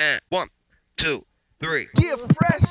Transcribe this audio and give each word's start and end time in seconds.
And 0.00 0.20
one, 0.28 0.48
two, 0.96 1.26
three. 1.58 1.88
Yeah, 1.98 2.14
fresh. 2.38 2.62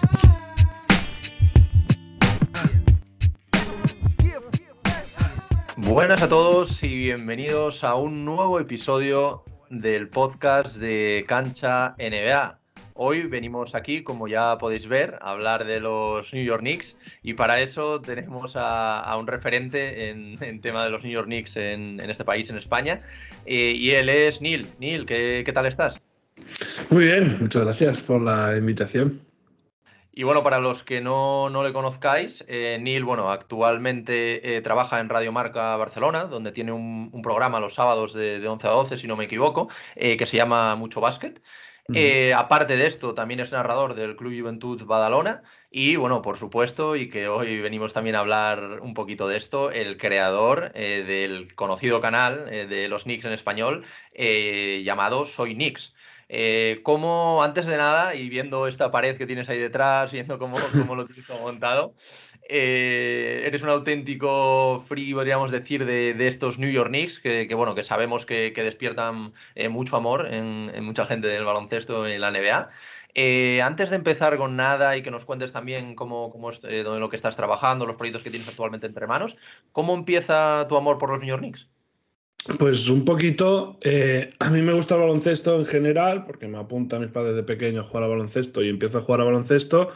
Buenas 5.76 6.22
a 6.22 6.30
todos 6.30 6.82
y 6.84 6.96
bienvenidos 6.96 7.84
a 7.84 7.96
un 7.96 8.24
nuevo 8.24 8.62
episodio 8.62 9.44
del 9.70 10.08
podcast 10.08 10.78
de 10.78 11.26
Cancha 11.28 11.96
NBA. 11.98 12.60
Hoy 12.94 13.24
venimos 13.24 13.76
aquí, 13.76 14.04
como 14.04 14.30
ya 14.30 14.58
podéis 14.58 14.88
ver, 14.88 15.20
a 15.22 15.32
hablar 15.32 15.66
de 15.66 15.82
los 15.82 16.34
New 16.34 16.46
York 16.46 16.62
Knicks 16.62 16.98
y 17.24 17.34
para 17.34 17.60
eso 17.60 18.00
tenemos 18.00 18.56
a, 18.56 19.02
a 19.02 19.18
un 19.18 19.28
referente 19.28 20.10
en, 20.10 20.42
en, 20.42 20.62
tema 20.62 20.86
de 20.86 20.92
los 20.92 21.04
New 21.04 21.12
York 21.12 21.28
Knicks 21.28 21.58
en, 21.58 22.00
en 22.00 22.10
este 22.10 22.24
país, 22.24 22.50
en 22.50 22.58
España, 22.58 23.02
eh, 23.46 23.74
y 23.76 23.92
él 23.92 24.08
es 24.08 24.40
Neil. 24.40 24.70
Neil, 24.80 25.06
¿qué, 25.06 25.44
¿qué 25.46 25.52
tal 25.52 25.66
estás? 25.66 26.02
Muy 26.90 27.06
bien, 27.06 27.38
muchas 27.40 27.64
gracias 27.64 28.02
por 28.02 28.22
la 28.22 28.56
invitación. 28.56 29.28
Y 30.18 30.24
bueno, 30.24 30.42
para 30.42 30.58
los 30.58 30.82
que 30.82 31.00
no, 31.00 31.52
no 31.52 31.64
le 31.64 31.72
conozcáis, 31.74 32.44
eh, 32.48 32.80
Neil, 32.82 33.04
bueno, 33.04 33.30
actualmente 33.30 34.58
eh, 34.58 34.62
trabaja 34.62 35.00
en 35.00 35.10
Radio 35.10 35.32
Marca 35.32 35.76
Barcelona, 35.76 36.24
donde 36.24 36.52
tiene 36.52 36.72
un, 36.72 37.12
un 37.14 37.22
programa 37.22 37.60
los 37.60 37.76
sábados 37.76 38.14
de, 38.16 38.40
de, 38.40 38.48
11 38.48 38.68
a 38.68 38.72
12, 38.72 38.98
si 38.98 39.06
no 39.06 39.16
me 39.16 39.26
equivoco, 39.26 39.70
eh, 39.96 40.18
que 40.18 40.26
se 40.26 40.36
llama 40.36 40.76
Mucho 40.76 41.02
Básquet. 41.02 41.40
Uh 41.90 41.94
-huh. 41.94 42.34
aparte 42.36 42.76
de 42.78 42.88
esto, 42.88 43.14
también 43.14 43.40
es 43.40 43.52
narrador 43.52 43.94
del 43.94 44.16
Club 44.16 44.34
Juventud 44.38 44.84
Badalona 44.86 45.44
y, 45.70 45.98
bueno, 45.98 46.24
por 46.24 46.38
supuesto, 46.38 46.96
y 46.96 47.10
que 47.10 47.28
hoy 47.28 47.62
venimos 47.62 47.94
también 47.94 48.16
a 48.16 48.20
hablar 48.20 48.80
un 48.82 48.96
poquito 48.96 49.28
de 49.28 49.38
esto, 49.38 49.70
el 49.70 49.98
creador 49.98 50.74
del 50.74 51.54
conocido 51.54 52.02
canal 52.02 52.48
de 52.50 52.88
los 52.90 53.04
Knicks 53.04 53.26
en 53.26 53.34
español 53.34 53.86
llamado 54.84 55.26
Soy 55.26 55.54
Knicks. 55.54 55.94
Eh, 56.30 56.82
¿Cómo, 56.84 57.42
antes 57.44 57.66
de 57.66 57.78
nada, 57.78 58.16
y 58.16 58.30
viendo 58.30 58.68
esta 58.68 58.92
pared 58.92 59.18
que 59.18 59.26
tienes 59.26 59.48
ahí 59.50 59.60
detrás, 59.60 60.12
viendo 60.12 60.38
cómo, 60.38 60.58
lo 60.60 61.06
tienes 61.06 61.30
montado, 61.42 61.94
eh, 62.50 63.44
eres 63.46 63.62
un 63.64 63.70
auténtico 63.70 64.84
free, 64.88 65.14
podríamos 65.14 65.52
decir, 65.52 65.86
de, 65.86 66.28
estos 66.28 66.60
New 66.60 66.72
York 66.72 66.90
Knicks, 66.90 67.20
que, 67.20 67.48
bueno, 67.56 67.76
que 67.76 67.84
sabemos 67.84 68.26
que, 68.26 68.52
despiertan 68.56 69.34
eh, 69.56 69.70
mucho 69.70 69.96
amor 69.96 70.28
en, 70.30 70.84
mucha 70.84 71.06
gente 71.06 71.28
del 71.28 71.46
baloncesto 71.46 72.08
en 72.08 72.22
la 72.22 72.32
NBA. 72.32 72.70
Eh, 73.14 73.62
antes 73.64 73.90
de 73.90 73.96
empezar 73.96 74.38
con 74.38 74.56
nada 74.56 74.96
y 74.96 75.02
que 75.02 75.12
nos 75.12 75.26
cuentes 75.26 75.52
también 75.52 75.96
cómo, 75.96 76.32
es, 76.52 76.62
lo 76.62 77.10
que 77.10 77.16
estás 77.16 77.36
trabajando, 77.36 77.86
los 77.86 77.98
proyectos 77.98 78.24
que 78.24 78.30
tienes 78.30 78.48
actualmente 78.48 78.86
entre 78.86 79.08
manos, 79.08 79.38
¿cómo 79.72 79.96
empieza 79.96 80.68
tu 80.68 80.78
amor 80.78 80.98
por 80.98 81.10
los 81.10 81.20
New 81.20 81.28
York 81.30 81.42
Knicks? 81.42 81.68
Pues 82.60 82.88
un 82.88 83.04
poquito, 83.04 83.78
eh, 83.82 84.34
a 84.40 84.50
mí 84.52 84.62
me 84.62 84.72
gusta 84.72 84.96
el 84.96 85.02
baloncesto 85.02 85.60
en 85.60 85.66
general, 85.66 86.26
porque 86.26 86.48
me 86.48 86.58
apuntan 86.58 87.02
mis 87.02 87.10
padres 87.12 87.36
de 87.36 87.44
pequeño 87.44 87.82
a 87.82 87.84
jugar 87.84 88.04
a 88.04 88.08
baloncesto 88.08 88.64
y 88.64 88.70
empiezo 88.70 89.00
a 89.00 89.02
jugar 89.02 89.22
a 89.22 89.26
baloncesto. 89.26 89.92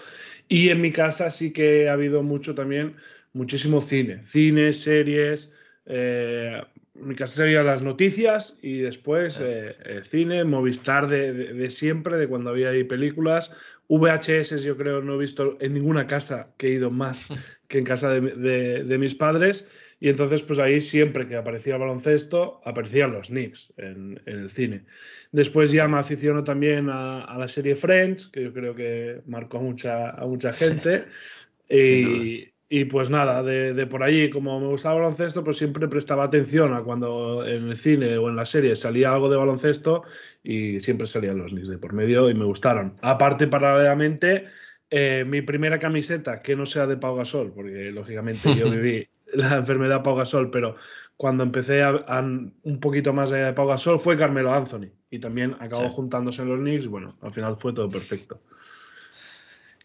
Y 0.49 0.69
en 0.69 0.81
mi 0.81 0.91
casa 0.91 1.31
sí 1.31 1.53
que 1.53 1.87
ha 1.87 1.93
habido 1.93 2.23
mucho 2.23 2.53
también, 2.53 2.97
muchísimo 3.31 3.79
cine, 3.79 4.25
cine, 4.25 4.73
series. 4.73 5.53
Eh, 5.85 6.61
mi 6.93 7.15
casa 7.15 7.35
se 7.35 7.51
las 7.51 7.81
noticias 7.81 8.57
y 8.61 8.79
después 8.79 9.39
eh, 9.41 9.75
el 9.85 10.03
cine, 10.03 10.43
Movistar 10.43 11.07
de, 11.07 11.33
de, 11.33 11.53
de, 11.53 11.69
siempre, 11.69 12.17
de 12.17 12.27
cuando 12.27 12.49
había 12.49 12.69
ahí 12.69 12.83
películas. 12.83 13.55
VHS 13.87 14.63
yo 14.63 14.77
creo 14.77 15.01
no 15.01 15.15
he 15.15 15.17
visto 15.17 15.57
en 15.59 15.73
ninguna 15.73 16.07
casa 16.07 16.53
que 16.57 16.67
he 16.67 16.71
ido 16.71 16.91
más 16.91 17.27
que 17.67 17.79
en 17.79 17.85
casa 17.85 18.09
de, 18.09 18.83
de 18.83 18.97
mis 18.97 19.15
padres. 19.15 19.69
Y 20.01 20.09
entonces, 20.09 20.41
pues 20.41 20.57
ahí 20.57 20.81
siempre 20.81 21.27
que 21.27 21.35
aparecía 21.35 21.75
el 21.75 21.79
baloncesto, 21.79 22.59
aparecían 22.65 23.11
los 23.11 23.27
Knicks 23.27 23.71
en, 23.77 24.19
en 24.25 24.39
el 24.39 24.49
cine. 24.49 24.83
Después 25.31 25.71
ya 25.71 25.87
me 25.87 25.99
aficiono 25.99 26.43
también 26.43 26.89
a, 26.89 27.23
a, 27.23 27.37
la 27.37 27.47
serie 27.47 27.75
Friends, 27.75 28.25
que 28.25 28.45
yo 28.45 28.51
creo 28.51 28.73
que 28.73 29.21
marcó 29.27 29.59
a 29.59 29.61
mucha, 29.61 30.09
a 30.09 30.25
mucha 30.25 30.51
gente. 30.53 31.05
y, 31.69 32.50
y, 32.73 32.85
pues 32.85 33.09
nada, 33.09 33.43
de, 33.43 33.73
de, 33.73 33.85
por 33.85 34.01
allí, 34.01 34.29
como 34.29 34.57
me 34.57 34.67
gustaba 34.67 34.95
el 34.95 35.01
baloncesto, 35.01 35.43
pues 35.43 35.57
siempre 35.57 35.89
prestaba 35.89 36.23
atención 36.23 36.73
a 36.73 36.81
cuando 36.81 37.45
en 37.45 37.67
el 37.67 37.75
cine 37.75 38.17
o 38.17 38.29
en 38.29 38.37
la 38.37 38.45
serie 38.45 38.77
salía 38.77 39.11
algo 39.11 39.29
de 39.29 39.35
baloncesto 39.35 40.03
y 40.41 40.79
siempre 40.79 41.05
salían 41.05 41.37
los 41.37 41.51
Knicks 41.51 41.67
de 41.67 41.77
por 41.77 41.91
medio 41.91 42.29
y 42.29 42.33
me 42.33 42.45
gustaron. 42.45 42.95
Aparte, 43.01 43.47
paralelamente, 43.47 44.45
eh, 44.89 45.25
mi 45.27 45.41
primera 45.41 45.79
camiseta, 45.79 46.39
que 46.39 46.55
no 46.55 46.65
sea 46.65 46.87
de 46.87 46.95
Pau 46.95 47.17
Gasol, 47.17 47.51
porque 47.51 47.91
lógicamente 47.91 48.55
yo 48.55 48.69
viví 48.71 49.05
la 49.33 49.57
enfermedad 49.57 50.01
Pau 50.01 50.15
Gasol, 50.15 50.49
pero 50.49 50.77
cuando 51.17 51.43
empecé 51.43 51.83
a, 51.83 51.89
a, 51.89 52.21
un 52.21 52.79
poquito 52.79 53.11
más 53.11 53.33
allá 53.33 53.47
de 53.47 53.53
Pau 53.53 53.67
Gasol 53.67 53.99
fue 53.99 54.15
Carmelo 54.15 54.53
Anthony 54.53 54.91
y 55.09 55.19
también 55.19 55.57
acabó 55.59 55.89
sí. 55.89 55.95
juntándose 55.95 56.41
en 56.43 56.47
los 56.47 56.59
Knicks. 56.59 56.87
Bueno, 56.87 57.17
al 57.19 57.33
final 57.33 57.57
fue 57.57 57.73
todo 57.73 57.89
perfecto. 57.89 58.39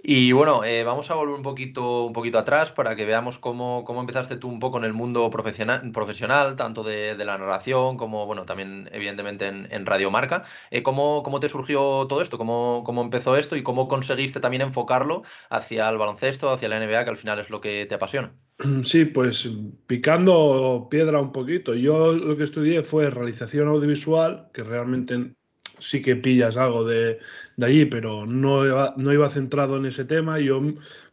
Y 0.09 0.31
bueno, 0.31 0.63
eh, 0.63 0.85
vamos 0.85 1.11
a 1.11 1.15
volver 1.15 1.35
un 1.35 1.43
poquito, 1.43 2.05
un 2.05 2.13
poquito 2.13 2.39
atrás 2.39 2.71
para 2.71 2.95
que 2.95 3.05
veamos 3.05 3.41
cómo, 3.41 3.83
cómo 3.85 3.99
empezaste 4.01 4.37
tú 4.37 4.49
un 4.49 4.61
poco 4.61 4.79
en 4.79 4.85
el 4.85 4.93
mundo 4.93 5.29
profesional, 5.31 5.91
profesional 5.91 6.55
tanto 6.55 6.85
de, 6.85 7.17
la 7.17 7.37
narración 7.39 7.97
como, 7.97 8.25
bueno, 8.25 8.45
también 8.45 8.89
evidentemente 8.93 9.49
en, 9.49 9.67
en 9.69 9.85
Radio 9.85 10.13
Marca. 10.13 10.45
Eh, 10.71 10.85
¿cómo, 10.85 11.25
¿cómo, 11.25 11.41
te 11.41 11.49
surgió 11.49 12.07
todo 12.07 12.23
esto? 12.23 12.39
¿Cómo, 12.39 12.85
¿Cómo 12.87 13.03
empezó 13.03 13.37
esto 13.37 13.57
y 13.57 13.65
cómo 13.65 13.89
conseguiste 13.89 14.39
también 14.39 14.63
enfocarlo 14.63 15.25
hacia 15.51 15.89
el 15.89 15.99
baloncesto, 15.99 16.51
hacia 16.51 16.69
la 16.69 16.79
NBA, 16.79 17.03
que 17.03 17.11
al 17.11 17.17
final 17.17 17.41
es 17.41 17.51
lo 17.51 17.61
que 17.61 17.85
te 17.87 17.97
apasiona? 17.97 18.33
Sí, 18.85 19.07
pues 19.07 19.51
picando 19.87 20.87
piedra 20.89 21.21
un 21.21 21.33
poquito. 21.33 21.75
Yo 21.75 22.13
lo 22.13 22.37
que 22.37 22.45
estudié 22.45 22.85
fue 22.85 23.11
realización 23.11 23.67
audiovisual, 23.67 24.51
que 24.55 24.63
realmente 24.63 25.35
sí 25.79 26.03
que 26.03 26.17
pillas 26.17 26.57
algo 26.57 26.85
de, 26.85 27.19
de 27.57 27.67
allí, 27.67 27.85
pero 27.85 28.27
no 28.27 28.67
iba, 28.67 28.95
no 28.97 29.13
iba 29.13 29.29
centrado 29.29 29.77
en 29.77 29.87
ese 29.87 30.05
tema. 30.05 30.39
Yo, 30.39 30.61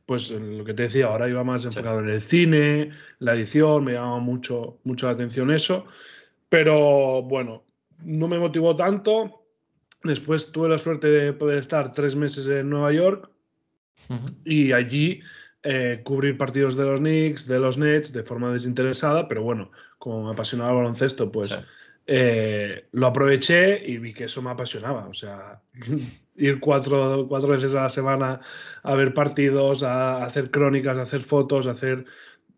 pues 0.06 0.31
lo 0.31 0.63
que 0.63 0.74
te 0.74 0.84
decía, 0.84 1.07
ahora 1.07 1.29
iba 1.29 1.44
más 1.44 1.66
enfocado 1.66 2.00
sí. 2.00 2.06
en 2.06 2.09
el 2.09 2.22
cine, 2.22 2.91
la 3.19 3.35
edición, 3.35 3.84
me 3.84 3.94
llamaba 3.94 4.19
mucho, 4.19 4.79
mucho 4.84 5.07
la 5.07 5.13
atención 5.13 5.52
eso. 5.52 5.85
Pero 6.50 7.23
bueno, 7.23 7.63
no 8.03 8.28
me 8.28 8.40
motivó 8.40 8.75
tanto. 8.75 9.46
Después 10.03 10.52
tuve 10.52 10.69
la 10.69 10.78
suerte 10.78 11.07
de 11.07 11.34
poder 11.34 11.59
estar 11.59 11.94
tres 11.94 12.16
meses 12.16 12.47
en 12.47 12.69
Nueva 12.69 12.91
York 12.91 13.29
uh 14.09 14.13
-huh. 14.13 14.41
y 14.44 14.73
allí 14.73 15.22
eh, 15.63 16.02
cubrir 16.03 16.38
partidos 16.38 16.75
de 16.75 16.84
los 16.84 17.00
Knicks, 17.00 17.47
de 17.47 17.59
los 17.59 17.78
Nets, 17.78 18.12
de 18.12 18.23
forma 18.23 18.52
desinteresada, 18.52 19.29
pero 19.29 19.44
bueno, 19.44 19.72
como 19.97 20.25
me 20.25 20.31
apasionaba 20.31 20.72
el 20.72 20.78
baloncesto, 20.78 21.31
pues 21.31 21.47
sí. 21.47 21.56
Eh, 22.06 22.88
lo 22.91 23.08
aproveché 23.08 23.84
y 23.86 23.97
vi 23.97 24.14
que 24.14 24.25
eso 24.25 24.41
me 24.41 24.52
apasionaba. 24.52 25.08
O 25.08 25.14
sea, 25.14 25.62
ir 26.36 26.59
cuatro, 26.59 27.28
cuatro 27.28 27.50
veces 27.50 27.75
a 27.75 27.84
la 27.84 27.90
semana 27.90 28.41
a 28.84 28.96
ver 28.96 29.14
partidos, 29.14 29.84
a 29.84 30.24
hacer 30.24 30.52
crónicas, 30.52 30.97
a 30.97 31.03
hacer 31.03 31.22
fotos, 31.22 31.68
a 31.68 31.72
hacer 31.72 32.06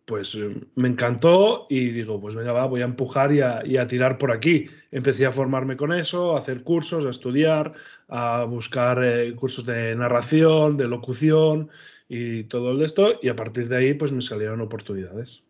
pues 0.06 0.38
me 0.76 0.88
encantó 0.88 1.66
y 1.70 1.90
digo, 1.90 2.22
pues 2.22 2.36
venga, 2.36 2.54
va, 2.54 2.68
voy 2.68 2.82
a 2.82 2.86
empujar 2.86 3.34
y 3.34 3.42
a, 3.42 3.88
tirar 3.88 4.18
por 4.18 4.32
aquí. 4.32 4.68
Empecé 4.92 5.26
a 5.26 5.32
formarme 5.32 5.76
con 5.76 5.92
eso, 5.92 6.36
a 6.36 6.40
hacer 6.40 6.64
cursos, 6.64 7.06
a 7.06 7.10
estudiar, 7.10 7.74
a 8.08 8.44
buscar 8.44 9.04
eh, 9.04 9.36
cursos 9.36 9.66
de 9.66 9.96
narración, 9.96 10.78
de 10.78 10.88
locución 10.88 11.70
y 12.08 12.44
todo 12.44 12.84
esto, 12.84 13.20
y 13.22 13.30
a 13.30 13.36
partir 13.36 13.68
de 13.68 13.78
ahí 13.78 13.94
pues 13.96 14.12
me 14.12 14.22
salieron 14.22 14.62
oportunidades. 14.62 15.44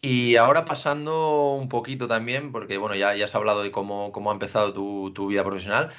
Y 0.00 0.36
ahora 0.36 0.64
pasando 0.64 1.54
un 1.54 1.68
poquito 1.68 2.06
también, 2.06 2.52
porque 2.52 2.78
bueno, 2.78 2.94
ya, 2.94 3.16
ya 3.16 3.24
has 3.24 3.34
hablado 3.34 3.62
de 3.62 3.72
cómo, 3.72 4.12
cómo 4.12 4.30
ha 4.30 4.32
empezado 4.32 4.72
tu, 4.72 5.12
tu 5.12 5.26
vida 5.26 5.44
profesional. 5.44 5.90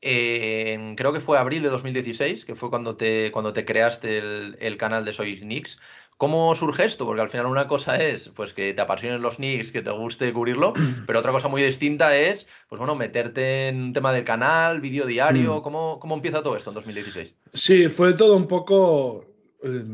Eh, 0.00 0.94
creo 0.96 1.12
que 1.12 1.20
fue 1.20 1.38
abril 1.38 1.62
de 1.62 1.70
2016, 1.70 2.44
que 2.44 2.54
fue 2.54 2.70
cuando 2.70 2.96
te, 2.96 3.32
cuando 3.32 3.52
te 3.52 3.64
creaste 3.64 4.18
el, 4.18 4.56
el 4.60 4.76
canal 4.76 5.04
de 5.04 5.12
Soy 5.12 5.40
Knicks. 5.40 5.78
¿Cómo 6.18 6.52
surge 6.56 6.84
esto? 6.84 7.06
Porque 7.06 7.22
al 7.22 7.30
final 7.30 7.46
una 7.46 7.68
cosa 7.68 7.96
es 7.96 8.28
pues 8.30 8.52
que 8.52 8.74
te 8.74 8.80
apasionen 8.82 9.22
los 9.22 9.36
Knicks, 9.36 9.70
que 9.70 9.82
te 9.82 9.92
guste 9.92 10.32
cubrirlo, 10.32 10.74
pero 11.06 11.20
otra 11.20 11.30
cosa 11.30 11.46
muy 11.46 11.62
distinta 11.62 12.16
es 12.16 12.48
pues 12.68 12.78
bueno, 12.78 12.96
meterte 12.96 13.68
en 13.68 13.80
un 13.80 13.92
tema 13.92 14.12
del 14.12 14.24
canal, 14.24 14.80
vídeo 14.80 15.06
diario. 15.06 15.58
Mm. 15.58 15.62
¿Cómo, 15.62 15.98
¿Cómo 16.00 16.16
empieza 16.16 16.42
todo 16.42 16.56
esto 16.56 16.70
en 16.70 16.74
2016? 16.74 17.34
Sí, 17.54 17.88
fue 17.88 18.14
todo 18.14 18.36
un 18.36 18.48
poco 18.48 19.24
eh, 19.62 19.84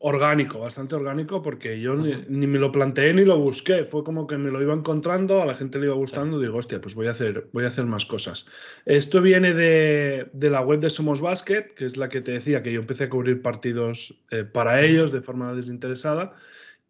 orgánico, 0.00 0.60
bastante 0.60 0.94
orgánico, 0.94 1.42
porque 1.42 1.80
yo 1.80 1.96
ni, 1.96 2.14
ni, 2.28 2.46
me 2.46 2.58
lo 2.58 2.70
planteé 2.70 3.12
ni 3.12 3.24
lo 3.24 3.38
busqué. 3.38 3.84
Fue 3.84 4.04
como 4.04 4.26
que 4.26 4.38
me 4.38 4.50
lo 4.50 4.62
iba 4.62 4.72
encontrando, 4.72 5.42
a 5.42 5.46
la 5.46 5.54
gente 5.54 5.78
le 5.78 5.86
iba 5.86 5.94
gustando, 5.94 6.38
sí. 6.38 6.44
digo, 6.44 6.58
hostia, 6.58 6.80
pues 6.80 6.94
voy 6.94 7.08
a 7.08 7.10
hacer, 7.10 7.48
voy 7.52 7.64
a 7.64 7.68
hacer 7.68 7.84
más 7.86 8.06
cosas. 8.06 8.46
Esto 8.84 9.20
viene 9.20 9.54
de, 9.54 10.30
de, 10.32 10.50
la 10.50 10.60
web 10.60 10.78
de 10.78 10.90
Somos 10.90 11.20
Basket, 11.20 11.74
que 11.74 11.84
es 11.84 11.96
la 11.96 12.08
que 12.08 12.20
te 12.20 12.32
decía 12.32 12.62
que 12.62 12.72
yo 12.72 12.80
empecé 12.80 13.04
a 13.04 13.10
cubrir 13.10 13.42
partidos 13.42 14.22
eh, 14.30 14.44
para 14.44 14.82
ellos 14.82 15.10
de 15.10 15.20
forma 15.20 15.52
desinteresada. 15.54 16.34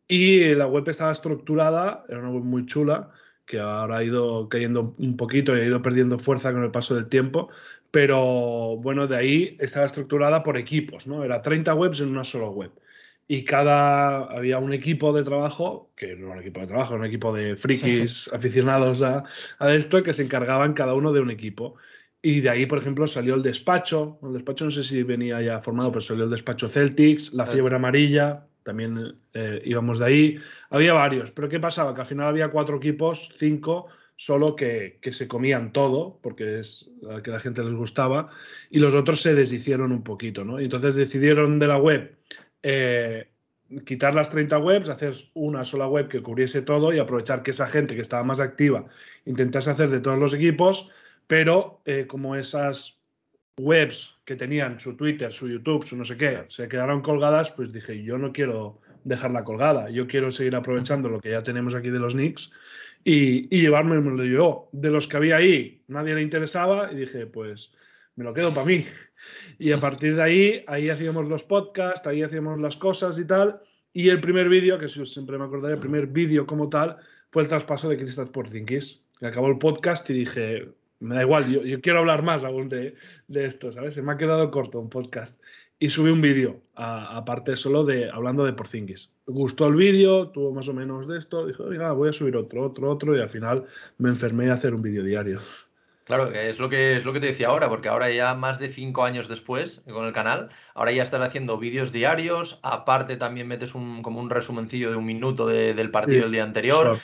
Y 0.07 0.55
la 0.55 0.67
web 0.67 0.89
estaba 0.89 1.13
estructurada, 1.13 2.05
era 2.09 2.21
una 2.21 2.31
web 2.31 2.45
muy 2.45 2.67
chula, 2.67 3.11
que 3.47 3.59
ahora 3.59 3.99
ha 3.99 4.05
ido 4.05 4.49
cayendo 4.51 4.95
un 4.99 5.17
poquito 5.17 5.57
y 5.57 5.61
ha 5.61 5.65
ido 5.65 5.81
perdiendo 5.83 6.19
fuerza 6.19 6.53
con 6.53 6.63
el 6.63 6.71
paso 6.71 6.95
del 6.95 7.09
tiempo, 7.09 7.49
pero 7.91 8.77
bueno, 8.77 9.07
de 9.07 9.17
ahí 9.17 9.57
estaba 9.61 9.87
estructurada 9.87 10.43
por 10.43 10.59
equipos, 10.59 11.07
¿no? 11.07 11.25
Era 11.25 11.41
30 11.41 11.75
webs 11.75 12.01
en 12.01 12.11
una 12.11 12.25
sola 12.25 12.49
web 12.49 12.71
y 13.31 13.45
cada 13.45 14.25
había 14.25 14.59
un 14.59 14.73
equipo 14.73 15.13
de 15.13 15.23
trabajo, 15.23 15.93
que 15.95 16.17
no 16.17 16.29
era 16.29 16.37
un 16.37 16.41
equipo 16.41 16.61
de 16.61 16.67
trabajo, 16.67 16.95
era 16.95 17.03
un 17.03 17.07
equipo 17.07 17.33
de 17.33 17.57
frikis 17.57 18.29
aficionados 18.33 19.03
a, 19.03 19.23
a, 19.59 19.75
esto, 19.75 20.03
que 20.03 20.15
se 20.15 20.23
encargaban 20.23 20.73
cada 20.73 20.95
uno 20.95 21.13
de 21.13 21.21
un 21.21 21.31
equipo. 21.31 21.77
Y 22.23 22.41
de 22.41 22.49
ahí, 22.49 22.65
por 22.65 22.79
ejemplo, 22.79 23.07
salió 23.07 23.35
el 23.35 23.43
despacho. 23.43 24.19
El 24.23 24.33
despacho 24.33 24.65
no 24.65 24.71
sé 24.71 24.83
si 24.83 25.03
venía 25.03 25.43
ya 25.43 25.61
formado, 25.61 25.93
pero 25.93 26.01
salió 26.01 26.25
el 26.25 26.31
despacho 26.31 26.71
Celtics, 26.71 27.35
la 27.35 27.47
fiebre 27.47 27.77
amarilla, 27.77 28.47
también 28.63 29.15
eh, 29.35 29.61
íbamos 29.63 29.99
de 29.99 30.07
ahí. 30.07 30.39
Había 30.71 30.95
varios, 30.95 31.31
pero 31.31 31.51
¿qué 31.51 31.61
pasaba? 31.61 31.95
Que 31.95 32.01
al 32.01 32.07
final 32.07 32.29
había 32.29 32.49
cuatro 32.49 32.79
equipos, 32.79 33.31
cinco, 33.37 33.89
solo 34.17 34.57
que, 34.57 34.99
que 35.03 35.13
se 35.13 35.29
comían 35.29 35.73
todo, 35.73 36.19
porque 36.23 36.61
es 36.61 36.91
a 37.11 37.23
que 37.23 37.31
la 37.31 37.41
gente 37.41 37.63
les 37.63 37.75
gustaba, 37.75 38.31
y 38.71 38.79
los 38.79 38.95
otros 38.95 39.21
se 39.21 39.35
deshicieron 39.35 39.93
un 39.93 40.03
poquito, 40.03 40.45
¿no? 40.45 40.59
Y 40.61 40.65
entonces 40.65 40.95
decidieron 40.95 41.59
de 41.59 41.67
la 41.67 41.77
web 41.77 42.19
eh, 42.63 43.31
quitar 43.85 44.15
las 44.15 44.31
30 44.31 44.59
webs, 44.59 44.89
hacer 44.89 45.13
una 45.35 45.65
sola 45.65 45.87
web 45.87 46.09
que 46.09 46.23
cubriese 46.23 46.63
todo 46.63 46.93
y 46.93 46.99
aprovechar 46.99 47.43
que 47.43 47.51
esa 47.51 47.67
gente 47.67 47.95
que 47.95 48.03
estaba 48.03 48.25
más 48.25 48.41
activa 48.41 48.87
intentase 49.27 49.71
hacer 49.71 49.91
de 49.91 50.01
todos 50.01 50.19
los 50.19 50.33
equipos, 50.33 50.91
pero 51.27 51.83
eh, 51.85 52.07
como 52.07 52.35
esas 52.35 53.01
webs 53.59 54.17
que 54.25 54.37
tenían 54.37 54.81
su 54.81 54.97
Twitter, 54.97 55.33
su 55.33 55.49
YouTube, 55.49 55.85
su 55.85 55.97
no 55.97 56.05
sé 56.05 56.17
qué, 56.17 56.45
se 56.49 56.69
quedaron 56.69 57.03
colgadas, 57.03 57.51
pues 57.51 57.73
dije, 57.73 58.03
yo 58.03 58.17
no 58.17 58.33
quiero 58.33 58.81
dejarla 59.05 59.45
colgada, 59.45 59.91
yo 59.91 60.07
quiero 60.07 60.33
seguir 60.33 60.57
aprovechando 60.57 61.09
lo 61.09 61.21
que 61.21 61.31
ya 61.31 61.43
tenemos 61.43 61.75
aquí 61.75 61.91
de 61.91 61.99
los 61.99 62.15
Knicks 62.15 62.55
y, 63.05 63.55
y 63.55 63.63
llevármelo 63.63 64.25
yo. 64.25 64.69
De 64.73 64.91
los 64.91 65.09
que 65.09 65.17
había 65.17 65.37
ahí, 65.37 65.83
nadie 65.89 66.15
le 66.15 66.23
interesaba 66.23 66.93
y 66.93 66.97
dije, 66.97 67.27
pues 67.27 67.75
me 68.19 68.25
lo 68.25 68.35
quedo 68.35 68.53
para 68.53 68.67
mí. 68.67 68.85
Y 69.61 69.71
a 69.71 69.79
partir 69.79 70.17
de 70.17 70.23
ahí, 70.23 70.65
ahí 70.67 70.91
hacíamos 70.91 71.29
los 71.29 71.45
podcasts, 71.45 72.07
ahí 72.09 72.23
hacíamos 72.23 72.61
las 72.61 72.77
cosas 72.77 73.17
y 73.19 73.25
tal. 73.25 73.61
Y 73.93 74.09
el 74.09 74.21
primer 74.21 74.49
vídeo, 74.49 74.77
que 74.77 74.89
siempre 74.89 75.39
me 75.39 75.45
acordaré, 75.45 75.75
el 75.75 75.81
primer 75.81 76.09
vídeo 76.09 76.45
como 76.45 76.69
tal, 76.69 76.97
fue 77.31 77.43
el 77.43 77.49
traspaso 77.49 77.89
de 77.89 77.97
Kristaps 77.97 78.31
Porzingis. 78.31 79.05
Que 79.21 79.27
acabó 79.27 79.47
el 79.49 79.59
podcast 79.59 80.11
y 80.11 80.15
dije, 80.15 80.69
me 80.99 81.15
da 81.15 81.23
igual, 81.23 81.49
yo, 81.49 81.81
quiero 81.81 82.01
hablar 82.01 82.23
más 82.23 82.43
aún 82.43 82.69
de, 82.69 82.97
de, 83.29 83.47
esto, 83.47 83.73
¿sabes? 83.73 83.95
Se 83.95 84.03
me 84.03 84.13
ha 84.13 84.17
quedado 84.17 84.51
corto 84.51 84.81
un 84.81 84.91
podcast. 84.91 85.41
Y 85.79 85.89
subí 85.89 86.11
un 86.11 86.21
vídeo, 86.21 86.61
aparte 86.75 87.55
solo 87.55 87.85
de 87.85 88.11
hablando 88.13 88.45
de 88.45 88.53
Porzingis. 88.53 89.15
Gustó 89.27 89.69
el 89.69 89.77
vídeo, 89.77 90.31
tuvo 90.31 90.53
más 90.53 90.69
o 90.69 90.75
menos 90.75 91.07
de 91.07 91.19
esto, 91.19 91.47
dije, 91.47 91.63
oiga, 91.63 91.93
voy 91.93 92.09
a 92.09 92.13
subir 92.13 92.37
otro, 92.37 92.65
otro, 92.65 92.91
otro, 92.91 93.17
y 93.17 93.21
al 93.21 93.29
final 93.29 93.65
me 93.99 94.09
enfermé 94.09 94.51
a 94.51 94.55
hacer 94.55 94.75
un 94.75 94.83
vídeo 94.83 95.05
diario. 95.05 95.41
Claro, 96.09 96.33
es 96.33 96.59
lo 96.59 96.71
que 96.71 96.97
es 96.97 97.05
lo 97.05 97.13
que 97.13 97.21
te 97.21 97.27
decía 97.27 97.49
ahora, 97.49 97.69
porque 97.69 97.91
ahora 97.91 98.09
ya 98.09 98.35
más 98.35 98.59
de 98.59 98.71
cinco 98.71 99.05
años 99.05 99.29
después 99.29 99.83
con 99.93 100.07
el 100.07 100.15
canal, 100.15 100.49
ahora 100.75 100.91
ya 100.91 101.03
estás 101.03 101.21
haciendo 101.21 101.59
vídeos 101.59 101.93
diarios, 101.93 102.61
aparte 102.63 103.19
también 103.19 103.47
metes 103.47 103.75
un, 103.75 104.03
como 104.03 104.19
un 104.19 104.31
resumencillo 104.31 104.91
de 104.91 104.97
un 104.97 105.05
minuto 105.05 105.47
de, 105.47 105.75
del 105.75 105.91
partido 105.91 106.17
sí, 106.17 106.23
del 106.23 106.33
día 106.33 106.45
anterior. 106.45 106.99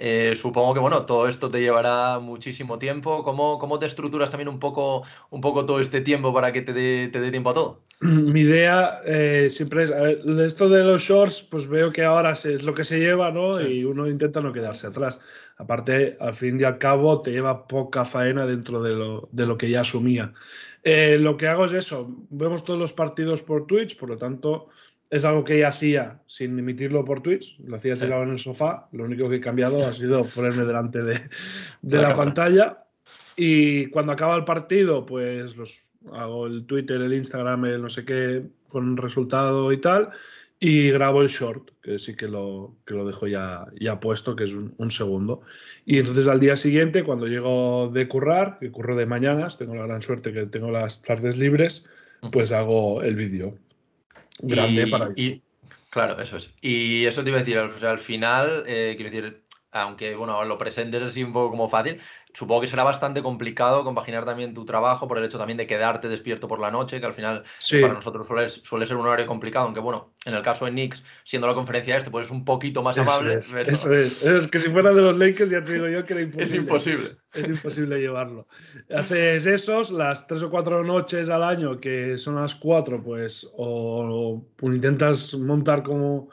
Eh, 0.00 0.34
supongo 0.36 0.74
que 0.74 0.80
bueno, 0.80 1.06
todo 1.06 1.26
esto 1.26 1.50
te 1.50 1.60
llevará 1.60 2.20
muchísimo 2.20 2.78
tiempo. 2.78 3.24
¿Cómo, 3.24 3.58
cómo 3.58 3.80
te 3.80 3.86
estructuras 3.86 4.30
también 4.30 4.48
un 4.48 4.60
poco, 4.60 5.02
un 5.30 5.40
poco 5.40 5.66
todo 5.66 5.80
este 5.80 6.00
tiempo 6.00 6.32
para 6.32 6.52
que 6.52 6.62
te 6.62 6.72
dé, 6.72 7.08
te 7.08 7.20
dé 7.20 7.32
tiempo 7.32 7.50
a 7.50 7.54
todo? 7.54 7.80
Mi 8.00 8.42
idea 8.42 9.00
eh, 9.04 9.48
siempre 9.50 9.82
es, 9.82 9.90
a 9.90 10.00
ver, 10.00 10.22
esto 10.44 10.68
de 10.68 10.84
los 10.84 11.02
shorts, 11.02 11.42
pues 11.42 11.68
veo 11.68 11.90
que 11.92 12.04
ahora 12.04 12.30
es 12.30 12.62
lo 12.62 12.74
que 12.74 12.84
se 12.84 13.00
lleva, 13.00 13.32
¿no? 13.32 13.58
Sí. 13.58 13.64
Y 13.64 13.84
uno 13.84 14.06
intenta 14.06 14.40
no 14.40 14.52
quedarse 14.52 14.86
atrás. 14.86 15.20
Aparte, 15.56 16.16
al 16.20 16.34
fin 16.34 16.60
y 16.60 16.62
al 16.64 16.78
cabo, 16.78 17.20
te 17.20 17.32
lleva 17.32 17.66
poca 17.66 18.04
faena 18.04 18.46
dentro 18.46 18.80
de 18.80 18.94
lo, 18.94 19.28
de 19.32 19.46
lo 19.46 19.58
que 19.58 19.68
ya 19.68 19.80
asumía. 19.80 20.32
Eh, 20.84 21.18
lo 21.18 21.36
que 21.36 21.48
hago 21.48 21.64
es 21.64 21.72
eso, 21.72 22.08
vemos 22.30 22.64
todos 22.64 22.78
los 22.78 22.92
partidos 22.92 23.42
por 23.42 23.66
Twitch, 23.66 23.98
por 23.98 24.10
lo 24.10 24.16
tanto, 24.16 24.68
es 25.10 25.24
algo 25.24 25.44
que 25.44 25.58
ya 25.58 25.68
hacía 25.68 26.20
sin 26.26 26.58
emitirlo 26.58 27.04
por 27.04 27.22
Twitch, 27.22 27.58
lo 27.60 27.76
hacía 27.76 27.94
tirado 27.94 28.22
sí. 28.22 28.26
en 28.26 28.32
el 28.32 28.38
sofá, 28.38 28.88
lo 28.92 29.04
único 29.04 29.28
que 29.28 29.36
he 29.36 29.40
cambiado 29.40 29.84
ha 29.86 29.92
sido 29.92 30.24
ponerme 30.34 30.64
delante 30.64 31.02
de, 31.02 31.20
de 31.82 31.96
la 31.98 32.16
pantalla. 32.16 32.84
Y 33.36 33.86
cuando 33.86 34.12
acaba 34.12 34.36
el 34.36 34.44
partido, 34.44 35.06
pues 35.06 35.56
los 35.56 35.90
hago 36.12 36.46
el 36.46 36.66
Twitter, 36.66 37.00
el 37.00 37.14
Instagram, 37.14 37.64
el 37.66 37.82
no 37.82 37.90
sé 37.90 38.04
qué, 38.04 38.42
con 38.68 38.96
resultado 38.96 39.72
y 39.72 39.80
tal, 39.80 40.10
y 40.60 40.90
grabo 40.90 41.22
el 41.22 41.28
short, 41.28 41.70
que 41.80 41.98
sí 41.98 42.16
que 42.16 42.26
lo, 42.26 42.74
que 42.84 42.94
lo 42.94 43.06
dejo 43.06 43.28
ya, 43.28 43.66
ya 43.80 44.00
puesto, 44.00 44.34
que 44.34 44.44
es 44.44 44.54
un, 44.54 44.74
un, 44.76 44.90
segundo. 44.90 45.40
Y 45.86 45.98
entonces 45.98 46.26
al 46.26 46.40
día 46.40 46.56
siguiente, 46.56 47.04
cuando 47.04 47.26
llego 47.26 47.90
de 47.94 48.08
currar, 48.08 48.58
que 48.58 48.70
curro 48.70 48.96
de 48.96 49.06
mañanas, 49.06 49.56
tengo 49.56 49.74
la 49.76 49.86
gran 49.86 50.02
suerte 50.02 50.32
que 50.32 50.44
tengo 50.46 50.70
las 50.70 51.00
tardes 51.02 51.38
libres, 51.38 51.88
pues 52.32 52.50
hago 52.50 53.02
el 53.02 53.14
vídeo 53.14 53.56
grande 54.42 54.82
y, 54.82 54.90
para... 54.90 55.12
Y, 55.16 55.42
claro, 55.90 56.20
eso 56.20 56.36
es. 56.36 56.50
Y 56.60 57.06
eso 57.06 57.22
te 57.22 57.30
iba 57.30 57.38
a 57.38 57.42
decir, 57.42 57.58
al, 57.58 57.72
al 57.86 57.98
final, 57.98 58.64
eh, 58.66 58.94
quiero 58.96 59.10
decir, 59.10 59.44
aunque 59.70 60.14
bueno, 60.14 60.44
lo 60.44 60.58
presentes 60.58 61.02
así 61.02 61.22
un 61.22 61.32
poco 61.32 61.50
como 61.50 61.68
fácil, 61.68 62.00
supongo 62.38 62.60
que 62.60 62.66
será 62.68 62.84
bastante 62.84 63.20
complicado 63.20 63.82
compaginar 63.82 64.24
también 64.24 64.54
tu 64.54 64.64
trabajo 64.64 65.08
por 65.08 65.18
el 65.18 65.24
hecho 65.24 65.38
también 65.38 65.56
de 65.56 65.66
quedarte 65.66 66.08
despierto 66.08 66.46
por 66.46 66.60
la 66.60 66.70
noche, 66.70 67.00
que 67.00 67.06
al 67.06 67.12
final 67.12 67.42
sí. 67.58 67.80
para 67.80 67.94
nosotros 67.94 68.28
suele, 68.28 68.48
suele, 68.48 68.86
ser 68.86 68.96
un 68.96 69.06
horario 69.06 69.26
complicado, 69.26 69.64
aunque 69.64 69.80
bueno, 69.80 70.12
en 70.24 70.34
el 70.34 70.42
caso 70.42 70.64
de 70.64 70.70
Knicks, 70.70 71.02
siendo 71.24 71.48
la 71.48 71.54
conferencia 71.54 71.96
este, 71.96 72.12
pues 72.12 72.26
es 72.26 72.30
un 72.30 72.44
poquito 72.44 72.80
más 72.80 72.96
amable. 72.96 73.34
Eso 73.34 73.38
es, 73.38 73.54
pero... 73.54 73.72
eso 73.72 73.92
es. 73.92 74.22
es. 74.22 74.46
que 74.46 74.60
si 74.60 74.70
fuera 74.70 74.92
de 74.92 75.02
los 75.02 75.18
Lakers 75.18 75.50
ya 75.50 75.64
te 75.64 75.72
digo 75.72 75.88
yo 75.88 76.06
que 76.06 76.12
era 76.12 76.22
imposible. 76.22 76.44
Es 76.44 76.54
imposible. 76.54 77.10
Es 77.34 77.48
imposible 77.48 77.98
llevarlo. 77.98 78.46
Haces 78.94 79.44
esos, 79.46 79.90
las 79.90 80.28
tres 80.28 80.42
o 80.44 80.48
cuatro 80.48 80.84
noches 80.84 81.28
al 81.30 81.42
año, 81.42 81.80
que 81.80 82.18
son 82.18 82.36
las 82.36 82.54
cuatro, 82.54 83.02
pues, 83.02 83.48
o, 83.56 84.40
o 84.62 84.72
intentas 84.72 85.34
montar 85.34 85.82
como 85.82 86.28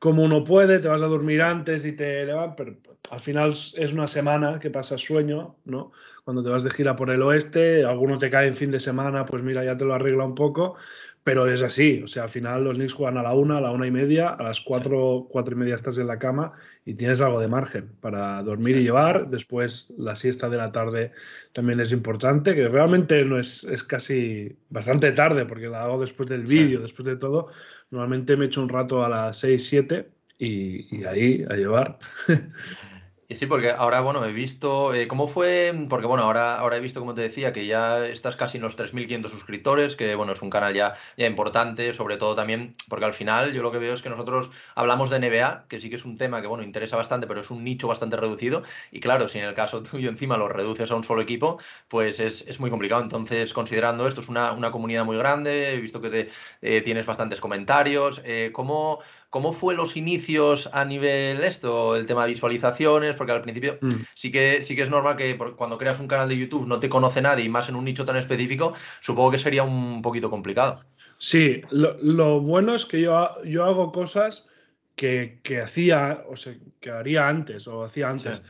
como 0.00 0.24
uno 0.24 0.42
puede, 0.42 0.78
te 0.80 0.88
vas 0.88 1.02
a 1.02 1.06
dormir 1.06 1.42
antes 1.42 1.84
y 1.84 1.92
te 1.92 2.24
levantas, 2.24 2.56
pero 2.56 2.89
al 3.10 3.20
final 3.20 3.50
es 3.50 3.92
una 3.92 4.06
semana 4.06 4.58
que 4.60 4.70
pasas 4.70 5.00
sueño, 5.00 5.56
¿no? 5.64 5.92
Cuando 6.24 6.42
te 6.42 6.48
vas 6.48 6.62
de 6.62 6.70
gira 6.70 6.94
por 6.94 7.10
el 7.10 7.22
oeste, 7.22 7.84
alguno 7.84 8.18
te 8.18 8.30
cae 8.30 8.46
en 8.46 8.54
fin 8.54 8.70
de 8.70 8.80
semana, 8.80 9.26
pues 9.26 9.42
mira, 9.42 9.64
ya 9.64 9.76
te 9.76 9.84
lo 9.84 9.94
arregla 9.94 10.24
un 10.24 10.34
poco, 10.34 10.76
pero 11.24 11.46
es 11.46 11.62
así, 11.62 12.02
o 12.02 12.06
sea, 12.06 12.24
al 12.24 12.28
final 12.28 12.64
los 12.64 12.74
Knicks 12.76 12.94
juegan 12.94 13.18
a 13.18 13.22
la 13.22 13.34
una, 13.34 13.58
a 13.58 13.60
la 13.60 13.72
una 13.72 13.86
y 13.86 13.90
media, 13.90 14.28
a 14.28 14.42
las 14.42 14.60
cuatro, 14.60 15.26
cuatro 15.28 15.54
y 15.54 15.58
media 15.58 15.74
estás 15.74 15.98
en 15.98 16.06
la 16.06 16.18
cama 16.18 16.52
y 16.84 16.94
tienes 16.94 17.20
algo 17.20 17.40
de 17.40 17.48
margen 17.48 17.90
para 18.00 18.42
dormir 18.42 18.76
y 18.76 18.84
llevar, 18.84 19.28
después 19.28 19.92
la 19.98 20.16
siesta 20.16 20.48
de 20.48 20.56
la 20.56 20.72
tarde 20.72 21.12
también 21.52 21.80
es 21.80 21.92
importante, 21.92 22.54
que 22.54 22.68
realmente 22.68 23.24
no 23.24 23.38
es, 23.38 23.64
es 23.64 23.82
casi 23.82 24.56
bastante 24.70 25.12
tarde, 25.12 25.44
porque 25.46 25.68
la 25.68 25.82
hago 25.82 26.00
después 26.00 26.28
del 26.28 26.44
vídeo, 26.44 26.80
después 26.80 27.04
de 27.06 27.16
todo, 27.16 27.48
normalmente 27.90 28.36
me 28.36 28.46
echo 28.46 28.62
un 28.62 28.68
rato 28.68 29.04
a 29.04 29.08
las 29.08 29.38
seis, 29.38 29.66
siete 29.66 30.10
y, 30.38 30.96
y 30.96 31.04
ahí 31.04 31.44
a 31.50 31.54
llevar. 31.54 31.98
Y 33.30 33.36
sí, 33.36 33.46
porque 33.46 33.70
ahora, 33.70 34.00
bueno, 34.00 34.24
he 34.24 34.32
visto, 34.32 34.92
eh, 34.92 35.06
¿cómo 35.06 35.28
fue? 35.28 35.72
Porque, 35.88 36.04
bueno, 36.08 36.24
ahora, 36.24 36.56
ahora 36.58 36.78
he 36.78 36.80
visto, 36.80 36.98
como 36.98 37.14
te 37.14 37.20
decía, 37.22 37.52
que 37.52 37.64
ya 37.64 38.04
estás 38.04 38.34
casi 38.34 38.56
en 38.56 38.64
los 38.64 38.74
3.500 38.76 39.30
suscriptores, 39.30 39.94
que, 39.94 40.16
bueno, 40.16 40.32
es 40.32 40.42
un 40.42 40.50
canal 40.50 40.74
ya, 40.74 40.96
ya 41.16 41.28
importante, 41.28 41.94
sobre 41.94 42.16
todo 42.16 42.34
también, 42.34 42.74
porque 42.88 43.04
al 43.04 43.14
final 43.14 43.52
yo 43.52 43.62
lo 43.62 43.70
que 43.70 43.78
veo 43.78 43.94
es 43.94 44.02
que 44.02 44.10
nosotros 44.10 44.50
hablamos 44.74 45.10
de 45.10 45.20
NBA, 45.20 45.66
que 45.68 45.80
sí 45.80 45.88
que 45.88 45.94
es 45.94 46.04
un 46.04 46.18
tema 46.18 46.40
que, 46.40 46.48
bueno, 46.48 46.64
interesa 46.64 46.96
bastante, 46.96 47.28
pero 47.28 47.40
es 47.40 47.50
un 47.50 47.62
nicho 47.62 47.86
bastante 47.86 48.16
reducido, 48.16 48.64
y 48.90 48.98
claro, 48.98 49.28
si 49.28 49.38
en 49.38 49.44
el 49.44 49.54
caso 49.54 49.80
tuyo 49.84 50.10
encima 50.10 50.36
lo 50.36 50.48
reduces 50.48 50.90
a 50.90 50.96
un 50.96 51.04
solo 51.04 51.22
equipo, 51.22 51.60
pues 51.86 52.18
es, 52.18 52.42
es 52.48 52.58
muy 52.58 52.68
complicado. 52.70 53.00
Entonces, 53.00 53.52
considerando 53.52 54.08
esto, 54.08 54.22
es 54.22 54.28
una, 54.28 54.50
una 54.54 54.72
comunidad 54.72 55.04
muy 55.04 55.16
grande, 55.16 55.74
he 55.74 55.80
visto 55.80 56.00
que 56.00 56.10
te, 56.10 56.30
eh, 56.62 56.82
tienes 56.82 57.06
bastantes 57.06 57.40
comentarios, 57.40 58.20
eh, 58.24 58.50
¿cómo 58.52 58.98
¿Cómo 59.30 59.52
fue 59.52 59.76
los 59.76 59.96
inicios 59.96 60.68
a 60.72 60.84
nivel 60.84 61.44
esto, 61.44 61.94
el 61.94 62.06
tema 62.06 62.24
de 62.24 62.30
visualizaciones? 62.30 63.14
Porque 63.14 63.30
al 63.32 63.42
principio 63.42 63.78
mm. 63.80 63.88
sí, 64.14 64.32
que, 64.32 64.64
sí 64.64 64.74
que 64.74 64.82
es 64.82 64.90
normal 64.90 65.14
que 65.14 65.38
cuando 65.56 65.78
creas 65.78 66.00
un 66.00 66.08
canal 66.08 66.28
de 66.28 66.36
YouTube 66.36 66.66
no 66.66 66.80
te 66.80 66.88
conoce 66.88 67.22
nadie 67.22 67.44
y 67.44 67.48
más 67.48 67.68
en 67.68 67.76
un 67.76 67.84
nicho 67.84 68.04
tan 68.04 68.16
específico, 68.16 68.74
supongo 69.00 69.30
que 69.30 69.38
sería 69.38 69.62
un 69.62 70.02
poquito 70.02 70.30
complicado. 70.30 70.84
Sí, 71.18 71.60
lo, 71.70 71.96
lo 72.02 72.40
bueno 72.40 72.74
es 72.74 72.84
que 72.84 73.02
yo, 73.02 73.28
yo 73.44 73.64
hago 73.64 73.92
cosas 73.92 74.48
que, 74.96 75.38
que, 75.44 75.60
hacía, 75.60 76.24
o 76.28 76.34
sea, 76.34 76.56
que 76.80 76.90
haría 76.90 77.28
antes 77.28 77.68
o 77.68 77.84
hacía 77.84 78.10
antes. 78.10 78.38
Sí. 78.38 78.42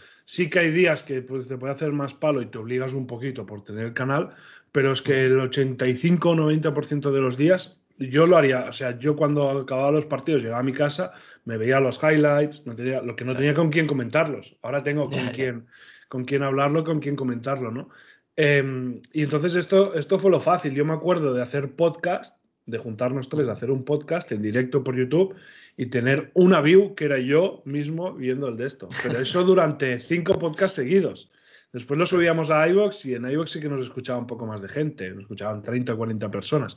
sí 0.44 0.50
que 0.50 0.60
hay 0.60 0.70
días 0.70 1.02
que 1.02 1.20
pues, 1.20 1.46
te 1.46 1.58
puede 1.58 1.74
hacer 1.74 1.92
más 1.92 2.14
palo 2.14 2.40
y 2.40 2.46
te 2.46 2.56
obligas 2.56 2.94
un 2.94 3.06
poquito 3.06 3.44
por 3.44 3.62
tener 3.62 3.84
el 3.84 3.92
canal, 3.92 4.30
pero 4.72 4.92
es 4.92 5.02
que 5.02 5.26
el 5.26 5.38
85 5.40 6.30
o 6.30 6.34
90% 6.34 7.10
de 7.10 7.20
los 7.20 7.36
días 7.36 7.79
yo 8.08 8.26
lo 8.26 8.36
haría, 8.38 8.66
o 8.66 8.72
sea, 8.72 8.98
yo 8.98 9.14
cuando 9.14 9.50
acababa 9.50 9.90
los 9.90 10.06
partidos 10.06 10.42
llegaba 10.42 10.60
a 10.60 10.64
mi 10.64 10.72
casa, 10.72 11.12
me 11.44 11.58
veía 11.58 11.80
los 11.80 12.02
highlights, 12.02 12.66
no 12.66 12.74
tenía, 12.74 13.02
lo 13.02 13.14
que 13.14 13.24
no 13.24 13.36
tenía 13.36 13.52
con 13.52 13.70
quién 13.70 13.86
comentarlos. 13.86 14.56
Ahora 14.62 14.82
tengo 14.82 15.10
con 15.10 15.26
quién, 15.28 15.66
con 16.08 16.24
quién 16.24 16.42
hablarlo, 16.42 16.82
con 16.82 17.00
quién 17.00 17.14
comentarlo, 17.14 17.70
¿no? 17.70 17.90
Eh, 18.36 19.00
y 19.12 19.22
entonces 19.22 19.54
esto, 19.54 19.94
esto 19.94 20.18
fue 20.18 20.30
lo 20.30 20.40
fácil. 20.40 20.72
Yo 20.72 20.84
me 20.86 20.94
acuerdo 20.94 21.34
de 21.34 21.42
hacer 21.42 21.76
podcast, 21.76 22.42
de 22.64 22.78
juntarnos 22.78 23.28
tres, 23.28 23.46
de 23.46 23.52
hacer 23.52 23.70
un 23.70 23.84
podcast 23.84 24.32
en 24.32 24.40
directo 24.40 24.82
por 24.82 24.96
YouTube 24.96 25.34
y 25.76 25.86
tener 25.86 26.30
una 26.32 26.62
view 26.62 26.94
que 26.94 27.04
era 27.04 27.18
yo 27.18 27.62
mismo 27.66 28.14
viendo 28.14 28.48
el 28.48 28.56
de 28.56 28.66
esto. 28.66 28.88
Pero 29.02 29.18
eso 29.18 29.44
durante 29.44 29.98
cinco 29.98 30.38
podcasts 30.38 30.76
seguidos. 30.76 31.30
Después 31.72 31.98
lo 31.98 32.06
subíamos 32.06 32.50
a 32.50 32.66
iVoox 32.66 33.04
y 33.06 33.14
en 33.14 33.30
iVoox 33.30 33.50
sí 33.50 33.60
que 33.60 33.68
nos 33.68 33.80
escuchaba 33.80 34.18
un 34.18 34.26
poco 34.26 34.44
más 34.46 34.60
de 34.60 34.68
gente, 34.68 35.10
nos 35.10 35.22
escuchaban 35.22 35.62
30 35.62 35.92
o 35.92 35.96
40 35.96 36.30
personas. 36.30 36.76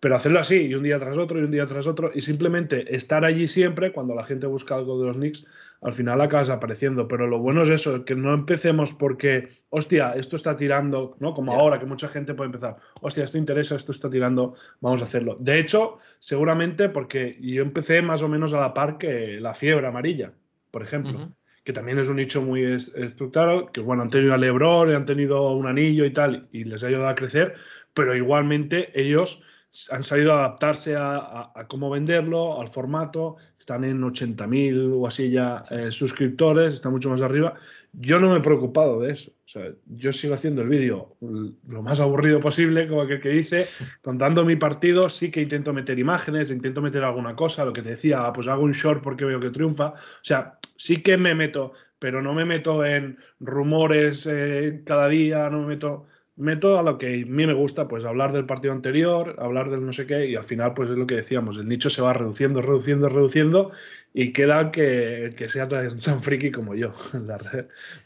Pero 0.00 0.16
hacerlo 0.16 0.40
así, 0.40 0.56
y 0.62 0.74
un 0.74 0.82
día 0.82 0.98
tras 0.98 1.18
otro, 1.18 1.38
y 1.38 1.42
un 1.42 1.50
día 1.50 1.66
tras 1.66 1.86
otro, 1.86 2.10
y 2.14 2.22
simplemente 2.22 2.96
estar 2.96 3.22
allí 3.24 3.46
siempre, 3.46 3.92
cuando 3.92 4.14
la 4.14 4.24
gente 4.24 4.46
busca 4.46 4.74
algo 4.74 4.98
de 4.98 5.06
los 5.06 5.16
Knicks, 5.16 5.46
al 5.82 5.92
final 5.92 6.20
acabas 6.22 6.48
apareciendo. 6.48 7.06
Pero 7.06 7.26
lo 7.26 7.38
bueno 7.38 7.62
es 7.62 7.68
eso, 7.68 8.02
que 8.04 8.14
no 8.14 8.32
empecemos 8.32 8.94
porque, 8.94 9.50
hostia, 9.68 10.12
esto 10.12 10.36
está 10.36 10.56
tirando, 10.56 11.16
¿no? 11.20 11.34
Como 11.34 11.52
ahora, 11.52 11.78
que 11.78 11.84
mucha 11.84 12.08
gente 12.08 12.32
puede 12.32 12.46
empezar, 12.46 12.76
hostia, 13.02 13.24
esto 13.24 13.36
interesa, 13.36 13.76
esto 13.76 13.92
está 13.92 14.08
tirando, 14.08 14.54
vamos 14.80 15.02
a 15.02 15.04
hacerlo. 15.04 15.36
De 15.38 15.58
hecho, 15.58 15.98
seguramente 16.18 16.88
porque 16.88 17.36
yo 17.38 17.62
empecé 17.62 18.00
más 18.00 18.22
o 18.22 18.28
menos 18.28 18.54
a 18.54 18.60
la 18.60 18.72
par 18.72 18.96
que 18.96 19.38
la 19.38 19.52
fiebre 19.52 19.86
amarilla, 19.86 20.32
por 20.70 20.82
ejemplo. 20.82 21.30
que 21.64 21.72
también 21.72 21.98
es 21.98 22.08
un 22.08 22.16
nicho 22.16 22.42
muy 22.42 22.64
estructurado, 22.64 23.70
que 23.70 23.80
bueno, 23.80 24.02
han 24.02 24.10
tenido 24.10 24.34
a 24.34 24.38
Lebron, 24.38 24.94
han 24.94 25.04
tenido 25.04 25.52
un 25.52 25.66
anillo 25.66 26.04
y 26.04 26.12
tal, 26.12 26.48
y 26.52 26.64
les 26.64 26.82
ha 26.82 26.86
ayudado 26.86 27.08
a 27.08 27.14
crecer, 27.14 27.54
pero 27.92 28.16
igualmente 28.16 28.90
ellos 28.98 29.44
han 29.92 30.02
sabido 30.02 30.32
adaptarse 30.32 30.96
a, 30.96 31.52
cómo 31.68 31.90
venderlo, 31.90 32.60
al 32.60 32.68
formato, 32.68 33.36
están 33.58 33.84
en 33.84 34.00
80.000 34.00 34.94
o 34.94 35.06
así 35.06 35.30
ya 35.30 35.62
eh, 35.70 35.92
suscriptores, 35.92 36.74
están 36.74 36.90
mucho 36.90 37.08
más 37.08 37.22
arriba. 37.22 37.54
Yo 37.92 38.18
no 38.18 38.30
me 38.30 38.38
he 38.38 38.40
preocupado 38.40 39.00
de 39.00 39.12
eso. 39.12 39.30
O 39.30 39.48
sea, 39.48 39.70
yo 39.86 40.12
sigo 40.12 40.34
haciendo 40.34 40.62
el 40.62 40.68
vídeo 40.68 41.16
lo 41.20 41.82
más 41.82 42.00
aburrido 42.00 42.40
posible, 42.40 42.88
como 42.88 43.02
aquel 43.02 43.20
que 43.20 43.28
dice, 43.28 43.66
contando 44.02 44.44
mi 44.44 44.56
partido, 44.56 45.08
sí 45.08 45.30
que 45.30 45.40
intento 45.40 45.72
meter 45.72 45.98
imágenes, 45.98 46.50
intento 46.50 46.82
meter 46.82 47.04
alguna 47.04 47.36
cosa, 47.36 47.64
lo 47.64 47.72
que 47.72 47.82
te 47.82 47.90
decía, 47.90 48.26
ah, 48.26 48.32
pues 48.32 48.48
hago 48.48 48.62
un 48.62 48.72
short 48.72 49.02
porque 49.02 49.24
veo 49.24 49.38
que 49.38 49.50
triunfa. 49.50 49.90
O 49.90 50.24
sea, 50.24 50.58
sí 50.76 50.96
que 50.96 51.16
me 51.16 51.36
meto, 51.36 51.74
pero 52.00 52.20
no 52.22 52.34
me 52.34 52.44
meto 52.44 52.84
en 52.84 53.18
rumores 53.38 54.26
eh, 54.28 54.82
cada 54.84 55.08
día, 55.08 55.48
no 55.48 55.60
me 55.60 55.68
meto 55.68 56.06
meto 56.40 56.78
a 56.78 56.82
lo 56.82 56.98
que 56.98 57.06
a 57.06 57.26
mí 57.26 57.46
me 57.46 57.54
gusta, 57.54 57.86
pues 57.88 58.04
hablar 58.04 58.32
del 58.32 58.46
partido 58.46 58.72
anterior, 58.72 59.36
hablar 59.38 59.70
del 59.70 59.84
no 59.86 59.92
sé 59.92 60.06
qué, 60.06 60.26
y 60.26 60.36
al 60.36 60.44
final, 60.44 60.74
pues 60.74 60.90
es 60.90 60.96
lo 60.96 61.06
que 61.06 61.16
decíamos, 61.16 61.58
el 61.58 61.68
nicho 61.68 61.90
se 61.90 62.02
va 62.02 62.12
reduciendo, 62.12 62.62
reduciendo, 62.62 63.08
reduciendo, 63.08 63.72
y 64.14 64.32
queda 64.32 64.70
que, 64.72 65.32
que 65.36 65.48
sea 65.48 65.68
tan, 65.68 66.22
friki 66.22 66.50
como 66.50 66.74
yo, 66.74 66.94
la, 67.12 67.38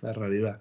la 0.03 0.13
realidad. 0.13 0.61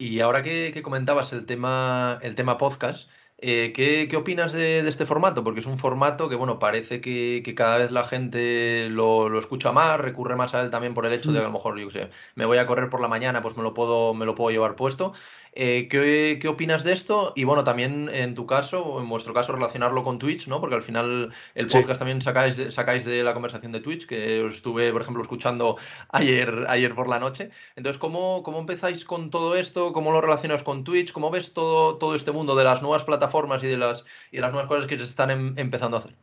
Y 0.00 0.20
ahora 0.20 0.42
que, 0.42 0.80
comentabas 0.82 1.32
el 1.34 1.44
tema, 1.44 2.18
el 2.22 2.34
tema 2.34 2.56
podcast, 2.56 3.10
eh, 3.36 3.72
¿qué, 3.74 4.08
¿qué, 4.08 4.16
opinas 4.16 4.50
de, 4.52 4.78
este 4.88 5.04
formato? 5.04 5.44
Porque 5.44 5.60
es 5.60 5.66
un 5.66 5.76
formato 5.76 6.30
que, 6.30 6.36
bueno, 6.36 6.58
parece 6.58 7.02
que, 7.02 7.42
que 7.44 7.54
cada 7.54 7.76
vez 7.76 7.90
la 7.90 8.04
gente 8.04 8.88
lo, 8.90 9.28
lo, 9.28 9.38
escucha 9.38 9.72
más, 9.72 10.00
recurre 10.00 10.36
más 10.36 10.54
a 10.54 10.62
él 10.62 10.70
también 10.70 10.94
por 10.94 11.04
el 11.04 11.12
hecho 11.12 11.32
de 11.32 11.38
que 11.38 11.44
a 11.44 11.48
lo 11.48 11.52
mejor, 11.52 11.78
yo 11.78 11.90
sé, 11.90 12.08
me 12.34 12.46
voy 12.46 12.56
a 12.56 12.66
correr 12.66 12.88
por 12.88 13.02
la 13.02 13.08
mañana, 13.08 13.42
pues 13.42 13.58
me 13.58 13.62
lo 13.62 13.74
puedo, 13.74 14.14
me 14.14 14.24
lo 14.24 14.34
puedo 14.34 14.50
llevar 14.50 14.74
puesto. 14.74 15.12
Eh, 15.52 15.88
¿qué, 15.90 16.38
¿qué, 16.40 16.48
opinas 16.48 16.84
de 16.84 16.92
esto? 16.92 17.32
Y 17.34 17.44
bueno, 17.44 17.64
también 17.64 18.08
en 18.12 18.34
tu 18.34 18.46
caso, 18.46 18.84
o 18.84 19.00
en 19.00 19.08
vuestro 19.08 19.34
caso, 19.34 19.52
relacionarlo 19.52 20.04
con 20.04 20.18
Twitch, 20.18 20.46
¿no? 20.46 20.60
Porque 20.60 20.76
al 20.76 20.82
final 20.82 21.32
el 21.54 21.66
podcast 21.66 21.94
sí. 21.94 21.98
también 21.98 22.22
sacáis 22.22 22.56
de, 22.56 22.70
sacáis 22.70 23.04
de 23.04 23.24
la 23.24 23.34
conversación 23.34 23.72
de 23.72 23.80
Twitch, 23.80 24.06
que 24.06 24.42
os 24.42 24.56
estuve, 24.56 24.92
por 24.92 25.02
ejemplo, 25.02 25.22
escuchando 25.22 25.76
ayer, 26.10 26.66
ayer 26.68 26.94
por 26.94 27.08
la 27.08 27.18
noche. 27.18 27.50
Entonces, 27.74 27.98
¿cómo, 27.98 28.42
¿cómo 28.44 28.60
empezáis 28.60 29.04
con 29.04 29.30
todo 29.30 29.56
esto? 29.56 29.92
¿Cómo 29.92 30.12
lo 30.12 30.20
relacionas 30.20 30.62
con 30.62 30.84
Twitch? 30.84 31.12
¿Cómo 31.12 31.30
ves 31.30 31.52
todo, 31.52 31.98
todo 31.98 32.14
este 32.14 32.30
mundo 32.30 32.54
de 32.54 32.64
las 32.64 32.82
nuevas 32.82 33.04
plataformas 33.04 33.62
y 33.64 33.66
de 33.66 33.78
las, 33.78 34.04
y 34.30 34.36
de 34.36 34.42
las 34.42 34.52
nuevas 34.52 34.68
cosas 34.68 34.86
que 34.86 34.96
se 34.98 35.04
están 35.04 35.30
em, 35.30 35.54
empezando 35.56 35.96
a 35.96 36.00
hacer? 36.00 36.14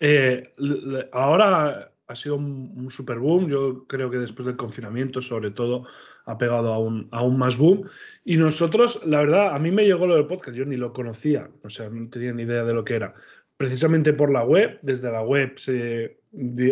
Eh, 0.00 0.52
ahora 1.12 1.93
ha 2.06 2.14
sido 2.14 2.36
un, 2.36 2.90
super 2.90 3.18
boom. 3.18 3.48
Yo 3.48 3.86
creo 3.86 4.10
que 4.10 4.18
después 4.18 4.46
del 4.46 4.56
confinamiento, 4.56 5.22
sobre 5.22 5.50
todo, 5.50 5.86
ha 6.26 6.38
pegado 6.38 6.72
aún, 6.72 7.08
aún 7.10 7.38
más 7.38 7.56
boom. 7.56 7.88
Y 8.24 8.36
nosotros, 8.36 9.00
la 9.06 9.20
verdad, 9.20 9.54
a 9.54 9.58
mí 9.58 9.70
me 9.70 9.84
llegó 9.84 10.06
lo 10.06 10.16
del 10.16 10.26
podcast, 10.26 10.56
yo 10.56 10.64
ni 10.64 10.76
lo 10.76 10.92
conocía, 10.92 11.50
o 11.62 11.70
sea, 11.70 11.88
no 11.88 12.08
tenía 12.08 12.32
ni 12.32 12.42
idea 12.42 12.64
de 12.64 12.74
lo 12.74 12.84
que 12.84 12.96
era. 12.96 13.14
Precisamente 13.56 14.12
por 14.12 14.30
la 14.30 14.44
web, 14.44 14.78
desde 14.82 15.10
la 15.10 15.22
web 15.22 15.56
se 15.56 16.18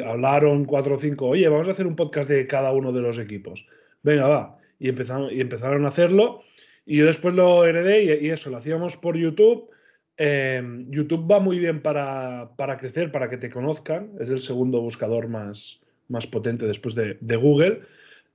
hablaron 0.04 0.64
cuatro 0.64 0.96
o 0.96 0.98
cinco, 0.98 1.28
oye, 1.28 1.48
vamos 1.48 1.68
a 1.68 1.70
hacer 1.70 1.86
un 1.86 1.96
podcast 1.96 2.28
de 2.28 2.46
cada 2.46 2.72
uno 2.72 2.92
de 2.92 3.00
los 3.00 3.18
equipos. 3.18 3.66
Venga, 4.02 4.26
va. 4.26 4.58
Y 4.78 4.88
empezaron, 4.88 5.30
y 5.32 5.40
empezaron 5.40 5.84
a 5.84 5.88
hacerlo. 5.88 6.42
Y 6.84 6.98
yo 6.98 7.06
después 7.06 7.34
lo 7.34 7.64
heredé 7.64 8.20
y 8.20 8.30
eso, 8.30 8.50
lo 8.50 8.56
hacíamos 8.56 8.96
por 8.96 9.16
YouTube. 9.16 9.70
Eh, 10.16 10.62
YouTube 10.88 11.30
va 11.30 11.40
muy 11.40 11.58
bien 11.58 11.80
para, 11.80 12.50
para, 12.56 12.76
crecer, 12.76 13.10
para 13.10 13.28
que 13.28 13.38
te 13.38 13.50
conozcan. 13.50 14.12
Es 14.20 14.30
el 14.30 14.40
segundo 14.40 14.80
buscador 14.80 15.28
más, 15.28 15.80
más 16.08 16.26
potente 16.26 16.66
después 16.66 16.94
de, 16.94 17.36
Google. 17.36 17.80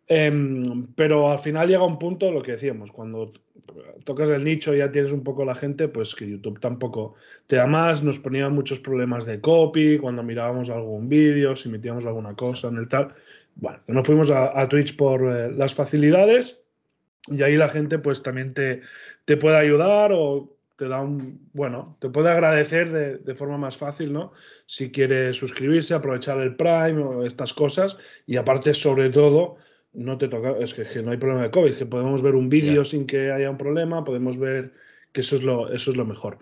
Eh, 0.07 0.31
pero 0.96 1.31
al 1.31 1.39
final 1.39 1.67
llega 1.67 1.84
un 1.84 2.00
punto, 2.00 2.31
lo 2.31 2.41
que 2.41 2.53
decíamos, 2.53 2.91
cuando 2.91 3.31
tocas 4.03 4.29
el 4.29 4.43
nicho 4.43 4.74
y 4.74 4.79
ya 4.79 4.91
tienes 4.91 5.12
un 5.12 5.24
poco 5.24 5.46
la 5.46 5.55
gente, 5.55 5.88
pues 5.88 6.15
que 6.15 6.29
YouTube 6.29 6.60
tampoco 6.60 7.15
te 7.46 7.57
da 7.57 7.67
más, 7.67 8.03
nos 8.03 8.19
ponía 8.19 8.50
muchos 8.50 8.79
problemas 8.79 9.25
de 9.25 9.41
copy 9.41 9.98
cuando 9.98 10.24
mirábamos 10.24 10.69
algún 10.69 11.10
vídeo, 11.10 11.55
si 11.55 11.69
metíamos 11.69 12.05
alguna 12.05 12.36
cosa 12.36 12.69
en 12.69 12.77
el 12.77 12.88
tal. 12.88 13.13
Bueno, 13.55 13.79
nos 13.88 14.05
fuimos 14.05 14.31
a, 14.31 14.60
a 14.60 14.67
Twitch 14.67 14.96
por 14.96 15.22
eh, 15.24 15.51
las 15.51 15.74
facilidades 15.74 16.62
y 17.27 17.41
ahí 17.43 17.55
la 17.55 17.67
gente 17.67 18.00
pues 18.00 18.24
también 18.24 18.53
te, 18.53 18.81
te 19.25 19.38
puede 19.38 19.57
ayudar 19.57 20.12
o 20.13 20.56
te 20.77 20.88
da 20.88 21.01
un, 21.01 21.50
bueno, 21.53 21.98
te 22.00 22.10
puede 22.10 22.29
agradecer 22.29 22.91
de, 22.91 23.17
de, 23.17 23.36
forma 23.36 23.57
más 23.57 23.75
fácil, 23.75 24.13
¿no? 24.13 24.31
Si 24.67 24.91
quieres 24.91 25.36
suscribirse, 25.36 25.96
aprovechar 25.96 26.39
el 26.39 26.55
Prime 26.55 27.01
o 27.01 27.25
estas 27.25 27.53
cosas 27.53 27.98
y 28.27 28.38
aparte 28.38 28.74
sobre 28.74 29.10
todo 29.10 29.57
no 29.93 30.17
te 30.17 30.27
toca, 30.27 30.51
es 30.60 30.75
que, 30.75 30.84
que, 30.84 31.01
no 31.01 31.12
hay 31.12 31.17
problema 31.17 31.41
de 31.41 31.51
COVID, 31.51 31.75
que 31.75 31.86
podemos 31.88 32.22
ver 32.22 32.36
un 32.36 32.50
vídeo 32.50 32.84
yeah. 32.84 32.86
sin 32.86 33.07
que 33.07 33.31
haya 33.31 33.50
un 33.50 33.57
problema, 33.57 34.03
podemos 34.03 34.38
ver 34.38 34.74
que 35.12 35.22
eso 35.22 35.36
es 35.36 35.43
lo, 35.43 35.72
eso 35.74 35.89
es 35.89 35.98
lo 35.98 36.05
mejor. 36.05 36.38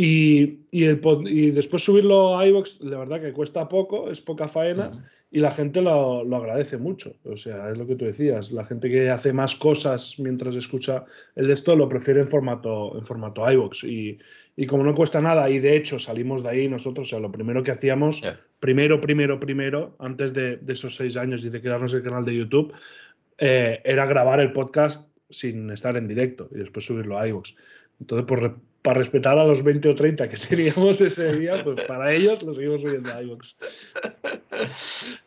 Y, 0.00 0.60
y, 0.70 0.84
el, 0.84 1.00
y 1.26 1.50
después 1.50 1.82
subirlo 1.82 2.38
a 2.38 2.46
iVoox, 2.46 2.80
la 2.82 2.98
verdad 2.98 3.20
que 3.20 3.32
cuesta 3.32 3.68
poco, 3.68 4.08
es 4.08 4.20
poca 4.20 4.46
faena 4.46 4.90
uh 4.90 4.92
-huh. 4.92 5.02
y 5.32 5.40
la 5.40 5.50
gente 5.50 5.82
lo, 5.82 6.22
lo, 6.22 6.36
agradece 6.36 6.78
mucho. 6.78 7.16
O 7.24 7.36
sea, 7.36 7.68
es 7.68 7.76
lo 7.76 7.84
que 7.84 7.96
tú 7.96 8.04
decías, 8.04 8.52
la 8.52 8.64
gente 8.64 8.88
que 8.88 9.10
hace 9.10 9.32
más 9.32 9.56
cosas 9.56 10.14
mientras 10.20 10.54
escucha 10.54 11.04
el 11.34 11.48
de 11.48 11.52
esto 11.54 11.74
lo 11.74 11.88
prefiere 11.88 12.20
en 12.20 12.28
formato, 12.28 12.96
en 12.96 13.04
formato 13.04 13.50
iVoox. 13.50 13.82
Y, 13.82 14.18
y 14.54 14.66
como 14.66 14.84
no 14.84 14.94
cuesta 14.94 15.20
nada, 15.20 15.50
y 15.50 15.58
de 15.58 15.76
hecho 15.76 15.98
salimos 15.98 16.44
de 16.44 16.50
ahí 16.50 16.68
nosotros, 16.68 17.08
o 17.08 17.10
sea, 17.10 17.18
lo 17.18 17.32
primero 17.32 17.64
que 17.64 17.72
hacíamos, 17.72 18.20
yeah. 18.20 18.38
primero, 18.60 19.00
primero, 19.00 19.40
primero, 19.40 19.96
antes 19.98 20.32
de, 20.32 20.58
de, 20.58 20.72
esos 20.74 20.94
seis 20.94 21.16
años 21.16 21.44
y 21.44 21.50
de 21.50 21.60
crearnos 21.60 21.92
el 21.92 22.04
canal 22.04 22.24
de 22.24 22.36
YouTube, 22.36 22.72
eh, 23.38 23.80
era 23.82 24.06
grabar 24.06 24.38
el 24.38 24.52
podcast 24.52 25.12
sin 25.28 25.70
estar 25.70 25.96
en 25.96 26.06
directo 26.06 26.48
y 26.52 26.58
después 26.58 26.84
subirlo 26.84 27.18
a 27.18 27.26
iVoox. 27.26 27.56
Entonces, 28.00 28.26
por, 28.26 28.60
para 28.88 29.00
respetar 29.00 29.38
a 29.38 29.44
los 29.44 29.62
20 29.62 29.90
o 29.90 29.94
30 29.94 30.28
que 30.28 30.36
teníamos 30.48 30.98
ese 31.02 31.30
día, 31.34 31.62
pues 31.62 31.84
para 31.84 32.10
ellos 32.10 32.42
lo 32.42 32.54
seguimos 32.54 32.80
subiendo 32.80 33.12
a 33.12 33.22
iVoox. 33.22 33.54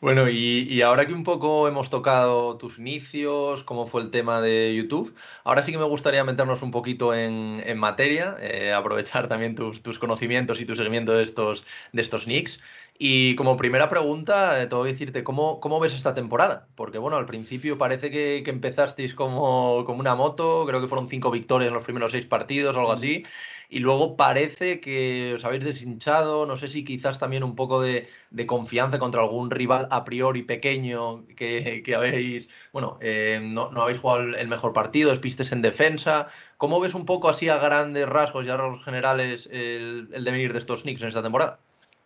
Bueno, 0.01 0.27
y, 0.27 0.67
y, 0.67 0.81
ahora 0.81 1.05
que 1.05 1.13
un 1.13 1.23
poco 1.23 1.67
hemos 1.67 1.91
tocado 1.91 2.57
tus 2.57 2.79
inicios, 2.79 3.63
cómo 3.63 3.85
fue 3.85 4.01
el 4.01 4.09
tema 4.09 4.41
de 4.41 4.73
YouTube, 4.75 5.15
ahora 5.43 5.61
sí 5.61 5.71
que 5.71 5.77
me 5.77 5.83
gustaría 5.83 6.23
meternos 6.23 6.63
un 6.63 6.71
poquito 6.71 7.13
en, 7.13 7.61
en 7.63 7.77
materia, 7.77 8.35
eh, 8.41 8.73
aprovechar 8.73 9.27
también 9.27 9.53
tus, 9.53 9.83
tus, 9.83 9.99
conocimientos 9.99 10.59
y 10.59 10.65
tu 10.65 10.75
seguimiento 10.75 11.13
de 11.13 11.21
estos, 11.21 11.63
de 11.93 12.01
estos 12.01 12.25
nicks. 12.25 12.59
Y 13.03 13.35
como 13.35 13.57
primera 13.57 13.89
pregunta, 13.89 14.61
eh, 14.61 14.67
tengo 14.67 14.83
que 14.83 14.91
decirte, 14.91 15.23
¿cómo, 15.23 15.59
¿cómo, 15.59 15.79
ves 15.79 15.93
esta 15.95 16.13
temporada? 16.13 16.67
Porque 16.75 16.99
bueno, 16.99 17.17
al 17.17 17.25
principio 17.25 17.79
parece 17.79 18.11
que, 18.11 18.43
que, 18.45 18.51
empezasteis 18.51 19.15
como, 19.15 19.85
como 19.87 19.99
una 20.01 20.13
moto, 20.13 20.65
creo 20.67 20.81
que 20.81 20.87
fueron 20.87 21.09
cinco 21.09 21.31
victorias 21.31 21.69
en 21.69 21.73
los 21.73 21.83
primeros 21.83 22.11
seis 22.11 22.27
partidos 22.27 22.77
algo 22.77 22.91
así, 22.91 23.23
y 23.69 23.79
luego 23.79 24.15
parece 24.17 24.79
que 24.79 25.33
os 25.35 25.43
habéis 25.45 25.63
deshinchado, 25.63 26.45
no 26.45 26.57
sé 26.57 26.67
si 26.67 26.83
quizás 26.83 27.17
también 27.17 27.43
un 27.43 27.55
poco 27.55 27.81
de, 27.81 28.07
de 28.29 28.45
confianza 28.45 28.99
contra 28.99 29.21
algún 29.21 29.49
rival 29.49 29.87
a 29.89 30.03
priori 30.05 30.43
pequeño 30.43 31.25
que, 31.35 31.81
que 31.83 31.95
habéis, 31.95 32.49
bueno, 32.71 32.99
eh, 33.01 33.39
no, 33.41 33.71
no, 33.71 33.81
habéis 33.81 33.99
jugado 33.99 34.21
el 34.21 34.47
mejor 34.47 34.73
partido, 34.73 35.11
pistes 35.19 35.51
en 35.51 35.63
defensa. 35.63 36.27
¿Cómo 36.57 36.79
ves 36.79 36.93
un 36.93 37.05
poco 37.07 37.29
así 37.29 37.49
a 37.49 37.57
grandes 37.57 38.07
rasgos 38.07 38.45
y 38.45 38.49
a 38.49 38.57
rasgos 38.57 38.85
generales 38.85 39.49
el, 39.51 40.09
el 40.13 40.23
devenir 40.23 40.53
de 40.53 40.59
estos 40.59 40.83
Knicks 40.83 41.01
en 41.01 41.07
esta 41.07 41.23
temporada? 41.23 41.59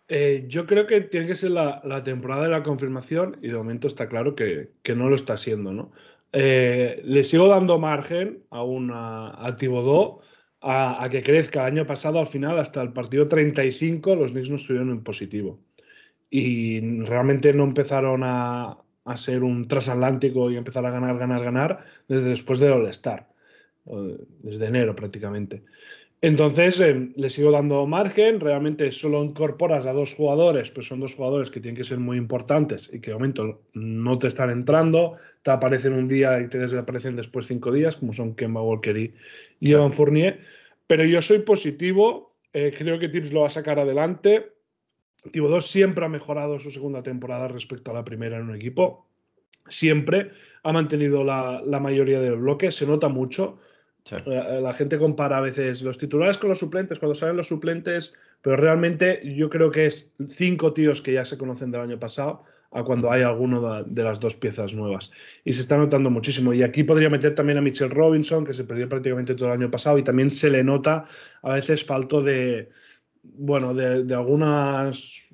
Eh, 0.08 0.44
yo 0.48 0.66
creo 0.66 0.86
que 0.86 1.00
tiene 1.00 1.26
que 1.26 1.34
ser 1.34 1.50
la, 1.50 1.80
la, 1.84 2.02
temporada 2.02 2.44
de 2.44 2.50
la 2.50 2.62
confirmación 2.62 3.38
y 3.42 3.48
de 3.48 3.54
momento 3.54 3.88
está 3.88 4.08
claro 4.08 4.34
que, 4.36 4.70
que 4.82 4.94
no 4.94 5.08
lo 5.08 5.16
está 5.16 5.34
haciendo, 5.34 5.72
¿no? 5.72 5.90
Eh, 6.32 7.00
le 7.04 7.24
sigo 7.24 7.48
dando 7.48 7.78
margen 7.78 8.44
a 8.50 8.62
una 8.62 9.30
al 9.30 9.56
Tibodó 9.56 10.20
a, 10.60 11.02
a, 11.04 11.08
que 11.08 11.22
crezca. 11.22 11.66
El 11.66 11.74
año 11.74 11.86
pasado, 11.86 12.20
al 12.20 12.26
final, 12.28 12.58
hasta 12.58 12.82
el 12.82 12.92
partido 12.92 13.26
35, 13.26 14.14
los 14.14 14.32
Knicks 14.32 14.50
no 14.50 14.56
estuvieron 14.56 14.90
en 14.90 15.02
positivo. 15.02 15.60
Y 16.30 16.80
realmente 17.04 17.52
no 17.52 17.64
empezaron 17.64 18.22
a, 18.24 18.78
a 19.06 19.16
ser 19.16 19.42
un 19.44 19.68
transatlántico 19.68 20.50
y 20.50 20.56
empezar 20.56 20.84
a 20.86 20.90
ganar, 20.90 21.18
ganar, 21.18 21.42
ganar 21.42 21.84
desde 22.08 22.28
después 22.28 22.58
del 22.58 22.72
All-Star, 22.72 23.28
desde 24.42 24.66
enero 24.66 24.96
prácticamente. 24.96 25.62
Entonces, 26.22 26.80
eh, 26.80 27.10
le 27.14 27.28
sigo 27.28 27.50
dando 27.50 27.86
margen. 27.86 28.40
Realmente 28.40 28.90
solo 28.90 29.22
incorporas 29.22 29.86
a 29.86 29.92
dos 29.92 30.14
jugadores, 30.14 30.70
pues 30.70 30.86
son 30.86 31.00
dos 31.00 31.14
jugadores 31.14 31.50
que 31.50 31.60
tienen 31.60 31.76
que 31.76 31.84
ser 31.84 31.98
muy 31.98 32.16
importantes 32.16 32.92
y 32.92 33.00
que 33.00 33.10
de 33.10 33.16
momento 33.16 33.62
no 33.74 34.16
te 34.18 34.28
están 34.28 34.50
entrando. 34.50 35.16
Te 35.42 35.50
aparecen 35.50 35.92
un 35.92 36.08
día 36.08 36.40
y 36.40 36.48
te 36.48 36.58
desaparecen 36.58 37.16
después 37.16 37.46
cinco 37.46 37.70
días, 37.70 37.96
como 37.96 38.12
son 38.12 38.34
Kemba 38.34 38.62
Walker 38.62 38.96
y, 38.96 39.14
Evan 39.60 39.92
Fournier. 39.92 40.40
Pero 40.86 41.04
yo 41.04 41.20
soy 41.20 41.40
positivo. 41.40 42.34
Eh, 42.52 42.72
creo 42.76 42.98
que 42.98 43.08
Tips 43.08 43.32
lo 43.32 43.40
va 43.40 43.48
a 43.48 43.50
sacar 43.50 43.78
adelante. 43.78 44.52
Thibodeau 45.30 45.60
siempre 45.60 46.06
ha 46.06 46.08
mejorado 46.08 46.58
su 46.58 46.70
segunda 46.70 47.02
temporada 47.02 47.48
respecto 47.48 47.90
a 47.90 47.94
la 47.94 48.04
primera 48.04 48.38
en 48.38 48.44
un 48.44 48.54
equipo. 48.54 49.06
Siempre 49.68 50.30
ha 50.62 50.72
mantenido 50.72 51.24
la, 51.24 51.60
la 51.64 51.80
mayoría 51.80 52.20
del 52.20 52.36
bloque. 52.36 52.70
Se 52.70 52.86
nota 52.86 53.08
mucho 53.08 53.58
la, 54.24 54.72
gente 54.72 54.98
compara 54.98 55.38
a 55.38 55.40
veces 55.40 55.82
los 55.82 55.98
titulares 55.98 56.38
con 56.38 56.48
los 56.48 56.58
suplentes, 56.58 56.98
cuando 56.98 57.14
salen 57.14 57.36
los 57.36 57.48
suplentes, 57.48 58.14
pero 58.42 58.56
realmente 58.56 59.20
yo 59.34 59.50
creo 59.50 59.70
que 59.70 59.86
es 59.86 60.14
cinco 60.28 60.72
tíos 60.72 61.02
que 61.02 61.12
ya 61.12 61.24
se 61.24 61.36
conocen 61.38 61.70
del 61.70 61.80
año 61.80 61.98
pasado 61.98 62.44
a 62.70 62.84
cuando 62.84 63.10
hay 63.10 63.22
alguno 63.22 63.84
de, 63.84 64.02
las 64.02 64.20
dos 64.20 64.36
piezas 64.36 64.74
nuevas. 64.74 65.10
Y 65.44 65.52
se 65.52 65.62
está 65.62 65.76
notando 65.76 66.10
muchísimo. 66.10 66.52
Y 66.52 66.62
aquí 66.62 66.84
podría 66.84 67.08
meter 67.08 67.34
también 67.34 67.58
a 67.58 67.62
Mitchell 67.62 67.90
Robinson, 67.90 68.44
que 68.44 68.52
se 68.52 68.64
perdió 68.64 68.88
prácticamente 68.88 69.34
todo 69.34 69.48
el 69.48 69.54
año 69.54 69.70
pasado, 69.70 69.98
y 69.98 70.04
también 70.04 70.30
se 70.30 70.50
le 70.50 70.62
nota 70.62 71.04
a 71.42 71.54
veces 71.54 71.84
falto 71.84 72.22
de, 72.22 72.70
bueno, 73.22 73.72
de, 73.74 74.14
algunos 74.14 75.24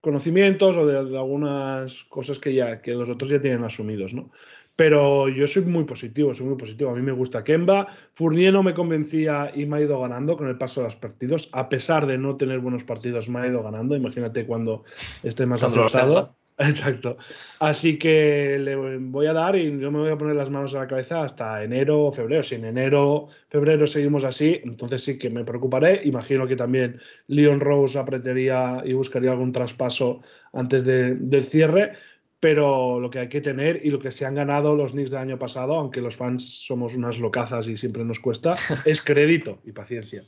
conocimientos 0.00 0.76
o 0.76 0.86
de, 0.86 1.04
de, 1.04 1.18
algunas 1.18 2.04
cosas 2.04 2.38
que 2.38 2.54
ya 2.54 2.80
que 2.80 2.92
los 2.92 3.10
otros 3.10 3.30
ya 3.30 3.40
tienen 3.40 3.64
asumidos, 3.64 4.14
¿no? 4.14 4.30
Pero 4.78 5.28
yo 5.28 5.48
soy 5.48 5.64
muy 5.64 5.82
positivo, 5.82 6.32
soy 6.32 6.46
muy 6.46 6.56
positivo. 6.56 6.92
A 6.92 6.94
mí 6.94 7.02
me 7.02 7.10
gusta 7.10 7.42
Kemba. 7.42 7.88
Fournier 8.12 8.52
no 8.52 8.62
me 8.62 8.74
convencía 8.74 9.50
y 9.52 9.66
me 9.66 9.78
ha 9.78 9.80
ido 9.80 10.00
ganando 10.00 10.36
con 10.36 10.46
el 10.46 10.56
paso 10.56 10.82
de 10.82 10.84
los 10.86 10.94
partidos. 10.94 11.48
A 11.50 11.68
pesar 11.68 12.06
de 12.06 12.16
no 12.16 12.36
tener 12.36 12.60
buenos 12.60 12.84
partidos, 12.84 13.28
me 13.28 13.40
ha 13.40 13.48
ido 13.48 13.60
ganando. 13.60 13.96
Imagínate 13.96 14.46
cuando 14.46 14.84
esté 15.24 15.46
más 15.46 15.64
acertado. 15.64 16.36
Exacto. 16.58 17.16
Así 17.58 17.98
que 17.98 18.56
le 18.60 18.76
voy 18.76 19.26
a 19.26 19.32
dar 19.32 19.56
y 19.56 19.64
yo 19.80 19.90
me 19.90 19.98
voy 19.98 20.10
a 20.10 20.18
poner 20.18 20.36
las 20.36 20.48
manos 20.48 20.76
a 20.76 20.80
la 20.80 20.86
cabeza 20.86 21.24
hasta 21.24 21.64
enero 21.64 22.04
o 22.04 22.12
febrero. 22.12 22.44
Si 22.44 22.54
en 22.54 22.64
enero, 22.64 23.26
febrero 23.48 23.84
seguimos 23.84 24.22
así, 24.22 24.60
entonces 24.62 25.02
sí 25.02 25.18
que 25.18 25.28
me 25.28 25.44
preocuparé. 25.44 26.02
Imagino 26.04 26.46
que 26.46 26.54
también 26.54 27.00
Leon 27.26 27.58
Rose 27.58 27.98
apretaría 27.98 28.80
y 28.84 28.92
buscaría 28.92 29.32
algún 29.32 29.50
traspaso 29.50 30.20
antes 30.52 30.84
del 30.84 31.42
cierre 31.42 31.94
pero 32.40 33.00
lo 33.00 33.10
que 33.10 33.20
hay 33.20 33.28
que 33.28 33.40
tener 33.40 33.84
y 33.84 33.90
lo 33.90 33.98
que 33.98 34.10
se 34.10 34.26
han 34.26 34.34
ganado 34.34 34.74
los 34.74 34.92
Knicks 34.92 35.10
del 35.10 35.20
año 35.20 35.38
pasado, 35.38 35.74
aunque 35.74 36.00
los 36.00 36.16
fans 36.16 36.64
somos 36.64 36.94
unas 36.94 37.18
locazas 37.18 37.68
y 37.68 37.76
siempre 37.76 38.04
nos 38.04 38.20
cuesta, 38.20 38.54
es 38.84 39.02
crédito 39.02 39.60
y 39.64 39.72
paciencia. 39.72 40.24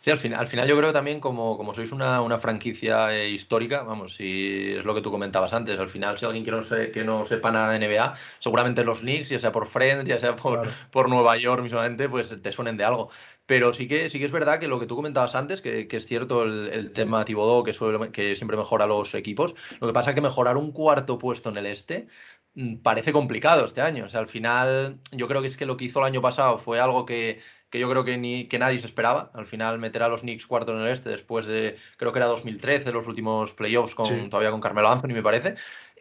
Sí, 0.00 0.10
al 0.10 0.18
final, 0.18 0.40
al 0.40 0.46
final 0.46 0.68
yo 0.68 0.76
creo 0.76 0.92
también 0.92 1.20
como, 1.20 1.56
como 1.56 1.74
sois 1.74 1.90
una, 1.90 2.20
una 2.20 2.38
franquicia 2.38 3.16
eh, 3.16 3.30
histórica, 3.30 3.82
vamos, 3.82 4.14
si 4.14 4.72
es 4.76 4.84
lo 4.84 4.94
que 4.94 5.00
tú 5.00 5.10
comentabas 5.10 5.52
antes, 5.52 5.78
al 5.78 5.88
final 5.88 6.18
si 6.18 6.26
alguien 6.26 6.44
que 6.44 6.50
no, 6.50 6.60
que 6.92 7.04
no 7.04 7.24
sepa 7.24 7.50
nada 7.50 7.72
de 7.72 7.78
NBA, 7.78 8.14
seguramente 8.38 8.84
los 8.84 9.00
Knicks, 9.00 9.30
ya 9.30 9.38
sea 9.38 9.50
por 9.50 9.66
Friends, 9.66 10.04
ya 10.04 10.20
sea 10.20 10.36
por, 10.36 10.68
por 10.90 11.08
Nueva 11.08 11.36
York 11.38 11.62
mismamente, 11.62 12.08
pues 12.08 12.40
te 12.40 12.52
suenen 12.52 12.76
de 12.76 12.84
algo. 12.84 13.10
Pero 13.48 13.72
sí 13.72 13.88
que, 13.88 14.10
sí 14.10 14.18
que 14.18 14.26
es 14.26 14.30
verdad 14.30 14.60
que 14.60 14.68
lo 14.68 14.78
que 14.78 14.84
tú 14.84 14.94
comentabas 14.94 15.34
antes, 15.34 15.62
que, 15.62 15.88
que 15.88 15.96
es 15.96 16.04
cierto 16.04 16.42
el, 16.42 16.68
el 16.68 16.92
tema 16.92 17.24
Tibodó, 17.24 17.64
que, 17.64 17.72
que 18.12 18.36
siempre 18.36 18.58
mejora 18.58 18.86
los 18.86 19.14
equipos, 19.14 19.54
lo 19.80 19.86
que 19.86 19.94
pasa 19.94 20.10
es 20.10 20.14
que 20.14 20.20
mejorar 20.20 20.58
un 20.58 20.70
cuarto 20.70 21.18
puesto 21.18 21.48
en 21.48 21.56
el 21.56 21.64
este 21.64 22.08
mm, 22.54 22.76
parece 22.82 23.10
complicado 23.10 23.64
este 23.64 23.80
año. 23.80 24.04
O 24.04 24.10
sea, 24.10 24.20
al 24.20 24.28
final 24.28 25.00
yo 25.12 25.28
creo 25.28 25.40
que 25.40 25.48
es 25.48 25.56
que 25.56 25.64
lo 25.64 25.78
que 25.78 25.86
hizo 25.86 26.00
el 26.00 26.04
año 26.04 26.20
pasado 26.20 26.58
fue 26.58 26.78
algo 26.78 27.06
que, 27.06 27.40
que 27.70 27.78
yo 27.78 27.88
creo 27.88 28.04
que, 28.04 28.18
ni, 28.18 28.48
que 28.48 28.58
nadie 28.58 28.80
se 28.80 28.86
esperaba. 28.86 29.30
Al 29.32 29.46
final 29.46 29.78
meter 29.78 30.02
a 30.02 30.08
los 30.08 30.20
Knicks 30.20 30.46
cuarto 30.46 30.76
en 30.76 30.82
el 30.82 30.88
este 30.92 31.08
después 31.08 31.46
de, 31.46 31.78
creo 31.96 32.12
que 32.12 32.18
era 32.18 32.26
2013, 32.26 32.92
los 32.92 33.06
últimos 33.06 33.54
playoffs 33.54 33.94
con, 33.94 34.28
todavía 34.28 34.50
con 34.50 34.60
Carmelo 34.60 34.90
Anthony, 34.90 35.14
me 35.14 35.22
parece. 35.22 35.54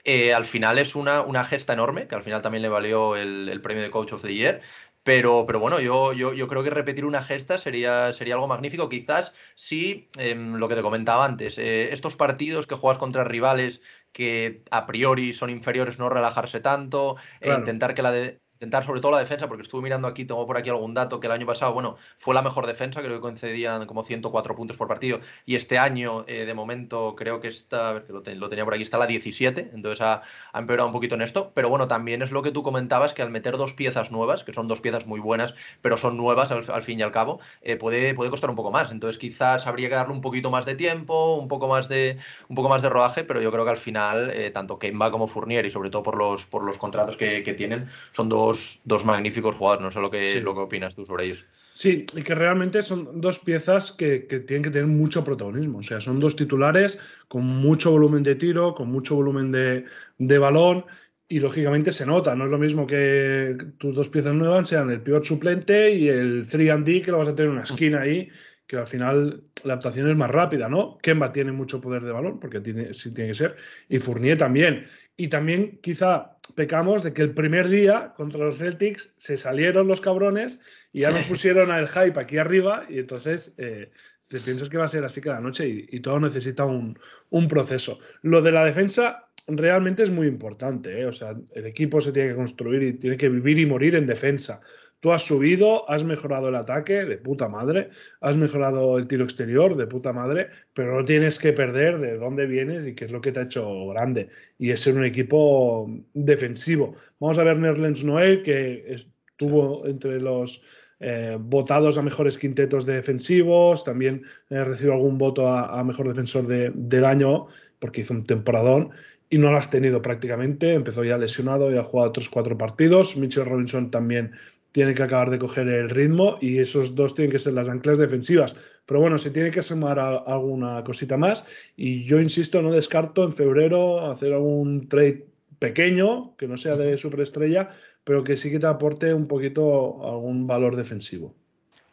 Eh, 0.03 0.33
al 0.33 0.45
final 0.45 0.79
es 0.79 0.95
una, 0.95 1.21
una 1.21 1.43
gesta 1.43 1.73
enorme, 1.73 2.07
que 2.07 2.15
al 2.15 2.23
final 2.23 2.41
también 2.41 2.61
le 2.61 2.69
valió 2.69 3.15
el, 3.17 3.49
el 3.49 3.61
premio 3.61 3.83
de 3.83 3.91
Coach 3.91 4.13
of 4.13 4.21
the 4.21 4.33
Year. 4.33 4.61
Pero, 5.07 5.45
pero 5.45 5.61
bueno, 5.61 5.79
yo, 5.79 6.11
yo, 6.11 6.33
yo, 6.33 6.49
creo 6.49 6.63
que 6.65 6.69
repetir 6.69 7.05
una 7.05 7.23
gesta 7.23 7.57
sería, 7.57 8.11
sería 8.11 8.33
algo 8.33 8.49
magnífico. 8.49 8.89
Quizás 8.89 9.31
sí, 9.55 10.09
em, 10.17 10.55
lo 10.55 10.67
que 10.67 10.75
te 10.75 10.81
comentaba 10.81 11.23
antes, 11.23 11.57
eh, 11.57 11.93
estos 11.93 12.17
partidos 12.17 12.67
que 12.67 12.75
juegas 12.75 12.97
contra 12.97 13.23
rivales 13.23 13.81
que 14.11 14.63
a 14.69 14.85
priori 14.85 15.33
son 15.33 15.49
inferiores, 15.49 15.97
no 15.97 16.09
relajarse 16.09 16.59
tanto, 16.59 17.15
e 17.39 17.53
intentar 17.53 17.93
que 17.93 18.01
la, 18.01 18.11
de, 18.11 18.41
intentar 18.57 18.83
sobre 18.83 19.01
todo 19.01 19.11
la 19.11 19.19
defensa, 19.19 19.47
porque 19.47 19.61
estuve 19.61 19.83
mirando 19.83 20.07
aquí, 20.07 20.25
tengo 20.25 20.47
por 20.47 20.57
aquí 20.57 20.71
algún 20.71 20.95
dato 20.95 21.19
que 21.19 21.27
el 21.27 21.33
año 21.33 21.45
pasado, 21.45 21.73
bueno, 21.73 21.97
fue 22.17 22.33
la 22.33 22.41
mejor 22.41 22.65
defensa, 22.65 23.01
creo 23.01 23.13
que 23.13 23.21
concedían 23.21 23.85
como 23.85 24.03
104 24.03 24.55
puntos 24.55 24.77
por 24.77 24.87
partido, 24.87 25.19
y 25.45 25.55
este 25.55 25.77
año, 25.77 26.25
eh, 26.27 26.45
de 26.45 26.53
momento, 26.55 27.15
creo 27.15 27.39
que 27.39 27.49
está, 27.49 27.91
a 27.91 28.03
que 28.03 28.11
lo, 28.11 28.49
tenía 28.49 28.65
por 28.65 28.73
aquí, 28.73 28.81
está 28.81 28.97
la 28.97 29.05
17, 29.05 29.71
entonces 29.75 30.01
ha, 30.01 30.23
empeorado 30.55 30.87
un 30.87 30.93
poquito 30.93 31.13
en 31.13 31.21
esto, 31.21 31.51
pero 31.53 31.69
bueno, 31.69 31.87
también 31.87 32.23
es 32.23 32.31
lo 32.31 32.41
que 32.41 32.51
tú 32.51 32.63
comentabas, 32.63 33.13
que 33.13 33.21
al 33.21 33.29
meter 33.29 33.57
dos 33.57 33.73
piezas 33.73 34.11
nuevas, 34.11 34.43
que 34.43 34.53
son 34.53 34.67
dos 34.67 34.81
piezas 34.81 35.05
muy 35.05 35.19
buenas, 35.19 35.53
pero 35.81 35.95
son 35.95 36.17
nuevas 36.17 36.51
al, 36.51 36.83
fin 36.83 36.99
y 36.99 37.03
al 37.03 37.11
cabo, 37.11 37.39
eh, 37.61 37.75
puede, 37.75 38.15
puede 38.15 38.31
costar 38.31 38.49
un 38.49 38.55
poco 38.55 38.71
más, 38.71 38.89
entonces 38.89 39.19
quizás 39.19 39.67
habría 39.67 39.87
que 39.87 39.95
darle 39.95 40.13
un 40.13 40.21
poquito 40.21 40.49
más 40.49 40.65
de 40.65 40.73
tiempo, 40.73 41.35
un 41.35 41.47
poco 41.47 41.67
más 41.67 41.87
de, 41.89 42.17
un 42.47 42.55
poco 42.55 42.69
más 42.69 42.81
de 42.81 42.89
rodaje, 42.89 43.23
pero 43.23 43.39
yo 43.39 43.51
creo 43.51 43.65
que 43.65 43.71
al 43.71 43.77
final, 43.77 44.31
eh, 44.31 44.49
tanto 44.49 44.79
Kemba 44.79 45.11
como 45.11 45.27
Fournier, 45.27 45.63
y 45.67 45.69
sobre 45.69 45.91
todo 45.91 46.01
por 46.01 46.17
los, 46.17 46.47
por 46.47 46.63
los 46.63 46.79
contratos 46.79 47.17
que, 47.17 47.43
que 47.43 47.53
tienen, 47.53 47.87
son 48.13 48.29
dos 48.29 48.46
dos, 48.83 49.05
magníficos 49.05 49.55
jugadores. 49.55 49.83
No 49.83 49.91
sé 49.91 49.99
lo 49.99 50.11
que, 50.11 50.41
lo 50.41 50.53
que 50.53 50.61
opinas 50.61 50.95
tú 50.95 51.05
sobre 51.05 51.25
ellos. 51.25 51.45
Sí, 51.73 52.05
y 52.15 52.23
que 52.23 52.33
realmente 52.33 52.81
son 52.81 53.21
dos 53.21 53.37
piezas 53.37 53.91
que, 53.91 54.19
tienen 54.19 54.63
que 54.63 54.71
tener 54.71 54.87
mucho 54.87 55.23
protagonismo. 55.23 55.77
O 55.77 55.83
sea, 55.83 56.01
son 56.01 56.19
dos 56.19 56.35
titulares 56.35 56.99
con 57.27 57.45
mucho 57.45 57.91
volumen 57.91 58.23
de 58.23 58.33
tiro, 58.33 58.73
con 58.73 58.89
mucho 58.89 59.15
volumen 59.15 59.51
de, 59.51 59.85
de 60.17 60.37
balón 60.39 60.85
y 61.27 61.39
lógicamente 61.39 61.91
se 61.91 62.05
nota. 62.05 62.33
No 62.33 62.45
es 62.45 62.49
lo 62.49 62.57
mismo 62.57 62.87
que 62.87 63.55
tus 63.77 63.93
dos 63.93 64.09
piezas 64.09 64.33
nuevas 64.33 64.67
sean 64.69 64.89
el 64.89 65.01
pivot 65.01 65.23
suplente 65.23 65.91
y 65.93 66.07
el 66.07 66.45
3D 66.45 67.03
que 67.03 67.11
lo 67.11 67.19
vas 67.19 67.27
a 67.27 67.35
tener 67.35 67.51
en 67.51 67.57
una 67.57 67.63
esquina 67.63 68.01
ahí 68.01 68.29
que 68.67 68.75
al 68.75 68.87
final 68.87 69.43
la 69.63 69.73
adaptación 69.73 70.09
es 70.09 70.17
más 70.17 70.29
rápida, 70.29 70.67
¿no? 70.67 70.97
Kemba 71.01 71.31
tiene 71.31 71.53
mucho 71.53 71.79
poder 71.79 72.03
de 72.03 72.11
balón, 72.11 72.39
porque 72.39 72.59
tiene, 72.59 72.93
sí 72.93 73.13
tiene 73.13 73.29
que 73.29 73.35
ser, 73.35 73.55
y 73.87 73.99
Fournier 73.99 74.37
también. 74.37 74.85
Y 75.15 75.29
también 75.29 75.79
quizá 75.81 76.35
pecamos 76.55 77.01
de 77.01 77.13
que 77.13 77.21
el 77.21 77.33
primer 77.33 77.69
día 77.69 78.13
contra 78.15 78.39
los 78.39 78.57
Celtics 78.57 79.13
se 79.17 79.37
salieron 79.37 79.87
los 79.87 80.01
cabrones 80.01 80.61
y 80.91 81.01
ya 81.01 81.11
nos 81.11 81.25
pusieron 81.25 81.71
al 81.71 81.87
hype 81.87 82.19
aquí 82.19 82.37
arriba 82.37 82.85
y 82.89 82.99
entonces 82.99 83.53
eh, 83.57 83.89
te 84.27 84.39
piensas 84.39 84.69
que 84.69 84.77
va 84.77 84.85
a 84.85 84.89
ser 84.89 85.03
así 85.05 85.21
cada 85.21 85.39
noche 85.39 85.67
y, 85.67 85.99
todo 86.01 86.19
necesita 86.19 86.65
un, 86.65 86.99
un, 87.29 87.47
proceso. 87.47 87.99
Lo 88.21 88.41
de 88.41 88.51
la 88.51 88.65
defensa 88.65 89.27
realmente 89.47 90.03
es 90.03 90.11
muy 90.11 90.27
importante, 90.27 91.01
¿eh? 91.01 91.05
o 91.05 91.13
sea, 91.13 91.35
el 91.53 91.65
equipo 91.65 92.01
se 92.01 92.11
tiene 92.11 92.29
que 92.29 92.35
construir 92.35 92.83
y 92.83 92.93
tiene 92.93 93.15
que 93.15 93.29
vivir 93.29 93.57
y 93.59 93.65
morir 93.65 93.95
en 93.95 94.05
defensa. 94.05 94.61
Tú 94.99 95.11
has 95.11 95.23
subido, 95.23 95.89
has 95.89 96.03
mejorado 96.03 96.49
el 96.49 96.55
ataque 96.55 97.05
de 97.05 97.17
puta 97.17 97.47
madre, 97.47 97.89
has 98.19 98.35
mejorado 98.35 98.97
el 98.97 99.07
tiro 99.07 99.23
exterior 99.23 99.77
de 99.77 99.85
puta 99.85 100.11
madre, 100.11 100.49
pero 100.73 100.97
no 100.97 101.05
tienes 101.05 101.37
que 101.37 101.53
perder 101.53 101.99
de 101.99 102.17
dónde 102.17 102.47
vienes 102.47 102.87
y 102.87 102.95
qué 102.95 103.05
es 103.05 103.11
lo 103.11 103.21
que 103.21 103.31
te 103.31 103.39
ha 103.39 103.43
hecho 103.43 103.87
grande. 103.87 104.29
Y 104.57 104.71
es 104.71 104.81
ser 104.81 104.95
un 104.95 105.05
equipo 105.05 105.87
defensivo. 106.13 106.95
Vamos 107.19 107.37
a 107.37 107.43
ver 107.43 107.59
Nerlens 107.59 108.03
Noel, 108.03 108.41
que 108.41 108.85
estuvo 108.87 109.85
entre 109.85 110.19
los 110.19 110.63
eh, 110.99 111.37
votados 111.39 111.99
a 111.99 112.01
mejores 112.01 112.39
quintetos 112.39 112.87
defensivos, 112.87 113.83
también 113.83 114.23
eh, 114.49 114.63
recibió 114.63 114.93
algún 114.93 115.19
voto 115.19 115.47
a, 115.47 115.83
mejor 115.83 116.07
defensor 116.07 116.47
del 116.47 117.05
año 117.05 117.47
porque 117.77 118.01
hizo 118.01 118.15
un 118.15 118.25
temporadón 118.25 118.89
y 119.29 119.37
no 119.37 119.51
lo 119.51 119.57
has 119.57 119.69
tenido 119.69 120.01
prácticamente. 120.01 120.73
Empezó 120.73 121.03
ya 121.03 121.17
lesionado 121.17 121.71
y 121.71 121.77
ha 121.77 121.83
jugado 121.83 122.09
otros 122.09 122.29
cuatro 122.29 122.57
partidos. 122.57 123.15
Mitchell 123.15 123.45
Robinson 123.45 123.91
también 123.91 124.31
tiene 124.77 124.93
que 124.93 125.01
acabar 125.01 125.31
de 125.31 125.39
coger 125.39 125.67
el 125.69 125.89
ritmo 125.89 126.37
y 126.39 126.59
esos 126.59 126.93
dos 126.93 127.15
tienen 127.15 127.31
que 127.31 127.39
ser 127.39 127.53
las 127.53 127.67
anclas 127.67 127.97
defensivas. 127.97 128.55
Pero 128.85 128.99
bueno, 128.99 129.17
se 129.17 129.31
tiene 129.31 129.49
que 129.49 129.63
sumar 129.63 129.97
alguna 129.97 130.83
cosita 130.83 131.17
más 131.17 131.47
y 131.75 132.05
yo 132.05 132.21
insisto, 132.21 132.61
no 132.61 132.71
descarto 132.71 133.23
en 133.23 133.33
febrero 133.33 134.11
hacer 134.11 134.33
algún 134.33 134.87
trade 134.87 135.25
pequeño, 135.57 136.37
que 136.37 136.47
no 136.47 136.57
sea 136.57 136.75
de 136.75 136.95
superestrella, 136.95 137.69
pero 138.03 138.23
que 138.23 138.37
sí 138.37 138.51
que 138.51 138.59
te 138.59 138.67
aporte 138.67 139.15
un 139.15 139.27
poquito 139.27 140.07
algún 140.07 140.45
valor 140.45 140.75
defensivo. 140.75 141.33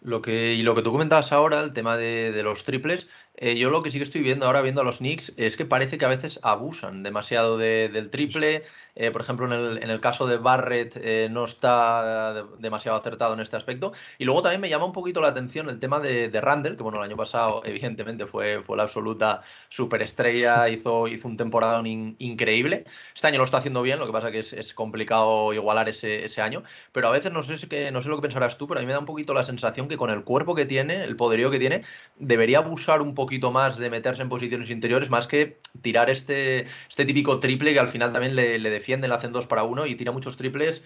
Lo 0.05 0.21
que, 0.21 0.53
y 0.55 0.63
lo 0.63 0.75
que 0.75 0.83
tú 0.83 0.93
comentabas 0.93 1.33
ahora, 1.33 1.61
el 1.63 1.73
tema 1.73 1.97
de, 1.97 2.31
de 2.31 2.43
los 2.43 2.65
triples, 2.65 3.09
eh, 3.37 3.57
yo 3.57 3.71
lo 3.71 3.83
que 3.83 3.91
sí 3.91 3.99
que 3.99 4.05
estoy 4.05 4.23
viendo 4.23 4.47
ahora, 4.47 4.63
viendo 4.63 4.81
a 4.81 4.85
los 4.85 4.99
Knicks, 4.99 5.33
es 5.37 5.57
que 5.57 5.65
parece 5.65 5.99
que 5.99 6.05
a 6.05 6.09
veces 6.09 6.39
abusan 6.43 7.03
demasiado 7.03 7.59
del 7.59 8.11
triple. 8.11 8.63
Eh, 8.95 9.11
por 9.11 9.23
ejemplo, 9.23 9.47
en 9.47 9.53
el, 9.53 9.83
en 9.83 9.91
el, 9.91 10.01
caso 10.01 10.29
de 10.29 10.37
Barrett 10.37 10.97
eh, 11.03 11.27
no 11.29 11.45
está 11.45 12.45
demasiado 12.61 12.97
acertado 12.97 13.35
en 13.35 13.41
este 13.41 13.57
aspecto. 13.57 13.93
Y 14.19 14.25
luego 14.25 14.43
también 14.43 14.61
me 14.61 14.69
llama 14.69 14.85
un 14.85 14.93
poquito 14.93 15.21
la 15.21 15.29
atención 15.29 15.69
el 15.69 15.81
tema 15.81 15.99
de, 15.99 16.29
de 16.29 16.41
Randall, 16.41 16.77
que 16.77 16.85
bueno, 16.85 16.99
el 16.99 17.05
año 17.05 17.17
pasado 17.17 17.63
evidentemente 17.65 18.27
fue, 18.27 18.63
fue 18.63 18.77
la 18.77 18.85
absoluta 18.85 19.43
superestrella, 19.69 20.69
hizo, 20.69 21.09
hizo 21.09 21.27
un 21.27 21.37
temporada 21.37 21.83
increíble. 21.85 22.85
Este 23.17 23.27
año 23.27 23.39
lo 23.39 23.45
está 23.45 23.59
haciendo 23.59 23.83
bien, 23.83 23.99
lo 23.99 24.07
que 24.07 24.13
pasa 24.13 24.31
que 24.31 24.39
es, 24.39 24.75
complicado 24.75 25.53
igualar 25.53 25.89
ese, 25.89 26.25
ese, 26.25 26.41
año. 26.41 26.63
Pero 26.93 27.09
a 27.09 27.11
veces 27.11 27.33
no 27.33 27.43
sé, 27.43 27.57
que, 27.69 27.91
no 27.91 28.01
sé 28.01 28.09
lo 28.09 28.17
que 28.17 28.23
pensarás 28.23 28.59
tú, 28.59 28.69
pero 28.69 28.79
a 28.79 28.83
mí 28.83 28.87
me 28.87 28.93
da 28.93 29.01
un 29.01 29.07
poquito 29.07 29.35
la 29.35 29.43
sensación 29.43 29.89
que 29.89 29.94
con 29.97 30.11
el 30.11 30.25
cuerpo 30.25 30.55
que 30.55 30.67
tiene, 30.67 31.05
el 31.05 31.17
poderío 31.17 31.51
que 31.51 31.59
tiene, 31.59 31.83
debería 32.19 32.59
abusar 32.59 33.03
un 33.03 33.15
poquito 33.15 33.51
más 33.51 33.79
de 33.79 33.91
meterse 33.91 34.23
en 34.23 34.29
posiciones 34.29 34.71
interiores, 34.71 35.11
más 35.11 35.27
que 35.27 35.59
tirar 35.83 36.11
este, 36.11 36.67
este 36.89 37.05
típico 37.05 37.41
triple 37.41 37.73
que 37.73 37.81
al 37.81 37.89
final 37.89 38.13
también 38.13 38.37
le, 38.37 38.59
le 38.59 38.71
defienden, 38.71 39.11
le 39.11 39.17
hacen 39.17 39.33
dos 39.33 39.47
para 39.47 39.65
uno 39.65 39.87
y 39.87 39.95
tira 39.95 40.13
muchos 40.13 40.37
triples 40.37 40.83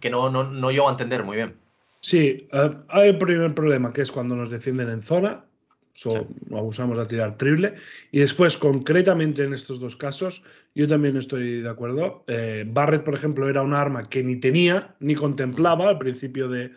que 0.00 0.10
no, 0.10 0.30
no, 0.30 0.44
no 0.44 0.70
llego 0.70 0.88
a 0.88 0.92
entender 0.92 1.22
muy 1.22 1.36
bien. 1.36 1.54
Sí, 2.00 2.48
eh, 2.52 2.74
hay 2.88 3.10
el 3.10 3.18
primer 3.18 3.54
problema 3.54 3.92
que 3.92 4.02
es 4.02 4.10
cuando 4.10 4.34
nos 4.34 4.50
defienden 4.50 4.90
en 4.90 5.02
zona, 5.02 5.44
so, 5.92 6.26
abusamos 6.50 6.98
de 6.98 7.06
tirar 7.06 7.36
triple. 7.36 7.74
Y 8.10 8.18
después, 8.18 8.56
concretamente 8.56 9.44
en 9.44 9.54
estos 9.54 9.78
dos 9.78 9.96
casos, 9.96 10.44
yo 10.74 10.86
también 10.88 11.16
estoy 11.16 11.62
de 11.62 11.68
acuerdo. 11.68 12.24
Eh, 12.26 12.64
Barrett, 12.66 13.04
por 13.04 13.14
ejemplo, 13.14 13.48
era 13.48 13.62
un 13.62 13.72
arma 13.72 14.08
que 14.08 14.22
ni 14.22 14.36
tenía 14.36 14.96
ni 14.98 15.14
contemplaba 15.14 15.88
al 15.88 15.98
principio 15.98 16.48
de, 16.48 16.72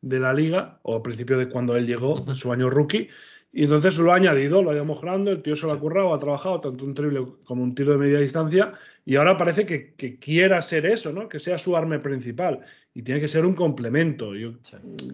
de 0.00 0.20
la 0.20 0.32
liga, 0.32 0.78
o 0.82 0.96
al 0.96 1.02
principio 1.02 1.38
de 1.38 1.48
cuando 1.48 1.76
él 1.76 1.86
llegó, 1.86 2.24
en 2.26 2.34
su 2.34 2.52
año 2.52 2.70
rookie. 2.70 3.08
Y 3.50 3.64
entonces 3.64 3.98
lo 3.98 4.12
ha 4.12 4.16
añadido, 4.16 4.62
lo 4.62 4.70
ha 4.70 4.74
ido 4.74 4.84
mejorando, 4.84 5.30
el 5.30 5.42
tío 5.42 5.56
se 5.56 5.66
lo 5.66 5.72
ha 5.72 5.80
currado, 5.80 6.12
ha 6.12 6.18
trabajado 6.18 6.60
tanto 6.60 6.84
un 6.84 6.94
triple 6.94 7.24
como 7.44 7.62
un 7.62 7.74
tiro 7.74 7.92
de 7.92 7.98
media 7.98 8.18
distancia 8.18 8.74
y 9.06 9.16
ahora 9.16 9.38
parece 9.38 9.64
que, 9.64 9.94
que, 9.94 10.18
quiera 10.18 10.60
ser 10.60 10.84
eso, 10.84 11.12
¿no? 11.12 11.30
que 11.30 11.38
sea 11.38 11.56
su 11.56 11.74
arma 11.74 11.98
principal 11.98 12.60
y 12.92 13.02
tiene 13.02 13.20
que 13.20 13.28
ser 13.28 13.46
un 13.46 13.54
complemento. 13.54 14.34
Yo 14.34 14.52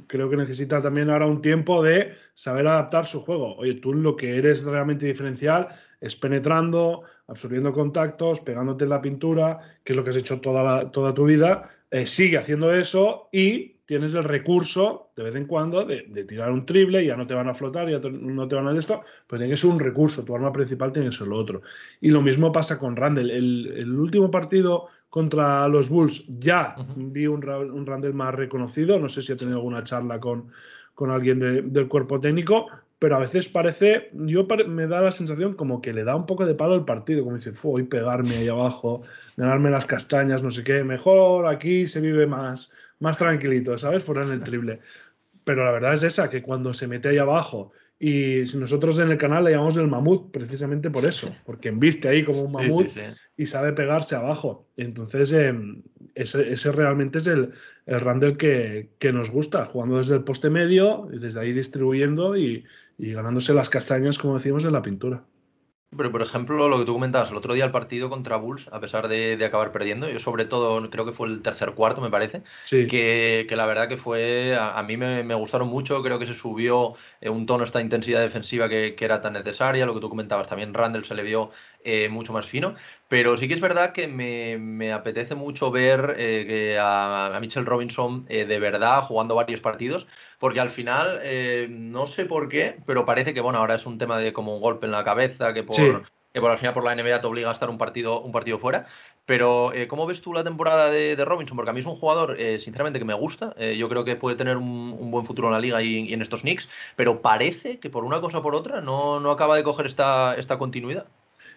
creo 0.09 0.29
que 0.29 0.37
necesita 0.37 0.81
también 0.81 1.11
ahora 1.11 1.27
un 1.27 1.41
tiempo 1.41 1.81
de 1.83 2.13
saber 2.35 2.67
adaptar 2.67 3.07
su 3.07 3.21
juego. 3.21 3.55
Oye, 3.57 3.75
tú 3.75 3.95
lo 3.95 4.17
que 4.17 4.37
eres 4.37 4.65
realmente 4.65 5.07
diferencial 5.07 5.69
es 6.01 6.17
penetrando, 6.17 7.05
absorbiendo 7.29 7.73
contactos, 7.73 8.41
pegándote 8.41 8.85
en 8.85 8.91
la 8.91 9.01
pintura, 9.01 9.61
que 9.85 9.93
es 9.93 9.97
lo 9.97 10.03
que 10.03 10.11
has 10.11 10.17
hecho 10.17 10.41
toda, 10.41 10.63
la, 10.63 10.91
toda 10.91 11.15
tu 11.15 11.25
vida. 11.25 11.71
Eh, 11.91 12.05
sigue 12.07 12.37
haciendo 12.37 12.75
eso 12.75 13.29
y 13.31 13.74
tienes 13.87 14.15
el 14.15 14.25
recurso 14.25 15.11
de 15.15 15.23
vez 15.25 15.37
en 15.37 15.47
cuando 15.47 15.85
de, 15.85 16.07
de, 16.09 16.25
tirar 16.25 16.51
un 16.51 16.65
triple, 16.65 17.05
ya 17.05 17.17
no 17.17 17.27
te 17.27 17.35
van 17.35 17.49
a 17.49 17.55
flotar, 17.55 17.89
ya 17.89 18.01
te, 18.01 18.11
no 18.11 18.49
te 18.49 18.57
van 18.57 18.69
a 18.69 18.79
esto, 18.79 19.03
pero 19.27 19.41
tiene 19.41 19.53
que 19.53 19.57
ser 19.57 19.71
un 19.71 19.81
recurso, 19.81 20.25
tu 20.25 20.35
arma 20.35 20.53
principal 20.53 20.93
tiene 20.93 21.11
que 21.11 21.17
ser 21.17 21.29
lo 21.29 21.37
otro. 21.37 21.63
Y 22.01 22.11
lo 22.11 22.23
mismo 22.23 22.51
pasa 22.53 22.79
con 22.79 22.97
Randall. 22.97 23.31
El, 23.31 23.73
el 23.77 23.93
último 23.99 24.31
partido 24.31 24.89
contra 25.11 25.69
los 25.69 25.89
Bulls 25.89 26.25
ya 26.41 26.75
uh 26.77 26.83
-huh. 26.83 27.13
vi 27.13 27.27
un, 27.27 27.49
un, 27.49 27.87
Randall 27.87 28.15
más 28.15 28.35
reconocido, 28.35 28.99
no 28.99 29.09
sé 29.09 29.23
si 29.23 29.33
ha 29.33 29.37
tenido 29.37 29.59
alguna 29.59 29.85
charla 29.85 30.19
con, 30.19 30.49
con 30.95 31.11
alguien 31.11 31.39
de, 31.39 31.63
del 31.63 31.87
cuerpo 31.87 32.19
técnico, 32.19 32.67
pero 32.99 33.17
a 33.17 33.19
veces 33.19 33.49
parece, 33.49 34.11
yo 34.13 34.47
me 34.67 34.87
da 34.87 35.03
la 35.03 35.13
sensación 35.13 35.55
como 35.55 35.81
que 35.81 35.93
le 35.93 36.05
da 36.05 36.17
un 36.17 36.27
poco 36.27 36.47
de 36.47 36.55
palo 36.55 36.75
el 36.75 36.85
partido, 36.85 37.23
como 37.23 37.37
dice, 37.37 37.53
hoy 37.63 37.85
pegarme 37.85 38.37
ahí 38.37 38.49
abajo, 38.49 39.03
ganarme 39.37 39.71
las 39.71 39.87
castañas, 39.87 40.43
no 40.43 40.51
sé 40.51 40.65
qué, 40.65 40.83
mejor 40.83 41.47
aquí 41.47 41.87
se 41.87 42.01
vive 42.01 42.27
más 42.27 42.73
más 43.01 43.19
tranquilito, 43.19 43.77
¿sabes? 43.79 44.03
Fuera 44.05 44.25
en 44.25 44.33
el 44.33 44.43
triple. 44.45 44.81
Pero 45.45 45.65
la 45.65 45.73
verdad 45.73 45.95
es 45.95 46.03
esa, 46.03 46.31
que 46.31 46.43
cuando 46.43 46.73
se 46.73 46.89
mete 46.89 47.09
ahí 47.09 47.19
abajo, 47.19 47.73
y 47.99 48.45
si 48.47 48.59
nosotros 48.59 48.99
en 48.99 49.11
el 49.11 49.19
canal 49.19 49.45
le 49.45 49.53
llamamos 49.53 49.77
el 49.77 49.87
mamut 49.87 50.31
precisamente 50.31 50.91
por 50.91 51.05
eso, 51.05 51.35
porque 51.45 51.69
embiste 51.69 52.09
ahí 52.09 52.25
como 52.25 52.43
un 52.43 52.53
mamut 52.53 52.89
sí, 52.89 53.01
sí, 53.01 53.01
sí. 53.01 53.17
y 53.37 53.47
sabe 53.47 53.73
pegarse 53.73 54.17
abajo. 54.17 54.67
Entonces, 54.77 55.33
eh, 55.33 55.55
ese, 56.15 56.53
ese, 56.53 56.73
realmente 56.73 57.19
es 57.19 57.27
el, 57.27 57.53
el 57.87 58.01
Randall 58.01 58.37
que, 58.37 58.91
que, 58.99 59.13
nos 59.13 59.31
gusta, 59.31 59.67
jugando 59.67 59.99
desde 59.99 60.17
el 60.17 60.25
poste 60.25 60.51
medio, 60.51 61.09
y 61.13 61.19
desde 61.19 61.41
ahí 61.41 61.53
distribuyendo 61.53 62.37
y, 62.37 62.65
y 62.99 63.13
ganándose 63.13 63.55
las 63.55 63.71
castañas, 63.71 64.19
como 64.19 64.35
decimos, 64.35 64.65
en 64.65 64.73
la 64.73 64.83
pintura. 64.83 65.25
Pero, 65.97 66.11
por 66.13 66.23
ejemplo, 66.23 66.69
lo 66.69 66.79
que 66.79 66.85
tú 66.85 66.93
comentabas, 66.93 67.31
el 67.31 67.37
otro 67.37 67.55
día 67.55 67.65
el 67.65 67.71
partido 67.71 68.11
contra 68.11 68.37
Bulls, 68.37 68.69
a 68.73 68.81
pesar 68.81 69.09
de, 69.09 69.37
de, 69.37 69.45
acabar 69.45 69.73
perdiendo, 69.73 70.09
yo 70.09 70.19
sobre 70.19 70.45
todo 70.45 70.91
creo 70.91 71.05
que 71.05 71.13
fue 71.13 71.29
el 71.29 71.43
tercer 71.43 71.73
cuarto, 71.73 72.01
me 72.01 72.11
parece, 72.11 72.43
sí. 72.65 72.87
que, 72.87 73.47
que, 73.49 73.57
la 73.57 73.67
verdad 73.67 73.89
que 73.89 73.97
fue, 73.97 74.57
a, 74.57 74.79
a 74.79 74.83
mí 74.83 74.97
me, 74.97 75.23
me, 75.23 75.35
gustaron 75.35 75.69
mucho, 75.69 76.03
creo 76.03 76.19
que 76.19 76.27
se 76.27 76.35
subió 76.35 76.95
eh, 77.21 77.29
un 77.29 77.47
tono 77.47 77.65
esta 77.65 77.81
intensidad 77.81 78.21
defensiva 78.21 78.69
que, 78.69 78.95
que, 78.95 79.05
era 79.05 79.21
tan 79.21 79.35
necesaria, 79.35 79.87
lo 79.87 79.95
que 79.95 80.01
tú 80.01 80.09
comentabas, 80.09 80.49
también 80.49 80.75
Randall 80.75 81.05
se 81.05 81.15
le 81.15 81.23
vio 81.23 81.51
eh, 81.85 82.09
mucho 82.09 82.33
más 82.33 82.47
fino, 82.47 82.75
pero 83.15 83.37
sí 83.37 83.47
que 83.47 83.55
es 83.55 83.61
verdad 83.61 83.93
que 83.93 84.09
me, 84.09 84.59
me 84.59 84.93
apetece 84.93 85.37
mucho 85.37 85.71
ver 85.71 86.17
eh, 86.19 86.45
que 86.49 86.79
a, 86.79 87.37
a, 87.37 87.39
Mitchell 87.41 87.65
Robinson 87.65 88.25
eh, 88.29 88.45
de 88.45 88.59
verdad 88.59 89.03
jugando 89.03 89.37
varios 89.37 89.61
partidos, 89.61 90.09
porque 90.41 90.59
al 90.59 90.71
final, 90.71 91.21
eh, 91.23 91.69
no 91.71 92.07
sé 92.07 92.25
por 92.25 92.49
qué, 92.49 92.77
pero 92.87 93.05
parece 93.05 93.33
que 93.33 93.41
bueno, 93.41 93.61
ahora 93.61 93.77
es 93.77 93.87
un 93.87 93.99
tema 93.99 94.19
de 94.19 94.33
como 94.33 94.57
un 94.57 94.61
golpe 94.61 94.87
en 94.87 94.93
la 94.93 95.05
cabeza, 95.05 95.55
que 95.55 95.63
por, 95.63 95.77
sí. 95.77 95.93
que 96.33 96.41
por 96.41 96.51
al 96.51 96.59
final 96.59 96.75
por 96.75 96.83
la 96.83 96.97
NBA 96.97 97.21
te 97.21 97.27
obliga 97.29 97.51
a 97.51 97.53
estar 97.53 97.71
un 97.71 97.79
partido, 97.79 98.21
un 98.21 98.33
partido 98.33 98.59
fuera, 98.59 98.87
pero, 99.27 99.73
¿cómo 99.89 100.07
ves 100.07 100.21
tú 100.21 100.33
la 100.35 100.43
temporada 100.43 100.91
de, 100.91 101.15
de, 101.15 101.25
Robinson? 101.25 101.57
Porque 101.57 101.71
a 101.71 101.73
mí 101.73 101.81
es 101.81 101.87
un 101.87 101.95
jugador, 101.95 102.37
sinceramente, 102.59 102.99
que 102.99 103.07
me 103.07 103.15
gusta. 103.15 103.55
Yo 103.57 103.89
creo 103.89 104.05
que 104.05 104.17
puede 104.17 104.37
tener 104.37 104.59
un, 104.59 104.95
un, 104.99 105.11
buen 105.11 105.25
futuro 105.25 105.49
en 105.49 105.55
la 105.55 105.61
liga 105.61 105.83
y, 105.83 106.11
y, 106.11 106.13
en 106.13 106.21
estos 106.21 106.43
Knicks, 106.43 106.69
pero 106.95 107.23
parece 107.23 107.79
que 107.79 107.89
por 107.89 108.05
una 108.05 108.21
cosa 108.21 108.39
o 108.39 108.43
por 108.43 108.55
otra 108.55 108.83
no, 108.83 109.21
no 109.21 109.31
acaba 109.31 109.57
de 109.57 109.63
coger 109.63 109.87
esta, 109.87 110.35
esta 110.35 110.59
continuidad 110.59 111.07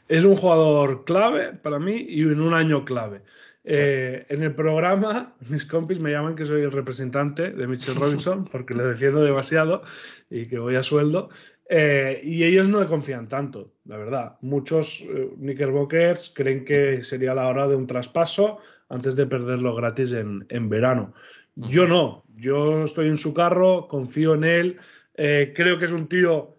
es 0.07 0.25
un 0.25 0.35
jugador 0.35 1.05
clave 1.05 1.53
para 1.53 1.79
mí 1.79 2.05
y 2.07 2.21
en 2.21 2.41
un 2.41 2.53
año 2.53 2.85
clave. 2.85 3.21
Eh, 3.63 4.25
en 4.29 4.43
el 4.43 4.55
programa, 4.55 5.35
mis 5.49 5.65
compis 5.65 5.99
me 5.99 6.11
llaman 6.11 6.35
que 6.35 6.45
soy 6.45 6.61
el 6.61 6.71
representante 6.71 7.51
de 7.51 7.67
Mitchell 7.67 7.95
Robinson 7.99 8.45
porque 8.45 8.73
le 8.73 8.83
defiendo 8.83 9.21
demasiado 9.21 9.83
y 10.29 10.47
que 10.47 10.59
voy 10.59 10.75
a 10.75 10.83
sueldo. 10.83 11.29
Eh, 11.69 12.21
y 12.23 12.43
ellos 12.43 12.69
no 12.69 12.79
le 12.79 12.87
confían 12.87 13.27
tanto, 13.27 13.73
la 13.85 13.97
verdad. 13.97 14.37
Muchos 14.41 15.01
eh, 15.01 15.29
Knickerbockers 15.35 16.31
creen 16.33 16.63
que 16.63 17.03
sería 17.03 17.33
la 17.33 17.47
hora 17.47 17.67
de 17.67 17.75
un 17.75 17.87
traspaso 17.87 18.59
antes 18.87 19.17
de 19.17 19.25
perderlo 19.25 19.75
gratis 19.75 20.13
en, 20.13 20.45
en 20.47 20.69
verano. 20.69 21.13
Yo 21.55 21.87
no, 21.87 22.23
yo 22.35 22.85
estoy 22.85 23.07
en 23.07 23.17
su 23.17 23.33
carro, 23.33 23.87
confío 23.87 24.35
en 24.35 24.43
él. 24.43 24.77
Eh, 25.15 25.53
creo 25.55 25.79
que 25.79 25.85
es 25.85 25.91
un 25.91 26.07
tío 26.07 26.55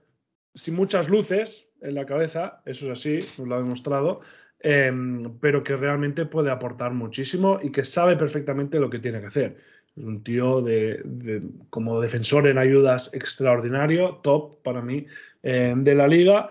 sin 0.54 0.74
muchas 0.74 1.08
luces, 1.08 1.67
en 1.80 1.94
la 1.94 2.06
cabeza, 2.06 2.60
eso 2.64 2.86
es 2.86 2.92
así, 2.92 3.18
nos 3.38 3.48
lo 3.48 3.54
ha 3.54 3.58
demostrado, 3.58 4.20
eh, 4.60 4.92
pero 5.40 5.62
que 5.62 5.76
realmente 5.76 6.26
puede 6.26 6.50
aportar 6.50 6.92
muchísimo 6.92 7.58
y 7.62 7.70
que 7.70 7.84
sabe 7.84 8.16
perfectamente 8.16 8.80
lo 8.80 8.90
que 8.90 8.98
tiene 8.98 9.20
que 9.20 9.26
hacer. 9.26 9.56
Es 9.96 10.04
un 10.04 10.22
tío 10.22 10.60
de, 10.62 11.00
de 11.04 11.42
como 11.70 12.00
defensor 12.00 12.46
en 12.46 12.58
ayudas 12.58 13.12
extraordinario, 13.14 14.20
top 14.22 14.62
para 14.62 14.82
mí, 14.82 15.06
eh, 15.42 15.74
de 15.76 15.94
la 15.94 16.08
liga, 16.08 16.50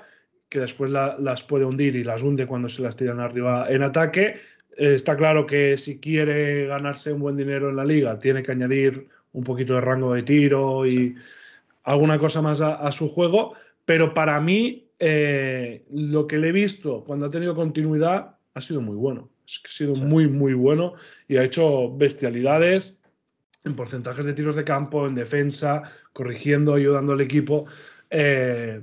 que 0.50 0.60
después 0.60 0.92
la, 0.92 1.18
las 1.20 1.44
puede 1.44 1.66
hundir 1.66 1.96
y 1.96 2.04
las 2.04 2.24
hunde 2.24 2.46
cuando 2.46 2.70
se 2.70 2.82
las 2.82 2.96
tiran 2.96 3.20
arriba 3.20 3.68
en 3.70 3.84
ataque. 3.84 4.36
Eh, 4.78 4.94
está 4.94 5.18
claro 5.18 5.46
que 5.46 5.78
si 5.78 6.00
quiere 6.00 6.68
ganarse 6.68 7.12
un 7.12 7.20
buen 7.20 7.36
dinero 7.36 7.70
en 7.70 7.76
la 7.76 7.86
liga, 7.86 8.18
tiene 8.20 8.44
que 8.44 8.54
añadir 8.54 9.08
un 9.34 9.44
poquito 9.44 9.74
de 9.76 9.82
rango 9.82 10.14
de 10.14 10.24
tiro 10.24 10.86
y 10.86 10.90
sí. 10.90 11.16
alguna 11.84 12.18
cosa 12.18 12.42
más 12.42 12.62
a, 12.62 12.76
a 12.76 12.92
su 12.92 13.10
juego, 13.10 13.54
pero 13.86 14.14
para 14.14 14.40
mí 14.40 14.87
eh, 15.00 15.86
lo 15.92 16.28
que 16.28 16.38
le 16.38 16.50
he 16.50 16.52
visto 16.52 17.04
cuando 17.04 17.26
ha 17.26 17.30
tenido 17.30 17.54
continuidad 17.54 18.38
ha 18.54 18.62
sido 18.62 18.82
muy 18.82 18.96
bueno. 18.96 19.30
Ha 19.46 19.70
sido 19.70 19.96
sí. 19.96 20.02
muy, 20.02 20.28
muy 20.28 20.54
bueno 20.54 20.94
y 21.28 21.38
ha 21.38 21.44
hecho 21.44 21.96
bestialidades 21.96 23.00
en 23.64 23.76
porcentajes 23.76 24.26
de 24.26 24.34
tiros 24.34 24.56
de 24.56 24.64
campo, 24.64 25.08
en 25.08 25.16
defensa, 25.16 25.84
corrigiendo, 26.14 26.74
ayudando 26.74 27.14
al 27.14 27.22
equipo. 27.22 27.66
Eh, 28.10 28.82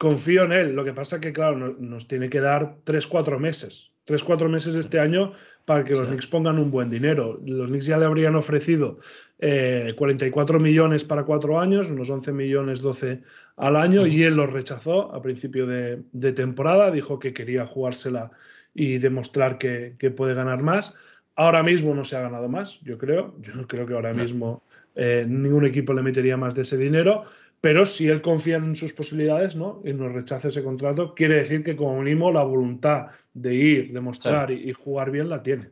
confío 0.00 0.44
en 0.44 0.52
él. 0.52 0.74
Lo 0.74 0.82
que 0.82 0.94
pasa 0.94 1.16
es 1.16 1.22
que, 1.22 1.30
claro, 1.30 1.76
nos 1.78 2.08
tiene 2.08 2.30
que 2.30 2.40
dar 2.40 2.76
3-4 2.86 3.38
meses. 3.38 3.92
3-4 4.06 4.48
meses 4.48 4.74
este 4.74 4.98
año 4.98 5.34
para 5.66 5.84
que 5.84 5.94
los 5.94 6.08
Knicks 6.08 6.26
pongan 6.26 6.58
un 6.58 6.70
buen 6.70 6.88
dinero. 6.88 7.38
Los 7.44 7.68
Knicks 7.68 7.84
ya 7.84 7.98
le 7.98 8.06
habrían 8.06 8.34
ofrecido 8.34 8.98
eh, 9.40 9.92
44 9.98 10.58
millones 10.58 11.04
para 11.04 11.24
cuatro 11.24 11.60
años, 11.60 11.90
unos 11.90 12.08
11 12.08 12.32
millones 12.32 12.80
12 12.80 13.20
al 13.58 13.76
año, 13.76 14.00
uh 14.00 14.04
-huh. 14.06 14.10
y 14.10 14.22
él 14.22 14.36
los 14.36 14.50
rechazó 14.50 15.14
a 15.14 15.20
principio 15.20 15.66
de, 15.66 16.00
de, 16.12 16.32
temporada, 16.32 16.90
dijo 16.90 17.18
que 17.18 17.34
quería 17.34 17.66
jugársela 17.66 18.30
y 18.72 18.96
demostrar 18.96 19.58
que, 19.58 19.96
que, 19.98 20.10
puede 20.10 20.32
ganar 20.32 20.62
más. 20.62 20.96
Ahora 21.36 21.62
mismo 21.62 21.94
no 21.94 22.04
se 22.04 22.16
ha 22.16 22.22
ganado 22.22 22.48
más, 22.48 22.80
yo 22.80 22.96
creo. 22.96 23.34
Yo 23.42 23.66
creo 23.68 23.86
que 23.86 23.94
ahora 23.94 24.14
mismo 24.14 24.62
eh, 24.94 25.24
ningún 25.28 25.64
equipo 25.64 25.92
le 25.92 26.02
metería 26.02 26.36
más 26.36 26.54
de 26.54 26.62
ese 26.62 26.76
dinero, 26.76 27.24
pero 27.60 27.84
si 27.84 28.08
él 28.08 28.22
confía 28.22 28.56
en 28.56 28.74
sus 28.74 28.92
posibilidades 28.92 29.56
¿no? 29.56 29.82
y 29.84 29.92
nos 29.92 30.12
rechaza 30.12 30.48
ese 30.48 30.64
contrato, 30.64 31.14
quiere 31.14 31.36
decir 31.36 31.62
que 31.62 31.76
como 31.76 32.00
mínimo 32.00 32.32
la 32.32 32.42
voluntad 32.42 33.08
de 33.34 33.54
ir, 33.54 33.92
demostrar 33.92 34.48
sí. 34.48 34.54
y, 34.54 34.70
y, 34.70 34.72
jugar 34.72 35.10
bien 35.10 35.28
la 35.28 35.42
tiene. 35.42 35.70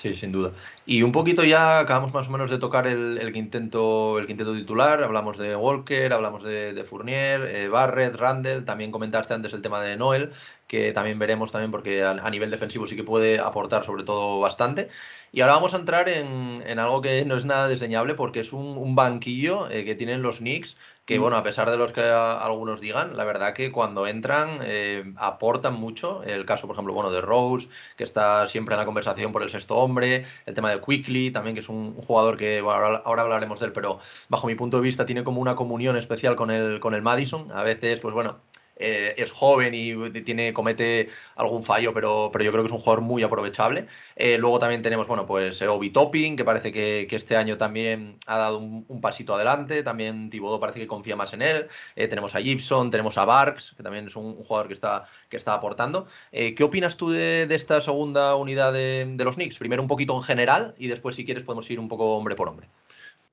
Sí, 0.00 0.14
sin 0.14 0.32
duda. 0.32 0.54
Y 0.86 1.02
un 1.02 1.12
poquito 1.12 1.44
ya 1.44 1.78
acabamos 1.78 2.14
más 2.14 2.26
o 2.26 2.30
menos 2.30 2.50
de 2.50 2.56
tocar 2.56 2.86
el, 2.86 3.30
quinteto, 3.34 4.18
el 4.18 4.26
quinteto 4.26 4.54
titular. 4.54 5.02
Hablamos 5.02 5.36
de 5.36 5.54
Walker, 5.54 6.14
hablamos 6.14 6.42
de, 6.42 6.82
Fournier, 6.88 7.42
eh, 7.42 7.68
Barrett, 7.68 8.14
Randall. 8.16 8.64
También 8.64 8.92
comentaste 8.92 9.34
antes 9.34 9.52
el 9.52 9.60
tema 9.60 9.82
de 9.82 9.98
Noel, 9.98 10.32
que 10.66 10.92
también 10.92 11.18
veremos 11.18 11.52
también 11.52 11.70
porque 11.70 12.02
a, 12.02 12.30
nivel 12.30 12.50
defensivo 12.50 12.86
sí 12.86 12.96
que 12.96 13.04
puede 13.04 13.40
aportar 13.40 13.84
sobre 13.84 14.02
todo 14.04 14.40
bastante. 14.40 14.88
Y 15.32 15.42
ahora 15.42 15.54
vamos 15.56 15.74
a 15.74 15.76
entrar 15.76 16.08
en, 16.08 16.78
algo 16.78 17.02
que 17.02 17.26
no 17.26 17.36
es 17.36 17.44
nada 17.44 17.68
diseñable 17.68 18.14
porque 18.14 18.40
es 18.40 18.54
un, 18.54 18.78
un 18.78 18.94
banquillo 18.94 19.70
eh, 19.70 19.84
que 19.84 19.94
tienen 19.96 20.22
los 20.22 20.38
Knicks 20.38 20.78
que 21.10 21.18
Mm. 21.18 21.22
bueno, 21.22 21.36
a 21.36 21.42
pesar 21.42 21.70
de 21.70 21.76
los 21.76 21.92
que 21.92 22.02
algunos 22.02 22.80
digan, 22.80 23.16
la 23.16 23.24
verdad 23.24 23.52
que 23.54 23.72
cuando 23.72 24.06
entran 24.06 24.60
eh, 24.62 25.12
aportan 25.16 25.74
mucho. 25.74 26.22
El 26.22 26.44
caso, 26.46 26.66
por 26.66 26.74
ejemplo, 26.76 26.94
bueno, 26.94 27.10
de 27.10 27.20
Rose, 27.20 27.68
que 27.96 28.04
está 28.04 28.46
siempre 28.48 28.74
en 28.74 28.78
la 28.80 28.84
conversación 28.86 29.32
por 29.32 29.42
el 29.42 29.50
sexto 29.50 29.76
hombre, 29.76 30.24
el 30.46 30.54
tema 30.54 30.70
de 30.70 30.80
Quickly, 30.80 31.30
también 31.32 31.54
que 31.54 31.60
es 31.60 31.68
un, 31.68 31.94
un 31.96 32.02
jugador 32.02 32.36
que 32.36 32.60
bueno, 32.60 32.84
ahora, 32.84 33.02
ahora 33.04 33.22
hablaremos 33.22 33.58
de 33.60 33.66
él, 33.66 33.72
pero 33.72 33.98
bajo 34.28 34.46
mi 34.46 34.54
punto 34.54 34.76
de 34.76 34.82
vista 34.84 35.04
tiene 35.06 35.24
como 35.24 35.40
una 35.40 35.56
comunión 35.56 35.96
especial 35.96 36.36
con 36.36 36.50
el, 36.50 36.80
con 36.80 36.94
el 36.94 37.02
Madison. 37.02 37.50
A 37.52 37.62
veces, 37.64 38.00
pues 38.00 38.14
bueno, 38.14 38.40
eh, 38.80 39.14
es 39.18 39.30
joven 39.30 39.74
y 39.74 40.10
tiene, 40.22 40.54
comete 40.54 41.10
algún 41.36 41.62
fallo, 41.62 41.92
pero, 41.92 42.30
pero 42.32 42.44
yo 42.44 42.50
creo 42.50 42.64
que 42.64 42.68
es 42.68 42.72
un 42.72 42.78
jugador 42.78 43.02
muy 43.02 43.22
aprovechable. 43.22 43.86
Eh, 44.16 44.38
luego 44.38 44.58
también 44.58 44.80
tenemos, 44.82 45.06
bueno, 45.06 45.26
pues 45.26 45.60
eh, 45.60 45.68
Obi 45.68 45.90
Topping, 45.90 46.36
que 46.36 46.44
parece 46.44 46.72
que, 46.72 47.06
este 47.10 47.36
año 47.36 47.58
también 47.58 48.16
ha 48.26 48.38
dado 48.38 48.58
un, 48.58 49.00
pasito 49.02 49.34
adelante. 49.34 49.82
También 49.82 50.30
Thibodeau 50.30 50.58
parece 50.60 50.80
que 50.80 50.86
confía 50.86 51.16
más 51.16 51.32
en 51.34 51.42
él. 51.42 51.68
Tenemos 51.94 52.34
a 52.34 52.40
Gibson, 52.40 52.90
tenemos 52.90 53.18
a 53.18 53.24
Barks, 53.26 53.74
que 53.76 53.82
también 53.82 54.06
es 54.06 54.16
un, 54.16 54.36
jugador 54.36 54.68
que 54.68 54.74
está, 54.74 55.06
que 55.28 55.36
está 55.36 55.54
aportando. 55.54 56.06
¿Qué 56.30 56.62
opinas 56.64 56.96
tú 56.96 57.10
de, 57.10 57.46
de 57.46 57.54
esta 57.54 57.80
segunda 57.80 58.34
unidad 58.36 58.72
de, 58.72 59.06
de 59.06 59.24
los 59.24 59.36
Knicks? 59.36 59.58
Primero 59.58 59.82
un 59.82 59.88
poquito 59.88 60.16
en 60.16 60.22
general 60.22 60.74
y 60.78 60.88
después, 60.88 61.16
si 61.16 61.24
quieres, 61.24 61.44
podemos 61.44 61.70
ir 61.70 61.78
un 61.78 61.88
poco 61.88 62.16
hombre 62.16 62.34
por 62.34 62.48
hombre. 62.48 62.68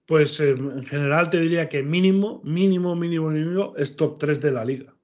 Pues 0.07 0.39
en 0.39 0.85
general 0.85 1.29
te 1.29 1.39
diría 1.39 1.67
que 1.67 1.83
mínimo, 1.83 2.41
mínimo, 2.43 2.95
mínimo, 2.95 3.29
mínimo 3.29 3.73
es 3.77 3.97
top 3.97 4.17
3 4.17 4.39
de 4.39 4.51
la 4.51 4.63
liga. 4.63 4.96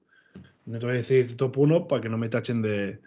No 0.66 0.78
te 0.78 0.86
voy 0.86 0.94
a 0.94 0.98
decir 0.98 1.36
top 1.36 1.58
1 1.58 1.88
para 1.88 2.00
que 2.00 2.08
no 2.08 2.16
me 2.18 2.28
tachen 2.28 2.62
de, 2.62 2.98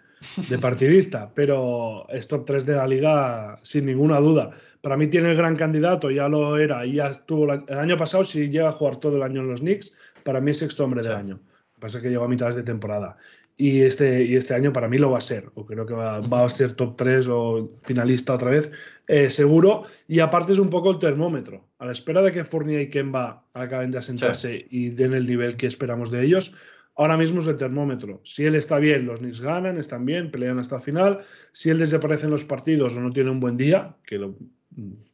de 0.48 0.58
partidista, 0.58 1.30
pero 1.34 2.08
es 2.08 2.28
top 2.28 2.44
3 2.44 2.66
de 2.66 2.74
la 2.74 2.86
liga 2.86 3.58
sin 3.62 3.86
ninguna 3.86 4.18
duda. 4.20 4.50
Para 4.80 4.96
mí 4.96 5.08
tiene 5.08 5.30
el 5.30 5.36
gran 5.36 5.56
candidato, 5.56 6.10
ya 6.10 6.28
lo 6.28 6.56
era, 6.56 6.86
y 6.86 6.94
ya 6.94 7.08
estuvo 7.08 7.46
la- 7.46 7.64
el 7.66 7.78
año 7.78 7.96
pasado, 7.96 8.22
si 8.24 8.48
llega 8.48 8.68
a 8.68 8.72
jugar 8.72 8.96
todo 8.96 9.16
el 9.16 9.22
año 9.22 9.40
en 9.40 9.48
los 9.48 9.60
Knicks, 9.60 9.92
para 10.22 10.40
mí 10.40 10.50
es 10.52 10.58
sexto 10.58 10.84
hombre 10.84 11.02
del 11.02 11.12
Sí. 11.12 11.18
año. 11.18 11.34
Lo 11.34 11.74
que 11.74 11.80
pasa 11.80 11.98
es 11.98 12.02
que 12.02 12.10
llegó 12.10 12.24
a 12.24 12.28
mitad 12.28 12.54
de 12.54 12.62
temporada. 12.62 13.16
Y 13.60 13.80
este, 13.80 14.22
y 14.22 14.36
este 14.36 14.54
año 14.54 14.72
para 14.72 14.86
mí 14.88 14.98
lo 14.98 15.10
va 15.10 15.18
a 15.18 15.20
ser, 15.20 15.50
o 15.56 15.66
creo 15.66 15.84
que 15.84 15.92
va, 15.94 16.20
va 16.20 16.44
a 16.44 16.48
ser 16.48 16.74
top 16.74 16.94
3 16.96 17.26
o 17.28 17.68
finalista 17.82 18.34
otra 18.34 18.50
vez, 18.50 18.70
eh, 19.08 19.30
seguro. 19.30 19.82
Y 20.06 20.20
aparte 20.20 20.52
es 20.52 20.60
un 20.60 20.70
poco 20.70 20.92
el 20.92 21.00
termómetro. 21.00 21.64
A 21.80 21.86
la 21.86 21.90
espera 21.90 22.22
de 22.22 22.30
que 22.30 22.44
Fournier 22.44 22.82
y 22.82 22.88
Kemba 22.90 23.42
acaben 23.54 23.90
de 23.90 23.98
asentarse 23.98 24.64
y 24.70 24.90
den 24.90 25.12
el 25.12 25.26
nivel 25.26 25.56
que 25.56 25.66
esperamos 25.66 26.12
de 26.12 26.24
ellos, 26.24 26.54
ahora 26.98 27.16
mismo 27.16 27.40
es 27.40 27.46
el 27.46 27.56
termómetro. 27.56 28.20
Si 28.24 28.44
él 28.44 28.54
está 28.54 28.78
bien, 28.78 29.06
los 29.06 29.20
Knicks 29.20 29.40
ganan, 29.40 29.78
están 29.78 30.04
bien, 30.04 30.30
pelean 30.30 30.58
hasta 30.58 30.76
el 30.76 30.82
final. 30.82 31.20
Si 31.52 31.70
él 31.70 31.78
desaparece 31.78 32.26
en 32.26 32.32
los 32.32 32.44
partidos 32.44 32.96
o 32.96 33.00
no 33.00 33.10
tiene 33.12 33.30
un 33.30 33.40
buen 33.40 33.56
día, 33.56 33.94
que, 34.04 34.18
lo- 34.18 34.34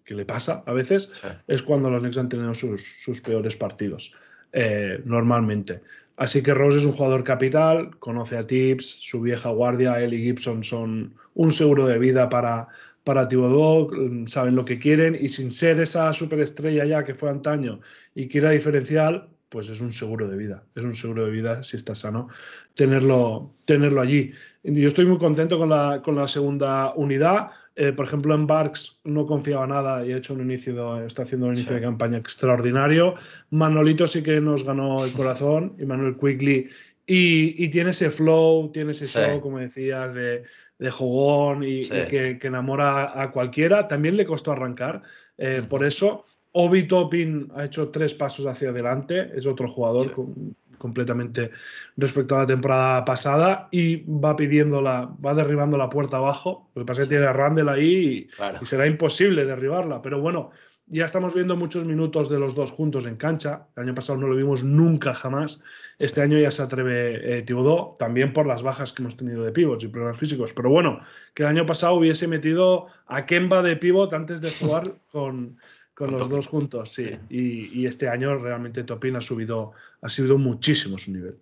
que 0.04 0.14
le 0.14 0.24
pasa 0.24 0.62
a 0.66 0.72
veces, 0.72 1.12
es 1.46 1.62
cuando 1.62 1.88
los 1.90 2.00
Knicks 2.00 2.18
han 2.18 2.28
tenido 2.28 2.52
sus, 2.54 2.82
sus 2.82 3.20
peores 3.20 3.54
partidos, 3.56 4.12
eh, 4.52 5.00
normalmente. 5.04 5.80
Así 6.16 6.42
que 6.42 6.54
Rose 6.54 6.78
es 6.78 6.84
un 6.84 6.92
jugador 6.92 7.24
capital, 7.24 7.96
conoce 7.98 8.36
a 8.36 8.46
Tips, 8.46 8.86
su 9.00 9.20
vieja 9.20 9.50
guardia, 9.50 10.00
él 10.00 10.14
y 10.14 10.22
Gibson 10.22 10.62
son 10.62 11.14
un 11.34 11.50
seguro 11.52 11.86
de 11.86 11.98
vida 11.98 12.28
para, 12.28 12.68
para 13.02 13.26
Thibodeau, 13.26 13.90
saben 14.26 14.54
lo 14.54 14.64
que 14.64 14.78
quieren 14.78 15.16
y 15.20 15.28
sin 15.28 15.50
ser 15.50 15.80
esa 15.80 16.12
superestrella 16.12 16.84
ya 16.84 17.02
que 17.04 17.14
fue 17.14 17.30
antaño 17.30 17.80
y 18.14 18.28
que 18.28 18.38
era 18.38 18.50
diferencial, 18.50 19.28
pues 19.54 19.68
es 19.68 19.80
un 19.80 19.92
seguro 19.92 20.26
de 20.26 20.36
vida. 20.36 20.64
Es 20.74 20.82
un 20.82 20.94
seguro 20.94 21.24
de 21.26 21.30
vida, 21.30 21.62
si 21.62 21.76
está 21.76 21.94
sano, 21.94 22.26
tenerlo, 22.74 23.54
tenerlo 23.64 24.00
allí. 24.00 24.32
Yo 24.64 24.88
estoy 24.88 25.04
muy 25.06 25.16
contento 25.18 25.58
con 25.58 25.68
la, 25.68 26.02
con 26.02 26.16
la 26.16 26.26
segunda 26.26 26.92
unidad. 26.96 27.50
Eh, 27.76 27.92
por 27.92 28.04
ejemplo, 28.04 28.34
en 28.34 28.48
Barks 28.48 29.00
no 29.04 29.26
confiaba 29.26 29.64
nada 29.68 30.04
y 30.04 30.12
ha 30.12 30.16
hecho 30.16 30.34
un 30.34 30.40
inicio 30.40 30.94
de- 30.96 31.06
está 31.06 31.22
haciendo 31.22 31.46
un 31.46 31.54
inicio 31.54 31.68
Sí. 31.70 31.74
de 31.76 31.82
campaña 31.82 32.18
extraordinario. 32.18 33.14
Manolito 33.50 34.08
sí 34.08 34.24
que 34.24 34.40
nos 34.40 34.64
ganó 34.64 35.04
el 35.04 35.12
corazón, 35.12 35.76
y 35.78 35.84
Manuel 35.86 36.16
Quickly, 36.16 36.68
y, 37.06 37.64
y 37.64 37.68
tiene 37.68 37.90
ese 37.90 38.10
flow, 38.10 38.72
tiene 38.72 38.90
ese 38.90 39.06
Sí. 39.06 39.18
show, 39.20 39.40
como 39.40 39.60
decías, 39.60 40.12
de, 40.14 40.42
de 40.80 40.90
jugón 40.90 41.62
y, 41.62 41.84
Sí. 41.84 41.94
y 41.94 42.06
que, 42.08 42.38
que 42.40 42.46
enamora 42.48 43.22
a 43.22 43.30
cualquiera. 43.30 43.86
También 43.86 44.16
le 44.16 44.24
costó 44.24 44.50
arrancar. 44.50 45.02
eh. 45.38 45.62
Por 45.68 45.84
eso, 45.84 46.26
Obi 46.56 46.84
Toppin 46.86 47.50
ha 47.56 47.64
hecho 47.64 47.90
tres 47.90 48.14
pasos 48.14 48.46
hacia 48.46 48.70
adelante. 48.70 49.30
Es 49.34 49.46
otro 49.46 49.68
jugador 49.68 50.06
Sí. 50.06 50.12
con- 50.14 50.56
completamente 50.78 51.50
respecto 51.96 52.36
a 52.36 52.40
la 52.40 52.46
temporada 52.46 53.04
pasada 53.06 53.68
y 53.70 54.04
va 54.06 54.36
pidiendo 54.36 54.82
la, 54.82 55.10
va 55.24 55.32
derribando 55.32 55.78
la 55.78 55.88
puerta 55.88 56.18
abajo. 56.18 56.70
Lo 56.74 56.82
que 56.82 56.86
pasa 56.86 57.02
es 57.02 57.08
que 57.08 57.14
tiene 57.14 57.26
a 57.26 57.32
Randall 57.32 57.70
ahí 57.70 57.94
y, 57.94 58.24
Claro. 58.26 58.58
y 58.60 58.66
será 58.66 58.86
imposible 58.86 59.46
derribarla. 59.46 60.02
Pero 60.02 60.20
bueno, 60.20 60.50
ya 60.86 61.06
estamos 61.06 61.32
viendo 61.34 61.56
muchos 61.56 61.86
minutos 61.86 62.28
de 62.28 62.38
los 62.38 62.54
dos 62.54 62.70
juntos 62.70 63.06
en 63.06 63.16
cancha. 63.16 63.66
El 63.76 63.84
año 63.84 63.94
pasado 63.94 64.18
no 64.20 64.26
lo 64.26 64.36
vimos 64.36 64.62
nunca 64.62 65.14
jamás. 65.14 65.64
Este 65.98 66.20
año 66.20 66.38
ya 66.38 66.50
se 66.50 66.62
atreve 66.62 67.38
eh, 67.38 67.42
Thibodeau, 67.42 67.94
también 67.98 68.34
por 68.34 68.46
las 68.46 68.62
bajas 68.62 68.92
que 68.92 69.02
hemos 69.02 69.16
tenido 69.16 69.42
de 69.42 69.52
pivots 69.52 69.84
y 69.84 69.88
problemas 69.88 70.18
físicos. 70.18 70.52
Pero 70.52 70.68
bueno, 70.68 71.00
que 71.32 71.44
el 71.44 71.48
año 71.48 71.64
pasado 71.64 71.94
hubiese 71.94 72.28
metido 72.28 72.88
a 73.06 73.24
Kemba 73.24 73.62
de 73.62 73.76
pivot 73.76 74.12
antes 74.12 74.42
de 74.42 74.50
jugar 74.50 74.92
con, 75.10 75.56
con 75.94 76.10
los 76.10 76.28
dos 76.28 76.46
juntos, 76.46 76.92
sí. 76.92 77.04
Sí. 77.06 77.18
Y, 77.30 77.80
y 77.80 77.86
este 77.86 78.08
año 78.08 78.36
realmente 78.36 78.82
Topin 78.84 79.16
ha 79.16 79.20
subido, 79.20 79.72
ha 80.02 80.08
subido 80.08 80.38
muchísimo 80.38 80.98
su 80.98 81.12
nivel. 81.12 81.36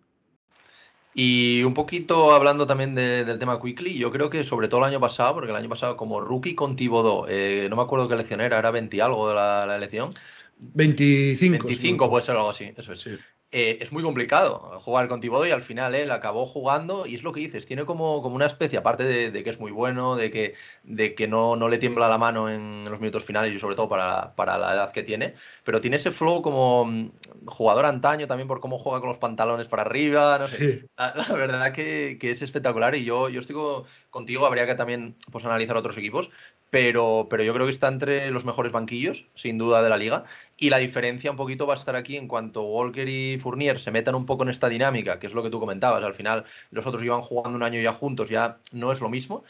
Y 1.15 1.63
un 1.63 1.75
poquito 1.75 2.33
hablando 2.33 2.67
también 2.67 2.95
de- 2.95 3.25
del 3.25 3.39
tema 3.39 3.61
Quickly, 3.61 3.99
yo 3.99 4.11
creo 4.11 4.31
que 4.31 4.45
sobre 4.45 4.69
todo 4.69 4.81
el 4.81 4.87
año 4.87 5.01
pasado, 5.01 5.35
porque 5.35 5.51
el 5.51 5.57
año 5.57 5.69
pasado 5.69 5.97
como 5.97 6.21
rookie 6.21 6.55
con 6.55 6.75
Thibodeau, 6.75 7.27
eh, 7.29 7.67
no 7.69 7.77
me 7.77 7.83
acuerdo 7.83 8.09
qué 8.09 8.15
elección 8.15 8.41
era, 8.41 8.59
era 8.59 8.71
20 8.71 8.97
y 8.97 9.01
algo 9.01 9.29
de 9.29 9.35
la, 9.35 9.67
la 9.67 9.77
elección, 9.77 10.15
25. 10.59 11.67
25 11.67 12.09
puede 12.09 12.25
ser 12.25 12.37
algo 12.37 12.51
así, 12.51 12.73
eso 12.77 12.93
es. 12.93 13.01
Sí. 13.01 13.19
Eh, 13.55 13.77
es 13.83 13.93
muy 13.93 14.03
complicado 14.03 14.81
jugar 14.81 15.09
con 15.09 15.21
Thibodeau 15.21 15.47
y 15.47 15.51
al 15.53 15.61
final 15.61 15.95
él 15.95 16.11
acabó 16.11 16.47
jugando 16.47 17.05
y 17.07 17.17
es 17.17 17.23
lo 17.23 17.33
que 17.35 17.41
dices, 17.41 17.67
tiene 17.67 17.85
como, 17.85 18.23
como 18.23 18.35
una 18.35 18.47
especie, 18.47 18.79
aparte 18.79 19.05
de, 19.05 19.31
de 19.31 19.45
que 19.45 19.51
es 19.51 19.61
muy 19.61 19.71
bueno, 19.71 20.17
de 20.17 20.31
que, 20.31 20.55
de 20.85 21.15
que 21.15 21.29
no, 21.29 21.55
no 21.57 21.69
le 21.69 21.77
tiembla 21.77 22.09
la 22.09 22.17
mano 22.17 22.49
en 22.49 22.87
los 22.91 22.99
minutos 23.01 23.25
finales 23.25 23.53
y 23.55 23.59
sobre 23.59 23.77
todo 23.77 23.91
para, 23.91 24.35
para 24.37 24.57
la 24.57 24.73
edad 24.73 24.91
que 24.93 25.03
tiene, 25.03 25.35
pero 25.65 25.83
tiene 25.83 25.97
ese 25.99 26.13
flow 26.13 26.41
como 26.41 26.87
mm, 26.87 27.11
jugador 27.47 27.85
antaño 27.85 28.27
también 28.27 28.49
por 28.49 28.61
cómo 28.61 28.79
juega 28.79 29.01
con 29.01 29.09
los 29.11 29.19
pantalones 29.19 29.69
para 29.69 29.83
arriba, 29.83 30.39
no 30.39 30.49
sé. 30.49 30.59
Sí. 30.59 30.81
La, 30.97 31.15
la 31.15 31.35
verdad 31.35 31.73
que, 31.73 32.17
que 32.21 32.31
es 32.31 32.41
espectacular 32.43 32.95
y 32.95 33.05
yo, 33.05 33.29
yo 33.29 33.41
estoy 33.41 33.55
co- 33.55 33.85
contigo, 34.11 34.47
habría 34.47 34.67
que 34.67 34.75
también 34.75 35.17
pues, 35.31 35.45
analizar 35.45 35.77
otros 35.77 35.97
equipos, 35.99 36.31
pero, 36.71 37.27
pero 37.31 37.43
yo 37.43 37.53
creo 37.55 37.67
que 37.67 37.73
está 37.73 37.89
entre 37.89 38.31
los 38.31 38.45
mejores 38.45 38.73
banquillos, 38.73 39.27
sin 39.35 39.59
duda, 39.59 39.83
de 39.83 39.91
la 39.91 39.97
liga. 39.99 40.25
Y 40.57 40.71
la 40.71 40.79
diferencia 40.79 41.31
un 41.31 41.37
poquito 41.37 41.67
va 41.67 41.75
a 41.75 41.77
estar 41.77 41.97
aquí 41.97 42.17
en 42.17 42.29
cuanto 42.29 42.63
Walker 42.63 43.09
y 43.09 43.39
Fournier 43.39 43.81
se 43.81 43.91
metan 43.91 44.15
un 44.15 44.27
poco 44.27 44.45
en 44.45 44.51
esta 44.51 44.69
dinámica, 44.69 45.19
que 45.19 45.27
es 45.27 45.33
lo 45.33 45.43
que 45.43 45.51
tú 45.51 45.59
comentabas. 45.59 46.05
Al 46.05 46.15
final, 46.15 46.45
los 46.71 46.87
otros 46.87 47.03
iban 47.03 47.23
jugando 47.23 47.57
un 47.57 47.63
año 47.63 47.81
ya 47.81 47.93
juntos, 47.93 48.29
ya 48.29 48.59
no 48.73 48.93
es 48.93 49.01
lo 49.01 49.09
mismo. 49.09 49.45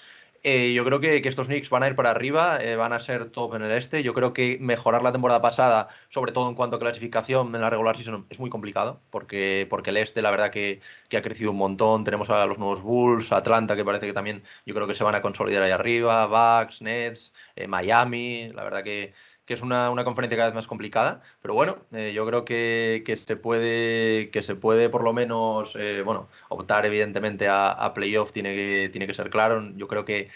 Eh, 0.44 0.72
yo 0.74 0.84
creo 0.84 0.98
que, 1.00 1.16
estos 1.18 1.46
Knicks 1.46 1.70
van 1.70 1.84
a 1.84 1.86
ir 1.86 1.94
para 1.94 2.10
arriba, 2.10 2.58
eh, 2.60 2.74
van 2.74 2.92
a 2.92 2.98
ser 2.98 3.30
top 3.30 3.54
en 3.54 3.62
el 3.62 3.70
este. 3.72 4.02
Yo 4.02 4.12
creo 4.12 4.32
que 4.32 4.58
mejorar 4.60 5.02
la 5.02 5.12
temporada 5.12 5.40
pasada, 5.40 5.88
sobre 6.08 6.32
todo 6.32 6.48
en 6.48 6.56
cuanto 6.56 6.76
a 6.76 6.78
clasificación 6.80 7.54
en 7.54 7.60
la 7.60 7.70
regular 7.70 7.96
season, 7.96 8.26
es 8.28 8.40
muy 8.40 8.50
complicado, 8.50 9.00
porque, 9.10 9.68
porque 9.70 9.90
el 9.90 9.98
este, 9.98 10.20
la 10.20 10.32
verdad, 10.32 10.50
que, 10.50 10.80
que 11.08 11.16
ha 11.16 11.22
crecido 11.22 11.52
un 11.52 11.58
montón. 11.58 12.02
Tenemos 12.02 12.28
a 12.30 12.44
los 12.46 12.58
nuevos 12.58 12.82
Bulls, 12.82 13.30
Atlanta, 13.30 13.76
que 13.76 13.84
parece 13.84 14.06
que 14.06 14.12
también 14.12 14.42
yo 14.66 14.74
creo 14.74 14.88
que 14.88 14.96
se 14.96 15.04
van 15.04 15.14
a 15.14 15.22
consolidar 15.22 15.62
ahí 15.62 15.70
arriba, 15.70 16.26
Bucks, 16.26 16.82
Nets, 16.82 17.32
eh, 17.54 17.68
Miami. 17.68 18.50
La 18.52 18.64
verdad 18.64 18.82
que, 18.82 19.14
que 19.44 19.54
es 19.54 19.62
una, 19.62 19.90
una 19.90 20.04
conferencia 20.04 20.36
cada 20.36 20.48
vez 20.50 20.54
más 20.54 20.66
complicada. 20.66 21.22
Pero 21.40 21.54
bueno, 21.54 21.78
eh, 21.92 22.12
yo 22.14 22.26
creo 22.26 22.44
que, 22.44 23.02
que 23.06 23.16
se 23.16 23.36
puede, 23.36 24.30
que 24.30 24.42
se 24.42 24.54
puede 24.56 24.88
por 24.88 25.02
lo 25.04 25.12
menos, 25.12 25.76
eh, 25.76 26.02
bueno, 26.04 26.28
optar 26.48 26.86
evidentemente 26.86 27.48
a, 27.48 27.70
a 27.70 27.94
playoff 27.94 28.32
tiene 28.32 28.54
que, 28.54 28.88
tiene 28.92 29.06
que 29.06 29.14
ser 29.14 29.30
claro. 29.30 29.62
Yo 29.76 29.88
creo 29.88 30.04
que 30.04 30.30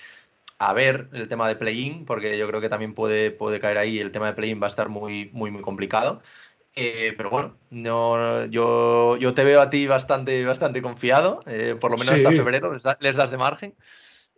a 0.59 0.73
ver 0.73 1.09
el 1.13 1.29
tema 1.29 1.49
de 1.49 1.57
play-in, 1.57 2.07
porque 2.07 2.39
yo 2.39 2.49
creo 2.49 2.61
que 2.61 2.69
también 2.69 2.95
puede, 2.95 3.31
puede 3.31 3.61
caer 3.61 3.79
ahí. 3.79 3.99
El 3.99 4.11
tema 4.13 4.27
de 4.27 4.33
play-in 4.35 4.61
va 4.63 4.67
a 4.67 4.71
estar 4.71 4.89
muy, 4.89 5.31
muy, 5.33 5.51
muy 5.51 5.63
complicado. 5.63 6.23
Eh, 6.75 7.15
pero 7.17 7.31
bueno, 7.31 7.57
no, 7.71 8.45
yo, 8.47 9.17
yo 9.17 9.35
te 9.35 9.45
veo 9.45 9.61
a 9.63 9.71
ti 9.71 9.87
bastante, 9.87 10.45
bastante 10.45 10.83
confiado, 10.83 11.41
eh, 11.47 11.77
por 11.81 11.91
lo 11.91 11.97
menos 11.99 12.15
Sí. 12.15 12.19
hasta 12.25 12.33
febrero, 12.33 12.73
les, 12.75 12.83
da- 12.83 12.99
les 13.01 13.17
das 13.17 13.31
de 13.31 13.39
margen 13.39 13.75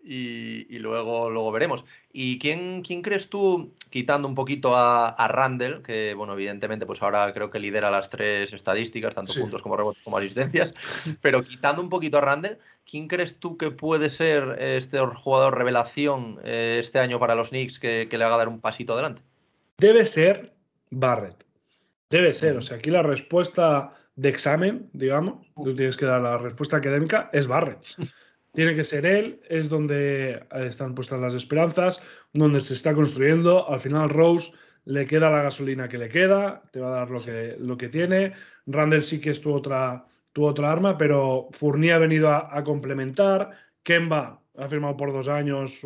y, 0.02 0.66
y 0.74 0.78
luego, 0.78 1.30
luego 1.30 1.52
veremos. 1.52 1.84
¿Y 2.12 2.38
quién, 2.38 2.82
quién 2.82 3.02
crees 3.02 3.28
tú, 3.28 3.74
quitando 3.90 4.26
un 4.26 4.34
poquito 4.34 4.74
a, 4.76 5.08
a 5.08 5.28
Randall, 5.28 5.82
que 5.82 6.14
bueno, 6.14 6.32
evidentemente 6.32 6.86
pues 6.86 7.02
ahora 7.02 7.32
creo 7.34 7.50
que 7.50 7.58
lidera 7.60 7.90
las 7.90 8.08
tres 8.10 8.52
estadísticas, 8.52 9.14
tanto 9.14 9.32
Sí. 9.32 9.40
puntos 9.40 9.62
como 9.62 9.76
rebotes 9.76 10.02
como 10.02 10.16
asistencias, 10.18 10.72
pero 11.20 11.42
quitando 11.42 11.82
un 11.82 11.88
poquito 11.88 12.18
a 12.18 12.22
Randall, 12.22 12.58
¿quién 12.88 13.06
crees 13.08 13.38
tú 13.38 13.56
que 13.56 13.70
puede 13.70 14.08
ser 14.10 14.56
este 14.60 14.98
jugador 14.98 15.58
revelación 15.58 16.38
eh, 16.42 16.78
este 16.80 16.98
año 16.98 17.18
para 17.18 17.34
los 17.34 17.50
Knicks 17.50 17.78
que, 17.78 18.08
que 18.10 18.18
le 18.18 18.24
haga 18.24 18.38
dar 18.38 18.48
un 18.48 18.60
pasito 18.60 18.94
adelante? 18.94 19.22
Debe 19.78 20.06
ser 20.06 20.52
Barrett. 20.90 21.44
Debe 22.10 22.32
ser. 22.32 22.56
O 22.56 22.62
sea, 22.62 22.78
aquí 22.78 22.90
la 22.90 23.02
respuesta 23.02 23.92
de 24.16 24.30
examen, 24.30 24.88
digamos, 24.94 25.46
tú 25.54 25.76
tienes 25.76 25.96
que 25.96 26.06
dar 26.06 26.22
la 26.22 26.38
respuesta 26.38 26.78
académica, 26.78 27.28
es 27.32 27.46
Barrett. 27.46 27.78
Tiene 28.58 28.74
que 28.74 28.82
ser 28.82 29.06
él, 29.06 29.40
es 29.48 29.68
donde 29.68 30.44
están 30.50 30.96
puestas 30.96 31.20
las 31.20 31.34
esperanzas, 31.34 32.02
donde 32.32 32.60
se 32.60 32.74
está 32.74 32.92
construyendo. 32.92 33.70
Al 33.70 33.78
final, 33.78 34.10
Rose 34.10 34.50
le 34.84 35.06
queda 35.06 35.30
la 35.30 35.44
gasolina 35.44 35.86
que 35.86 35.96
le 35.96 36.08
queda, 36.08 36.64
te 36.72 36.80
va 36.80 36.88
a 36.88 36.98
dar 36.98 37.08
lo, 37.08 37.22
que, 37.22 37.54
lo 37.60 37.76
que 37.78 37.88
tiene. 37.88 38.32
Randall 38.66 39.04
sí 39.04 39.20
que 39.20 39.30
es 39.30 39.40
tu 39.40 39.54
otra, 39.54 40.06
tu 40.32 40.44
otra 40.44 40.72
arma, 40.72 40.98
pero 40.98 41.48
Fournier 41.52 41.92
ha 41.92 41.98
venido 41.98 42.30
a, 42.30 42.64
complementar. 42.64 43.52
Kemba 43.84 44.42
ha 44.56 44.68
firmado 44.68 44.96
por 44.96 45.12
dos 45.12 45.28
años, 45.28 45.80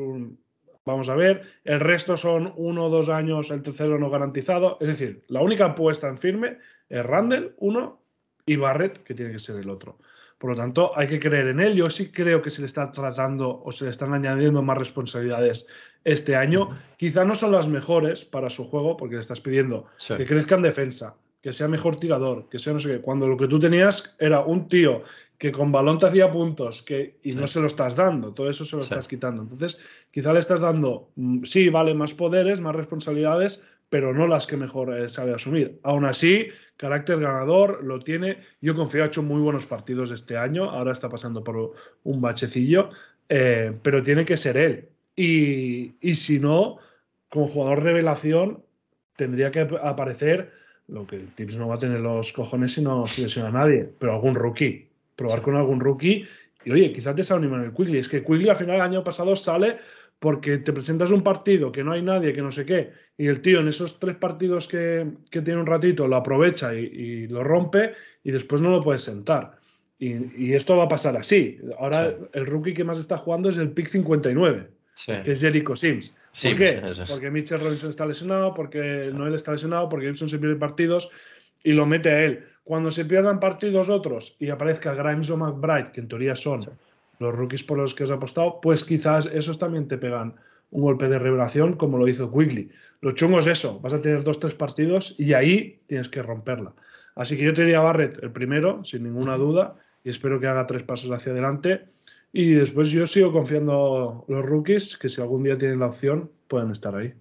vamos 0.86 1.10
a 1.10 1.14
ver. 1.14 1.42
El 1.64 1.78
resto 1.78 2.16
son 2.16 2.54
uno 2.56 2.86
o 2.86 2.88
dos 2.88 3.10
años, 3.10 3.50
el 3.50 3.60
tercero 3.60 3.98
no 3.98 4.08
garantizado. 4.08 4.78
Es 4.80 4.88
decir, 4.88 5.24
la 5.28 5.42
única 5.42 5.66
apuesta 5.66 6.08
en 6.08 6.16
firme 6.16 6.56
es 6.88 7.04
Randall, 7.04 7.54
uno, 7.58 8.02
y 8.46 8.56
Barrett, 8.56 9.02
que 9.02 9.12
tiene 9.12 9.32
que 9.32 9.40
ser 9.40 9.56
el 9.56 9.68
otro. 9.68 9.98
Por 10.42 10.50
lo 10.50 10.56
tanto, 10.56 10.90
hay 10.96 11.06
que 11.06 11.20
creer 11.20 11.46
en 11.46 11.60
él. 11.60 11.76
Yo 11.76 11.88
sí 11.88 12.10
creo 12.10 12.42
que 12.42 12.50
se 12.50 12.62
le 12.62 12.66
está 12.66 12.90
tratando 12.90 13.62
o 13.64 13.70
se 13.70 13.84
le 13.84 13.90
están 13.92 14.12
añadiendo 14.12 14.60
más 14.60 14.76
responsabilidades 14.76 15.68
este 16.02 16.34
año. 16.34 16.76
Quizá 16.96 17.24
no 17.24 17.36
son 17.36 17.52
las 17.52 17.68
mejores 17.68 18.24
para 18.24 18.50
su 18.50 18.64
juego, 18.64 18.96
porque 18.96 19.14
le 19.14 19.20
estás 19.20 19.40
pidiendo 19.40 19.86
que 20.04 20.26
crezca 20.26 20.56
en 20.56 20.62
defensa, 20.62 21.14
que 21.40 21.52
sea 21.52 21.68
mejor 21.68 21.94
tirador, 21.94 22.48
que 22.48 22.58
sea 22.58 22.72
no 22.72 22.80
sé 22.80 22.88
qué. 22.90 23.00
Cuando 23.00 23.28
lo 23.28 23.36
que 23.36 23.46
tú 23.46 23.60
tenías 23.60 24.16
era 24.18 24.40
un 24.40 24.66
tío 24.66 25.04
que 25.38 25.52
con 25.52 25.70
balón 25.70 26.00
te 26.00 26.06
hacía 26.06 26.28
puntos 26.28 26.82
que, 26.82 27.20
y 27.22 27.36
no 27.36 27.46
se 27.46 27.60
lo 27.60 27.68
estás 27.68 27.94
dando, 27.94 28.34
todo 28.34 28.50
eso 28.50 28.64
se 28.64 28.74
lo 28.74 28.82
estás 28.82 29.06
quitando. 29.06 29.42
Entonces, 29.42 29.78
quizá 30.10 30.32
le 30.32 30.40
estás 30.40 30.60
dando, 30.60 31.10
mm, 31.14 31.44
sí, 31.44 31.68
vale, 31.68 31.94
más 31.94 32.14
poderes, 32.14 32.60
más 32.60 32.74
responsabilidades, 32.74 33.62
pero 33.92 34.14
no 34.14 34.26
las 34.26 34.46
que 34.46 34.56
mejor 34.56 34.96
eh, 34.96 35.06
sabe 35.06 35.34
asumir. 35.34 35.78
Aún 35.82 36.06
así, 36.06 36.48
carácter 36.78 37.20
ganador 37.20 37.84
lo 37.84 37.98
tiene. 37.98 38.38
Yo 38.62 38.74
confío, 38.74 39.04
ha 39.04 39.08
hecho 39.08 39.22
muy 39.22 39.42
buenos 39.42 39.66
partidos 39.66 40.10
este 40.10 40.38
año, 40.38 40.70
ahora 40.70 40.92
está 40.92 41.10
pasando 41.10 41.44
por 41.44 41.74
un 42.04 42.20
bachecillo, 42.22 42.88
eh, 43.28 43.70
pero 43.82 44.02
tiene 44.02 44.24
que 44.24 44.38
ser 44.38 44.56
él. 44.56 44.88
Y, 45.14 45.92
si 46.14 46.38
no, 46.38 46.78
como 47.28 47.48
jugador 47.48 47.82
revelación, 47.82 48.62
tendría 49.14 49.50
que 49.50 49.68
aparecer 49.82 50.52
lo 50.88 51.06
que 51.06 51.18
Tips 51.34 51.58
no 51.58 51.68
va 51.68 51.74
a 51.74 51.78
tener 51.78 52.00
los 52.00 52.32
cojones 52.32 52.72
si 52.72 52.82
no 52.82 53.06
se 53.06 53.20
lesiona 53.20 53.50
a 53.50 53.52
nadie, 53.52 53.90
pero 53.98 54.14
algún 54.14 54.36
rookie. 54.36 54.88
Probar 55.16 55.42
con 55.42 55.54
algún 55.54 55.80
rookie 55.80 56.26
y 56.64 56.70
oye, 56.70 56.92
quizás 56.92 57.14
te 57.14 57.34
en 57.34 57.44
el 57.44 57.72
Quigley. 57.72 57.98
Es 57.98 58.08
que 58.08 58.22
Quigley 58.22 58.48
al 58.48 58.56
final 58.56 58.76
el 58.76 58.82
año 58.82 59.04
pasado 59.04 59.34
sale 59.36 59.78
porque 60.22 60.58
te 60.58 60.72
presentas 60.72 61.10
un 61.10 61.24
partido 61.24 61.72
que 61.72 61.82
no 61.82 61.90
hay 61.90 62.00
nadie, 62.00 62.32
que 62.32 62.42
no 62.42 62.52
sé 62.52 62.64
qué, 62.64 62.92
y 63.18 63.26
el 63.26 63.40
tío 63.42 63.58
en 63.58 63.66
esos 63.66 63.98
tres 63.98 64.14
partidos 64.14 64.68
que, 64.68 65.04
tiene 65.28 65.56
un 65.56 65.66
ratito 65.66 66.06
lo 66.06 66.14
aprovecha 66.14 66.72
y, 66.74 67.26
lo 67.26 67.42
rompe 67.42 67.94
y 68.22 68.30
después 68.30 68.62
no 68.62 68.70
lo 68.70 68.80
puedes 68.80 69.02
sentar. 69.02 69.58
Y, 69.98 70.52
esto 70.52 70.76
va 70.76 70.84
a 70.84 70.88
pasar 70.88 71.16
así. 71.16 71.58
Ahora 71.76 72.14
el 72.34 72.46
rookie 72.46 72.72
que 72.72 72.84
más 72.84 73.00
está 73.00 73.16
jugando 73.16 73.48
es 73.48 73.56
el 73.56 73.72
pick 73.72 73.88
59, 73.88 74.68
que 75.24 75.32
es 75.32 75.40
Jericho 75.40 75.74
Sims. 75.74 76.14
¿Por 76.40 76.54
qué? 76.54 76.80
Porque 77.08 77.28
Mitchell 77.28 77.58
Robinson 77.58 77.90
está 77.90 78.06
lesionado, 78.06 78.54
porque 78.54 79.10
Noel 79.12 79.34
está 79.34 79.50
lesionado, 79.50 79.88
porque 79.88 80.06
Gibson 80.06 80.28
se 80.28 80.38
pierde 80.38 80.54
partidos 80.54 81.10
y 81.64 81.72
lo 81.72 81.84
mete 81.84 82.10
a 82.10 82.22
él. 82.22 82.44
Cuando 82.62 82.92
se 82.92 83.04
pierdan 83.06 83.40
partidos 83.40 83.88
otros 83.88 84.36
y 84.38 84.50
aparezca 84.50 84.94
Grimes 84.94 85.30
o 85.30 85.36
McBride, 85.36 85.90
que 85.90 86.00
en 86.00 86.06
teoría 86.06 86.36
son 86.36 86.64
los 87.22 87.34
rookies 87.34 87.62
por 87.62 87.78
los 87.78 87.94
que 87.94 88.04
has 88.04 88.10
apostado, 88.10 88.60
pues 88.60 88.84
quizás 88.84 89.26
esos 89.26 89.58
también 89.58 89.88
te 89.88 89.98
pegan 89.98 90.34
un 90.70 90.82
golpe 90.82 91.08
de 91.08 91.18
revelación 91.18 91.74
como 91.74 91.98
lo 91.98 92.08
hizo 92.08 92.32
Quigley. 92.32 92.70
Lo 93.00 93.12
chungo 93.12 93.38
es 93.38 93.46
eso, 93.46 93.80
vas 93.80 93.92
a 93.94 94.02
tener 94.02 94.24
dos, 94.24 94.40
tres 94.40 94.54
partidos 94.54 95.14
y 95.18 95.34
ahí 95.34 95.80
tienes 95.86 96.08
que 96.08 96.22
romperla. 96.22 96.74
Así 97.14 97.36
que 97.36 97.44
yo 97.44 97.52
te 97.52 97.62
diría 97.62 97.80
Barrett 97.80 98.22
el 98.22 98.32
primero, 98.32 98.84
sin 98.84 99.04
ninguna 99.04 99.36
duda, 99.36 99.76
y 100.02 100.10
espero 100.10 100.40
que 100.40 100.46
haga 100.46 100.66
tres 100.66 100.82
pasos 100.82 101.10
hacia 101.10 101.32
adelante. 101.32 101.86
Y 102.32 102.52
después 102.52 102.90
yo 102.90 103.06
sigo 103.06 103.32
confiando 103.32 104.24
los 104.28 104.44
rookies, 104.44 104.96
que 104.96 105.10
si 105.10 105.20
algún 105.20 105.42
día 105.42 105.58
tienen 105.58 105.80
la 105.80 105.86
opción, 105.86 106.30
pueden 106.48 106.70
estar 106.70 106.94
ahí. 106.94 107.12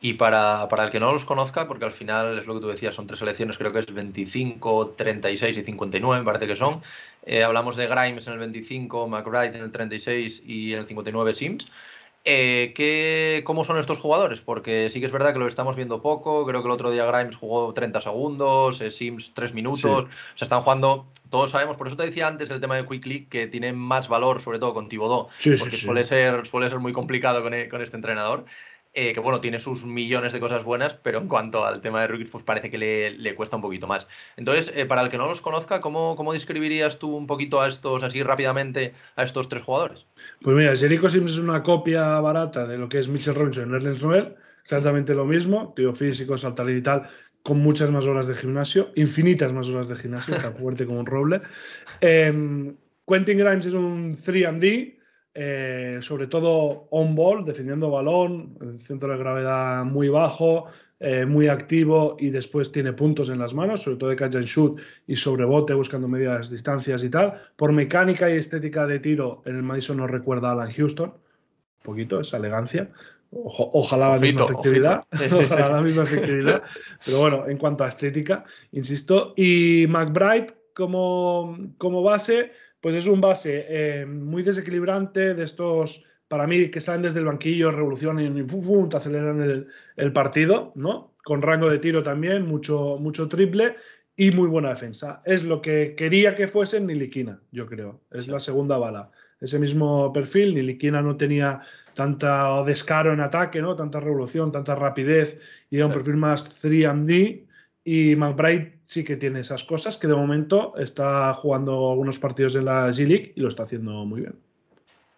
Y 0.00 0.14
para, 0.14 0.68
para, 0.68 0.84
el 0.84 0.90
que 0.90 1.00
no 1.00 1.12
los 1.12 1.24
conozca, 1.24 1.66
porque 1.66 1.84
al 1.84 1.92
final 1.92 2.38
es 2.38 2.46
lo 2.46 2.54
que 2.54 2.60
tú 2.60 2.68
decías, 2.68 2.94
son 2.94 3.06
tres 3.06 3.20
elecciones, 3.22 3.58
creo 3.58 3.72
que 3.72 3.80
es 3.80 3.92
25, 3.92 4.94
36 4.96 5.56
y 5.56 5.62
59, 5.62 6.18
me 6.20 6.24
parece 6.24 6.46
que 6.46 6.56
son. 6.56 6.80
Eh, 7.26 7.42
hablamos 7.42 7.76
de 7.76 7.88
Grimes 7.88 8.26
en 8.28 8.34
el 8.34 8.38
25, 8.38 9.08
McBride 9.08 9.56
en 9.58 9.64
el 9.64 9.72
36 9.72 10.42
y 10.46 10.72
en 10.72 10.80
el 10.80 10.86
59 10.86 11.34
Sims. 11.34 11.66
Eh, 12.24 12.72
¿qué, 12.74 13.42
¿Cómo 13.44 13.64
son 13.64 13.78
estos 13.78 13.98
jugadores? 13.98 14.40
Porque 14.40 14.90
sí 14.90 15.00
que 15.00 15.06
es 15.06 15.12
verdad 15.12 15.32
que 15.32 15.40
lo 15.40 15.48
estamos 15.48 15.74
viendo 15.74 16.00
poco. 16.02 16.46
Creo 16.46 16.62
que 16.62 16.68
el 16.68 16.72
otro 16.72 16.90
día 16.90 17.04
Grimes 17.04 17.36
jugó 17.36 17.74
30 17.74 18.00
segundos, 18.00 18.80
eh, 18.80 18.92
Sims 18.92 19.32
3 19.34 19.54
minutos. 19.54 19.84
O 19.84 20.08
sea, 20.36 20.44
están 20.44 20.60
jugando, 20.60 21.06
todos 21.28 21.50
sabemos, 21.50 21.76
por 21.76 21.88
eso 21.88 21.96
te 21.96 22.06
decía 22.06 22.28
antes 22.28 22.50
el 22.50 22.60
tema 22.60 22.76
de 22.76 22.86
Quickly, 22.86 23.26
que 23.26 23.48
tiene 23.48 23.72
más 23.72 24.08
valor, 24.08 24.40
sobre 24.40 24.60
todo 24.60 24.72
con 24.72 24.88
Tibodó, 24.88 25.28
porque 25.58 25.76
Suele, 25.76 26.04
ser, 26.04 26.46
suele 26.46 26.70
ser 26.70 26.78
muy 26.78 26.92
complicado 26.92 27.42
con, 27.42 27.52
con 27.68 27.82
este 27.82 27.96
entrenador. 27.96 28.44
Eh, 28.98 29.12
que 29.12 29.20
bueno, 29.20 29.42
tiene 29.42 29.60
sus 29.60 29.84
millones 29.84 30.32
de 30.32 30.40
cosas 30.40 30.64
buenas, 30.64 30.94
pero 30.94 31.18
en 31.18 31.28
cuanto 31.28 31.66
al 31.66 31.82
tema 31.82 32.00
de 32.00 32.06
rookies, 32.06 32.30
pues 32.30 32.42
parece 32.44 32.70
que 32.70 32.78
le, 32.78 33.34
cuesta 33.34 33.56
un 33.56 33.60
poquito 33.60 33.86
más. 33.86 34.08
Entonces, 34.38 34.72
eh, 34.74 34.86
para 34.86 35.02
el 35.02 35.10
que 35.10 35.18
no 35.18 35.28
los 35.28 35.42
conozca, 35.42 35.82
¿cómo, 35.82 36.16
¿cómo, 36.16 36.32
describirías 36.32 36.98
tú 36.98 37.14
un 37.14 37.26
poquito 37.26 37.60
a 37.60 37.68
estos, 37.68 38.02
así 38.02 38.22
rápidamente, 38.22 38.94
a 39.14 39.22
estos 39.22 39.50
tres 39.50 39.64
jugadores? 39.64 40.06
Pues 40.40 40.56
mira, 40.56 40.74
Jericho 40.74 41.10
Sims 41.10 41.32
es 41.32 41.38
una 41.38 41.62
copia 41.62 42.20
barata 42.20 42.66
de 42.66 42.78
lo 42.78 42.88
que 42.88 42.98
es 42.98 43.08
Mitchell 43.08 43.34
Robinson 43.34 43.70
y 43.70 43.74
Ernest 43.74 44.02
Noel, 44.02 44.34
exactamente 44.62 45.12
lo 45.12 45.26
mismo, 45.26 45.74
tío 45.76 45.94
físico, 45.94 46.38
saltarín 46.38 46.78
y 46.78 46.82
tal, 46.82 47.02
con 47.42 47.58
muchas 47.58 47.90
más 47.90 48.06
horas 48.06 48.26
de 48.26 48.34
gimnasio, 48.34 48.92
infinitas 48.94 49.52
más 49.52 49.68
horas 49.68 49.88
de 49.88 49.96
gimnasio, 49.96 50.36
tan 50.38 50.54
fuerte 50.56 50.86
como 50.86 51.00
un 51.00 51.06
roble. 51.06 51.42
Em, 52.00 52.74
Quentin 53.06 53.36
Grimes 53.36 53.66
es 53.66 53.74
un 53.74 54.16
3D, 54.16 54.95
eh, 55.38 55.98
sobre 56.00 56.28
todo 56.28 56.88
on 56.90 57.14
ball, 57.14 57.44
defendiendo 57.44 57.90
balón, 57.90 58.56
el 58.62 58.80
centro 58.80 59.12
de 59.12 59.18
gravedad 59.18 59.84
muy 59.84 60.08
bajo, 60.08 60.64
eh, 60.98 61.26
muy 61.26 61.48
activo 61.48 62.16
y 62.18 62.30
después 62.30 62.72
tiene 62.72 62.94
puntos 62.94 63.28
en 63.28 63.38
las 63.38 63.52
manos, 63.52 63.82
sobre 63.82 63.98
todo 63.98 64.08
de 64.08 64.16
catch 64.16 64.36
and 64.36 64.46
shoot 64.46 64.80
y 65.06 65.14
sobrebote 65.14 65.74
buscando 65.74 66.08
medias 66.08 66.50
distancias 66.50 67.04
y 67.04 67.10
tal. 67.10 67.34
Por 67.54 67.72
mecánica 67.72 68.30
y 68.30 68.38
estética 68.38 68.86
de 68.86 68.98
tiro, 68.98 69.42
en 69.44 69.56
el 69.56 69.62
Madison 69.62 69.98
nos 69.98 70.10
recuerda 70.10 70.48
a 70.48 70.52
Alan 70.52 70.72
Houston, 70.72 71.10
un 71.10 71.82
poquito, 71.82 72.18
esa 72.20 72.38
elegancia. 72.38 72.88
ojalá 73.30 74.14
la 74.14 74.18
misma 74.18 74.44
efectividad. 74.44 75.04
ojalá 75.12 75.68
la 75.68 75.82
misma 75.82 76.04
efectividad. 76.04 76.62
Pero 77.04 77.20
bueno, 77.20 77.46
en 77.46 77.58
cuanto 77.58 77.84
a 77.84 77.88
estética, 77.88 78.44
insisto. 78.72 79.34
Y 79.36 79.86
McBride 79.86 80.46
como, 80.72 81.58
como 81.76 82.02
base, 82.02 82.52
pues 82.86 82.94
es 82.94 83.08
un 83.08 83.20
base 83.20 83.66
eh, 83.68 84.06
muy 84.06 84.44
desequilibrante 84.44 85.34
de 85.34 85.42
estos, 85.42 86.04
para 86.28 86.46
mí, 86.46 86.70
que 86.70 86.80
salen 86.80 87.02
desde 87.02 87.18
el 87.18 87.24
banquillo, 87.24 87.72
revolucionan 87.72 88.38
y 88.38 88.88
te 88.88 88.96
aceleran 88.96 89.66
el, 89.96 90.12
partido, 90.12 90.70
¿no? 90.76 91.16
Con 91.24 91.42
rango 91.42 91.68
de 91.68 91.80
tiro 91.80 92.04
también, 92.04 92.46
mucho, 92.46 92.96
mucho 93.00 93.26
triple 93.26 93.74
y 94.14 94.30
muy 94.30 94.46
buena 94.46 94.68
defensa. 94.68 95.20
Es 95.24 95.42
lo 95.42 95.60
que 95.60 95.96
quería 95.96 96.36
que 96.36 96.46
fuese 96.46 96.80
Niliquina, 96.80 97.40
yo 97.50 97.66
creo. 97.66 98.02
Es 98.12 98.28
la 98.28 98.38
segunda 98.38 98.78
bala. 98.78 99.10
Ese 99.40 99.58
mismo 99.58 100.12
perfil, 100.12 100.54
Niliquina 100.54 101.02
no 101.02 101.16
tenía 101.16 101.62
tanta 101.92 102.62
descaro 102.62 103.12
en 103.12 103.18
ataque, 103.18 103.60
¿no? 103.60 103.74
Tanta 103.74 103.98
revolución, 103.98 104.52
tanta 104.52 104.76
rapidez, 104.76 105.40
y 105.70 105.78
era 105.78 105.86
un 105.86 105.92
perfil 105.92 106.18
más 106.18 106.62
3D 106.62 107.45
y 107.86 108.16
McBride 108.16 108.80
sí 108.84 109.04
que 109.04 109.16
tiene 109.16 109.40
esas 109.40 109.62
cosas, 109.62 109.96
que 109.96 110.08
de 110.08 110.14
momento 110.16 110.74
está 110.76 111.32
jugando 111.34 111.92
algunos 111.92 112.18
partidos 112.18 112.56
en 112.56 112.64
la 112.64 112.88
G-League 112.88 113.32
y 113.36 113.40
lo 113.40 113.46
está 113.46 113.62
haciendo 113.62 114.04
muy 114.04 114.22
bien. 114.22 114.34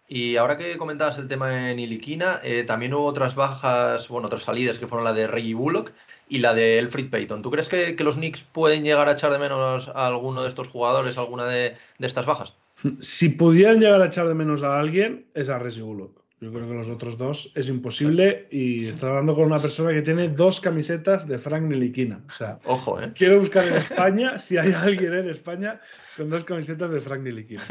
Y 0.07 0.37
ahora 0.37 0.55
que 0.55 0.77
comentabas 0.77 1.17
el 1.17 1.27
tema 1.27 1.71
en 1.71 1.79
Iliquina, 1.79 2.39
eh, 2.43 2.63
también 2.63 2.93
hubo 2.93 3.05
otras 3.05 3.33
bajas, 3.33 4.07
bueno, 4.07 4.27
otras 4.27 4.43
salidas 4.43 4.77
que 4.77 4.85
fueron 4.85 5.03
la 5.03 5.13
de 5.13 5.25
Reggie 5.25 5.55
Bullock 5.55 5.93
y 6.29 6.37
la 6.37 6.53
de 6.53 6.77
Elfrid 6.77 7.09
Payton. 7.09 7.41
¿Tú 7.41 7.49
crees 7.49 7.67
que, 7.67 7.95
los 8.03 8.17
Knicks 8.17 8.43
pueden 8.43 8.83
llegar 8.83 9.09
a 9.09 9.13
echar 9.13 9.31
de 9.31 9.39
menos 9.39 9.87
a 9.87 10.05
alguno 10.05 10.43
de 10.43 10.49
estos 10.49 10.67
jugadores, 10.67 11.17
alguna 11.17 11.47
de, 11.47 11.75
de 11.97 12.07
estas 12.07 12.27
bajas? 12.27 12.53
Si 12.99 13.29
pudieran 13.29 13.79
llegar 13.79 13.99
a 13.99 14.05
echar 14.05 14.27
de 14.27 14.35
menos 14.35 14.61
a 14.61 14.79
alguien, 14.79 15.25
es 15.33 15.49
a 15.49 15.57
Reggie 15.57 15.81
Bullock. 15.81 16.21
Yo 16.41 16.53
creo 16.53 16.69
que 16.69 16.73
los 16.73 16.89
otros 16.89 17.17
dos 17.17 17.51
es 17.55 17.67
imposible 17.67 18.47
y 18.49 18.87
estoy 18.87 19.09
hablando 19.09 19.35
con 19.35 19.43
una 19.43 19.59
persona 19.59 19.91
que 19.91 20.01
tiene 20.01 20.29
dos 20.29 20.61
camisetas 20.61 21.27
de 21.27 21.37
Frank 21.37 21.63
Neliquina. 21.63 22.23
O 22.27 22.31
sea, 22.31 22.59
ojo, 22.63 23.01
¿eh? 23.01 23.11
Quiero 23.13 23.39
buscar 23.39 23.67
en 23.67 23.75
España 23.75 24.39
si 24.39 24.57
hay 24.57 24.71
alguien 24.71 25.13
en 25.13 25.29
España 25.29 25.81
con 26.15 26.29
dos 26.29 26.45
camisetas 26.45 26.91
de 26.91 27.01
Frank 27.01 27.23
Neliquina. 27.23 27.63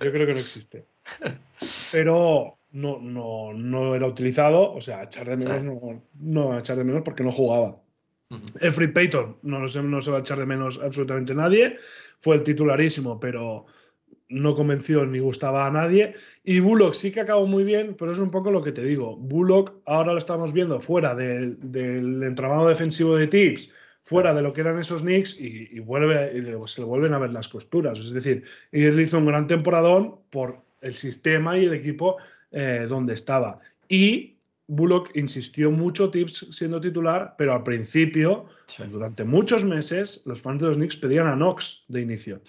Yo 0.00 0.10
creo 0.10 0.26
que 0.26 0.32
no 0.32 0.38
existe. 0.38 0.86
Pero 1.92 2.58
no, 2.72 2.98
no, 2.98 3.52
no 3.52 3.94
era 3.94 4.06
utilizado, 4.06 4.72
o 4.72 4.80
sea, 4.80 5.02
echar 5.02 5.28
de 5.28 5.36
menos 5.36 5.62
no, 5.62 6.02
no 6.18 6.58
echar 6.58 6.78
de 6.78 6.84
menos 6.84 7.02
porque 7.04 7.24
no 7.24 7.30
jugaba. 7.30 7.76
El 8.60 8.72
Free 8.72 8.88
Payton 8.88 9.38
no, 9.42 9.60
no 9.60 10.00
se 10.00 10.10
va 10.10 10.16
a 10.18 10.20
echar 10.20 10.38
de 10.38 10.46
menos 10.46 10.80
absolutamente 10.82 11.34
nadie. 11.34 11.76
Fue 12.18 12.36
el 12.36 12.42
titularísimo, 12.42 13.20
pero 13.20 13.66
no 14.28 14.54
convenció 14.54 15.04
ni 15.06 15.18
gustaba 15.18 15.66
a 15.66 15.70
nadie. 15.70 16.14
Y 16.44 16.60
Bullock 16.60 16.94
sí 16.94 17.10
que 17.10 17.20
acabó 17.20 17.46
muy 17.46 17.64
bien, 17.64 17.94
pero 17.98 18.12
es 18.12 18.18
un 18.18 18.30
poco 18.30 18.50
lo 18.50 18.62
que 18.62 18.72
te 18.72 18.82
digo. 18.82 19.16
Bullock 19.16 19.74
ahora 19.86 20.12
lo 20.12 20.18
estamos 20.18 20.52
viendo 20.52 20.80
fuera 20.80 21.14
del 21.14 22.22
entramado 22.22 22.68
defensivo 22.68 23.16
de 23.16 23.26
Tips, 23.26 23.72
fuera 24.04 24.34
de 24.34 24.42
lo 24.42 24.52
que 24.52 24.62
eran 24.62 24.78
esos 24.78 25.02
Knicks 25.02 25.40
y, 25.40 25.78
vuelve, 25.80 26.32
y 26.38 26.68
se 26.68 26.80
le 26.80 26.86
vuelven 26.86 27.14
a 27.14 27.18
ver 27.18 27.30
las 27.30 27.48
costuras. 27.48 27.98
Es 27.98 28.12
decir, 28.12 28.44
él 28.72 29.00
hizo 29.00 29.18
un 29.18 29.26
gran 29.26 29.46
temporadón 29.46 30.16
por 30.30 30.62
el 30.80 30.94
sistema 30.94 31.58
y 31.58 31.66
el 31.66 31.74
equipo 31.74 32.16
eh, 32.50 32.86
donde 32.88 33.14
estaba. 33.14 33.60
Y 33.88 34.38
Bullock 34.66 35.16
insistió 35.16 35.70
mucho, 35.70 36.10
Tips 36.10 36.48
siendo 36.50 36.80
titular, 36.80 37.34
pero 37.38 37.54
al 37.54 37.62
principio, 37.62 38.46
durante 38.90 39.24
muchos 39.24 39.64
meses, 39.64 40.22
los 40.26 40.40
fans 40.40 40.60
de 40.60 40.68
los 40.68 40.76
Knicks 40.76 40.96
pedían 40.96 41.26
a 41.26 41.34
Knox 41.34 41.84
de 41.88 42.02
inicio. 42.02 42.40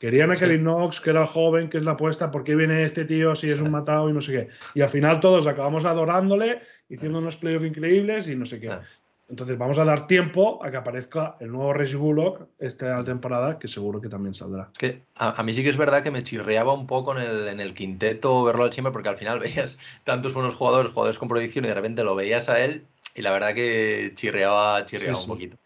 Querían 0.00 0.32
a 0.32 0.36
Kelly 0.36 0.56
Knox, 0.56 0.98
que 0.98 1.10
era 1.10 1.26
joven, 1.26 1.68
que 1.68 1.76
es 1.76 1.84
la 1.84 1.92
apuesta, 1.92 2.30
¿por 2.30 2.42
qué 2.42 2.56
viene 2.56 2.84
este 2.84 3.04
tío 3.04 3.36
si 3.36 3.50
es 3.50 3.60
un 3.60 3.70
matado 3.70 4.08
y 4.08 4.14
no 4.14 4.22
sé 4.22 4.32
qué? 4.32 4.48
Y 4.74 4.80
al 4.80 4.88
final 4.88 5.20
todos 5.20 5.46
acabamos 5.46 5.84
adorándole, 5.84 6.62
haciendo 6.90 7.18
unos 7.18 7.36
playoffs 7.36 7.66
increíbles 7.66 8.26
y 8.26 8.34
no 8.34 8.46
sé 8.46 8.58
qué. 8.58 8.70
Entonces 9.28 9.58
vamos 9.58 9.78
a 9.78 9.84
dar 9.84 10.06
tiempo 10.06 10.64
a 10.64 10.70
que 10.70 10.78
aparezca 10.78 11.36
el 11.38 11.52
nuevo 11.52 11.74
Reggie 11.74 11.96
Bullock 11.96 12.48
esta 12.58 13.04
temporada, 13.04 13.58
que 13.58 13.68
seguro 13.68 14.00
que 14.00 14.08
también 14.08 14.34
saldrá. 14.34 14.72
que 14.78 15.02
a, 15.16 15.42
mí 15.42 15.52
sí 15.52 15.62
que 15.62 15.68
es 15.68 15.76
verdad 15.76 16.02
que 16.02 16.10
me 16.10 16.24
chirreaba 16.24 16.72
un 16.72 16.86
poco 16.86 17.14
en 17.14 17.22
el, 17.22 17.48
en 17.48 17.60
el 17.60 17.74
quinteto 17.74 18.42
verlo 18.42 18.64
al 18.64 18.72
siempre, 18.72 18.92
porque 18.94 19.10
al 19.10 19.18
final 19.18 19.38
veías 19.38 19.76
tantos 20.04 20.32
buenos 20.32 20.54
jugadores, 20.54 20.92
jugadores 20.92 21.18
con 21.18 21.28
proyección, 21.28 21.66
y 21.66 21.68
de 21.68 21.74
repente 21.74 22.04
lo 22.04 22.14
veías 22.14 22.48
a 22.48 22.58
él, 22.64 22.86
y 23.14 23.20
la 23.20 23.32
verdad 23.32 23.54
que 23.54 24.12
chirreaba, 24.14 24.86
chirreaba 24.86 25.20
un 25.20 25.28
poquito. 25.28 25.58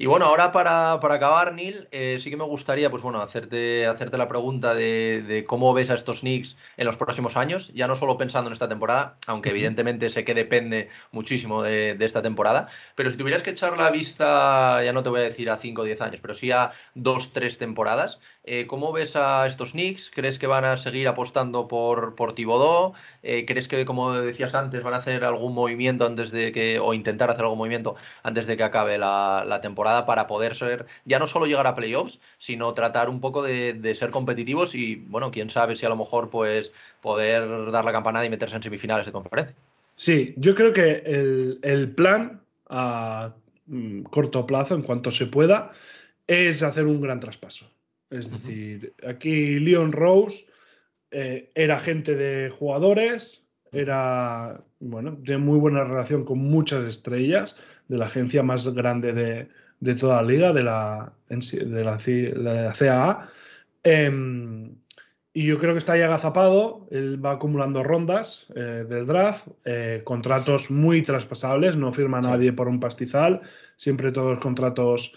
Y 0.00 0.06
bueno, 0.06 0.26
ahora 0.26 0.52
para, 0.52 0.92
acabar, 0.92 1.54
Neil, 1.54 1.88
eh, 1.90 2.18
sí 2.20 2.30
que 2.30 2.36
me 2.36 2.44
gustaría, 2.44 2.88
pues 2.88 3.02
bueno, 3.02 3.20
hacerte, 3.20 3.84
hacerte 3.84 4.16
la 4.16 4.28
pregunta 4.28 4.72
de, 4.72 5.44
cómo 5.48 5.74
ves 5.74 5.90
a 5.90 5.94
estos 5.94 6.20
Knicks 6.20 6.56
en 6.76 6.86
los 6.86 6.96
próximos 6.96 7.36
años, 7.36 7.72
ya 7.74 7.88
no 7.88 7.96
solo 7.96 8.16
pensando 8.16 8.48
en 8.48 8.52
esta 8.52 8.68
temporada, 8.68 9.16
aunque 9.26 9.50
evidentemente 9.50 10.08
sé 10.08 10.24
que 10.24 10.34
depende 10.34 10.88
muchísimo 11.10 11.64
de, 11.64 11.96
esta 11.98 12.22
temporada, 12.22 12.68
pero 12.94 13.10
si 13.10 13.16
tuvieras 13.16 13.42
que 13.42 13.50
echar 13.50 13.76
la 13.76 13.90
vista, 13.90 14.84
ya 14.84 14.92
no 14.92 15.02
te 15.02 15.10
voy 15.10 15.18
a 15.18 15.24
decir 15.24 15.50
a 15.50 15.56
5 15.56 15.82
o 15.82 15.84
10 15.84 16.00
años, 16.00 16.20
pero 16.20 16.32
sí 16.34 16.52
a 16.52 16.70
2, 16.94 17.32
3 17.32 17.58
temporadas, 17.58 18.20
eh, 18.50 18.66
¿Cómo 18.66 18.92
ves 18.92 19.14
a 19.14 19.46
estos 19.46 19.72
Knicks? 19.72 20.10
¿Crees 20.10 20.38
que 20.38 20.46
van 20.46 20.64
a 20.64 20.78
seguir 20.78 21.06
apostando 21.06 21.68
por, 21.68 22.14
por 22.14 22.32
Tibodó? 22.34 22.94
Eh, 23.22 23.44
¿Crees 23.46 23.68
que, 23.68 23.84
como 23.84 24.14
decías 24.14 24.54
antes, 24.54 24.82
van 24.82 24.94
a 24.94 24.96
hacer 24.96 25.22
algún 25.24 25.52
movimiento 25.52 26.06
antes 26.06 26.30
de 26.30 26.50
que, 26.50 26.78
o 26.78 26.94
intentar 26.94 27.28
hacer 27.28 27.42
algún 27.42 27.58
movimiento 27.58 27.96
antes 28.22 28.46
de 28.46 28.56
que 28.56 28.62
acabe 28.62 28.96
la, 28.96 29.58
temporada 29.60 30.06
para 30.06 30.26
poder 30.26 30.54
ser, 30.54 30.86
ya 31.04 31.18
no 31.18 31.26
solo 31.26 31.44
llegar 31.44 31.66
a 31.66 31.74
playoffs, 31.74 32.20
sino 32.38 32.72
tratar 32.72 33.10
un 33.10 33.20
poco 33.20 33.42
de, 33.42 33.94
ser 33.94 34.10
competitivos 34.10 34.74
y, 34.74 34.96
bueno, 34.96 35.30
quién 35.30 35.50
sabe 35.50 35.76
si 35.76 35.84
a 35.84 35.90
lo 35.90 35.96
mejor 35.96 36.30
pues 36.30 36.72
poder 37.02 37.70
dar 37.70 37.84
la 37.84 37.92
campanada 37.92 38.24
y 38.24 38.30
meterse 38.30 38.56
en 38.56 38.62
semifinales 38.62 39.04
de 39.04 39.12
conferencia? 39.12 39.54
Sí, 39.96 40.32
yo 40.38 40.54
creo 40.54 40.72
que 40.72 41.02
el, 41.04 41.58
el 41.62 41.90
plan 41.90 42.40
a 42.70 43.34
mm, 43.66 44.04
corto 44.04 44.46
plazo, 44.46 44.74
en 44.74 44.82
cuanto 44.82 45.10
se 45.10 45.26
pueda, 45.26 45.70
es 46.26 46.62
hacer 46.62 46.86
un 46.86 47.02
gran 47.02 47.20
traspaso 47.20 47.66
es 48.10 48.30
decir, 48.30 48.94
aquí 49.06 49.58
Leon 49.58 49.92
Rose 49.92 50.46
eh, 51.10 51.50
era 51.54 51.78
gente 51.78 52.14
de 52.14 52.50
jugadores, 52.50 53.48
era 53.70 54.62
bueno, 54.80 55.16
de 55.20 55.36
muy 55.36 55.58
buena 55.58 55.84
relación 55.84 56.24
con 56.24 56.38
muchas 56.38 56.84
estrellas 56.84 57.56
de 57.88 57.98
la 57.98 58.06
agencia 58.06 58.42
más 58.42 58.66
grande 58.74 59.12
de, 59.80 59.94
toda 59.94 60.22
la 60.22 60.28
liga, 60.28 60.52
de 60.52 60.62
la, 60.62 61.12
de 61.28 61.84
la, 61.84 62.72
CAA. 62.72 63.30
Em, 63.82 64.74
y 65.34 65.46
yo 65.46 65.58
creo 65.58 65.72
que 65.72 65.78
está 65.78 65.92
ahí 65.92 66.02
agazapado, 66.02 66.88
él 66.90 67.24
va 67.24 67.32
acumulando 67.32 67.82
rondas 67.82 68.50
eh, 68.56 68.84
del 68.88 69.06
draft, 69.06 69.46
eh, 69.64 70.00
contratos 70.04 70.70
muy 70.70 71.02
traspasables, 71.02 71.76
no 71.76 71.92
firma 71.92 72.20
nadie 72.20 72.52
por 72.52 72.68
un 72.68 72.80
pastizal, 72.80 73.42
siempre 73.76 74.12
todos 74.12 74.38
contratos 74.40 75.14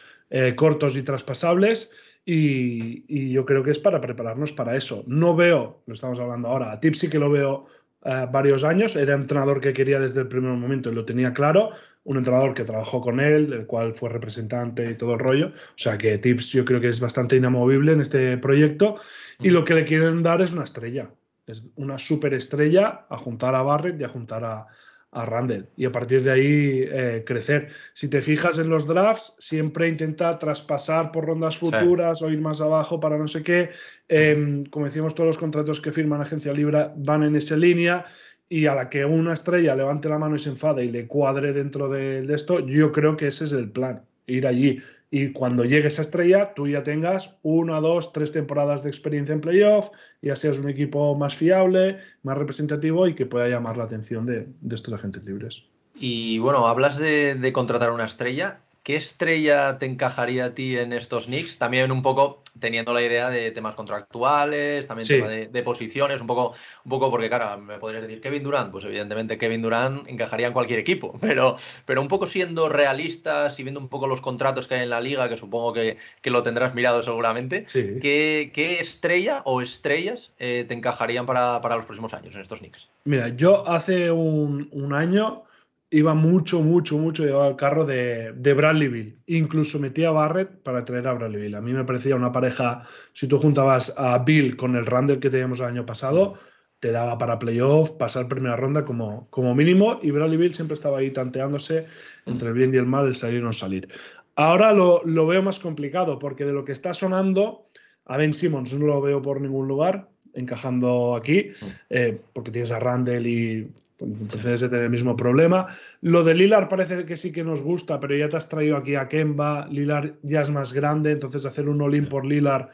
cortos 0.56 0.96
y 0.96 1.04
traspasables. 1.04 1.92
Y, 2.26 3.32
yo 3.32 3.46
creo 3.46 3.64
que 3.64 3.72
es 3.72 3.80
para 3.80 4.00
prepararnos 4.00 4.52
para 4.52 4.76
eso. 4.76 5.04
No 5.08 5.36
veo, 5.36 5.84
lo 5.86 5.94
estamos 5.94 6.20
hablando 6.20 6.50
ahora, 6.50 6.72
a 6.72 6.80
Tipsy 6.80 7.10
que 7.10 7.20
lo 7.20 7.30
veo 7.30 7.66
eh, 8.04 8.28
varios 8.32 8.64
años, 8.64 8.96
era 8.96 9.16
entrenador 9.16 9.62
que 9.62 9.74
quería 9.74 10.00
desde 10.00 10.22
el 10.22 10.28
primer 10.28 10.52
momento 10.52 10.92
y 10.92 10.96
lo 10.96 11.06
tenía 11.06 11.34
claro, 11.34 11.72
un 12.04 12.18
entrenador 12.18 12.54
que 12.54 12.64
trabajó 12.64 13.02
con 13.02 13.20
él, 13.20 13.54
el 13.54 13.66
cual 13.66 13.94
fue 13.94 14.10
representante 14.10 14.90
y 14.90 14.96
todo 14.96 15.14
el 15.14 15.20
rollo. 15.20 15.48
O 15.48 15.78
sea 15.78 15.98
que 15.98 16.18
Tips 16.18 16.52
yo 16.52 16.66
creo 16.66 16.82
que 16.82 16.90
es 16.90 17.00
bastante 17.00 17.36
inamovible 17.36 17.92
en 17.92 18.02
este 18.02 18.38
proyecto. 18.38 18.96
Y 19.40 19.50
lo 19.50 19.66
que 19.66 19.76
le 19.76 19.86
quieren 19.86 20.24
dar 20.24 20.42
es 20.42 20.54
una 20.54 20.64
estrella, 20.64 21.12
es 21.46 21.68
una 21.76 21.98
superestrella 21.98 23.06
a 23.10 23.18
juntar 23.18 23.56
a 23.56 23.62
Barrett 23.62 24.00
y 24.00 24.04
a 24.04 24.10
juntar 24.10 24.44
a, 24.44 24.68
a 25.12 25.26
Randall 25.26 25.68
y 25.76 25.86
a 25.86 25.92
partir 25.92 26.24
de 26.24 26.32
ahí 26.32 26.86
eh, 26.90 27.24
crecer. 27.26 27.70
Si 27.94 28.08
te 28.08 28.22
fijas 28.22 28.58
en 28.58 28.70
los 28.70 28.88
drafts, 28.88 29.36
siempre 29.40 29.88
intenta 29.88 30.40
traspasar 30.40 31.12
por 31.12 31.26
rondas 31.26 31.58
futuras 31.58 32.22
o 32.22 32.30
ir 32.30 32.40
más 32.40 32.62
abajo 32.62 33.00
para 33.00 33.18
no 33.18 33.28
sé 33.28 33.44
qué. 33.44 33.70
Em, 34.08 34.66
como 34.66 34.86
decíamos, 34.86 35.14
todos 35.14 35.28
los 35.28 35.38
contratos 35.38 35.82
que 35.82 35.92
firman 35.92 36.22
Agencia 36.22 36.54
Libre 36.54 36.92
van 36.96 37.24
en 37.24 37.36
esa 37.36 37.58
línea 37.58 38.06
y 38.48 38.66
a 38.66 38.76
la 38.76 38.90
que 38.90 39.06
una 39.06 39.34
estrella 39.34 39.76
levante 39.76 40.10
la 40.10 40.18
mano 40.18 40.36
y 40.36 40.40
se 40.40 40.50
enfade 40.50 40.86
y 40.86 40.92
le 40.92 41.08
cuadre 41.08 41.54
dentro 41.54 41.90
de, 41.90 42.22
de 42.22 42.36
esto, 42.36 42.60
yo 42.60 42.92
creo 42.92 43.16
que 43.16 43.28
ese 43.28 43.46
es 43.46 43.52
el 43.54 43.70
plan, 43.70 44.04
ir 44.28 44.48
allí 44.48 44.82
y 45.14 45.34
cuando 45.34 45.66
llegue 45.66 45.90
esa 45.90 46.04
estrella, 46.04 46.54
tú 46.56 46.70
ya 46.70 46.84
tengas 46.84 47.38
una, 47.44 47.82
dos, 47.82 48.14
tres 48.14 48.32
temporadas 48.32 48.82
de 48.82 48.90
experiencia 48.90 49.34
en 49.34 49.42
playoff, 49.42 49.90
ya 50.22 50.38
seas 50.38 50.58
un 50.58 50.70
equipo 50.70 51.14
más 51.16 51.36
fiable, 51.36 52.00
más 52.24 52.38
representativo 52.38 53.06
y 53.08 53.14
que 53.14 53.26
pueda 53.26 53.50
llamar 53.50 53.76
la 53.76 53.84
atención 53.84 54.26
de, 54.26 54.48
estos 54.74 54.94
agentes 54.94 55.26
libres. 55.26 55.66
Y 55.96 56.40
bueno, 56.40 56.66
hablas 56.66 56.98
de, 56.98 57.36
de 57.36 57.52
contratar 57.52 57.92
una 57.92 58.06
estrella. 58.06 58.62
¿Qué 58.84 58.96
estrella 58.96 59.78
te 59.78 59.86
encajaría 59.86 60.46
a 60.46 60.56
ti 60.56 60.76
en 60.76 60.92
estos 60.92 61.26
Knicks? 61.26 61.60
También 61.60 61.92
un 61.92 62.02
poco 62.02 62.42
teniendo 62.60 62.94
la 62.94 63.04
idea 63.04 63.30
de 63.30 63.52
temas 63.52 63.76
contractuales, 63.76 64.88
también 64.88 65.08
tema 65.08 65.28
de, 65.30 65.64
posiciones, 65.64 66.20
un 66.20 66.26
poco, 66.26 66.56
un 66.84 66.90
poco 66.90 67.12
porque, 67.12 67.30
claro, 67.30 67.62
me 67.62 67.78
podrías 67.78 68.02
decir 68.02 68.22
Kevin 68.22 68.42
Durant, 68.42 68.72
pues 68.72 68.84
evidentemente 68.86 69.38
Kevin 69.38 69.62
Durant 69.62 70.08
encajaría 70.10 70.48
en 70.48 70.54
cualquier 70.54 70.80
equipo, 70.80 71.16
pero, 71.22 71.58
pero 71.86 72.02
un 72.02 72.08
poco 72.08 72.26
siendo 72.26 72.70
realistas 72.70 73.60
y 73.60 73.64
viendo 73.64 73.80
un 73.80 73.88
poco 73.88 74.08
los 74.08 74.20
contratos 74.20 74.68
que 74.68 74.76
hay 74.76 74.84
en 74.84 74.90
la 74.90 75.00
liga, 75.00 75.30
que 75.30 75.38
supongo 75.38 75.74
que, 75.74 75.98
lo 76.24 76.42
tendrás 76.42 76.74
mirado 76.74 77.04
seguramente, 77.04 77.66
¿qué, 77.66 78.78
estrella 78.82 79.44
o 79.46 79.62
estrellas 79.62 80.32
eh, 80.40 80.66
te 80.68 80.74
encajarían 80.74 81.26
para, 81.26 81.60
los 81.76 81.86
próximos 81.86 82.14
años 82.16 82.34
en 82.34 82.42
estos 82.42 82.60
Knicks? 82.60 82.90
Mira, 83.04 83.30
yo 83.30 83.68
hace 83.68 84.10
un, 84.10 84.70
un 84.72 84.94
año 84.94 85.44
iba 85.92 86.14
mucho, 86.14 86.62
mucho, 86.62 86.98
mucho 86.98 87.26
llevaba 87.26 87.50
el 87.50 87.56
carro 87.58 87.86
de, 87.86 88.34
de 88.34 88.54
Bradley 88.54 88.88
Bill. 88.88 89.20
Incluso 89.28 89.78
metía 89.78 90.08
a 90.08 90.12
Barrett 90.12 90.64
para 90.64 90.84
traer 90.86 91.08
a 91.08 91.14
Bradley 91.14 91.42
Bill. 91.42 91.56
A 91.56 91.62
mí 91.62 91.74
me 91.74 91.84
parecía 91.84 92.16
una 92.16 92.32
pareja, 92.32 92.84
si 93.14 93.28
tú 93.28 93.38
juntabas 93.38 93.94
a 93.98 94.18
Bill 94.20 94.56
con 94.56 94.76
el 94.76 94.86
Randall 94.86 95.20
que 95.20 95.30
teníamos 95.30 95.60
el 95.60 95.66
año 95.68 95.86
pasado, 95.86 96.36
te 96.80 96.92
daba 96.92 97.18
para 97.18 97.38
playoff, 97.38 97.92
pasar 97.92 98.28
primera 98.28 98.56
ronda 98.56 98.86
como, 98.86 99.28
como 99.30 99.54
mínimo, 99.54 100.00
y 100.02 100.12
Bradley 100.12 100.38
Bill 100.38 100.56
siempre 100.56 100.74
estaba 100.74 101.00
ahí 101.00 101.12
tanteándose 101.12 101.86
entre 102.26 102.48
el 102.48 102.54
bien 102.54 102.74
y 102.74 102.78
el 102.78 102.86
mal, 102.86 103.06
el 103.06 103.14
salir 103.14 103.42
o 103.42 103.46
no 103.46 103.54
salir. 103.54 103.90
Ahora 104.36 104.74
lo, 104.74 105.02
lo 105.06 105.28
veo 105.28 105.44
más 105.44 105.60
complicado, 105.60 106.18
porque 106.18 106.46
de 106.46 106.54
lo 106.54 106.64
que 106.64 106.72
está 106.72 106.94
sonando, 106.94 107.68
a 108.06 108.18
Ben 108.18 108.34
Simmons 108.34 108.74
no 108.74 108.88
lo 108.88 109.02
veo 109.02 109.22
por 109.22 109.42
ningún 109.42 109.68
lugar, 109.68 110.08
encajando 110.34 111.16
aquí, 111.16 111.52
eh, 111.90 112.20
porque 112.34 112.52
tienes 112.52 112.72
a 112.72 112.80
Randall 112.80 113.28
y 113.28 113.72
entonces 114.02 114.62
de 114.62 114.70
tener 114.70 114.86
el 114.86 114.90
mismo 114.90 115.16
problema. 115.16 115.68
Lo 116.02 116.24
de 116.24 116.34
Lilar 116.34 116.68
parece 116.68 117.06
que 117.06 117.18
sí 117.18 117.32
que 117.32 117.44
nos 117.44 117.62
gusta, 117.62 118.00
pero 118.00 118.16
ya 118.16 118.28
te 118.30 118.38
has 118.38 118.50
traído 118.50 118.78
aquí 118.78 118.96
a 118.96 119.08
Kemba. 119.08 119.68
Lilar 119.68 120.16
ya 120.24 120.42
es 120.42 120.50
más 120.50 120.74
grande, 120.74 121.12
entonces 121.12 121.46
hacer 121.46 121.70
un 121.70 121.82
all 121.82 122.08
por 122.08 122.26
Lilar 122.26 122.72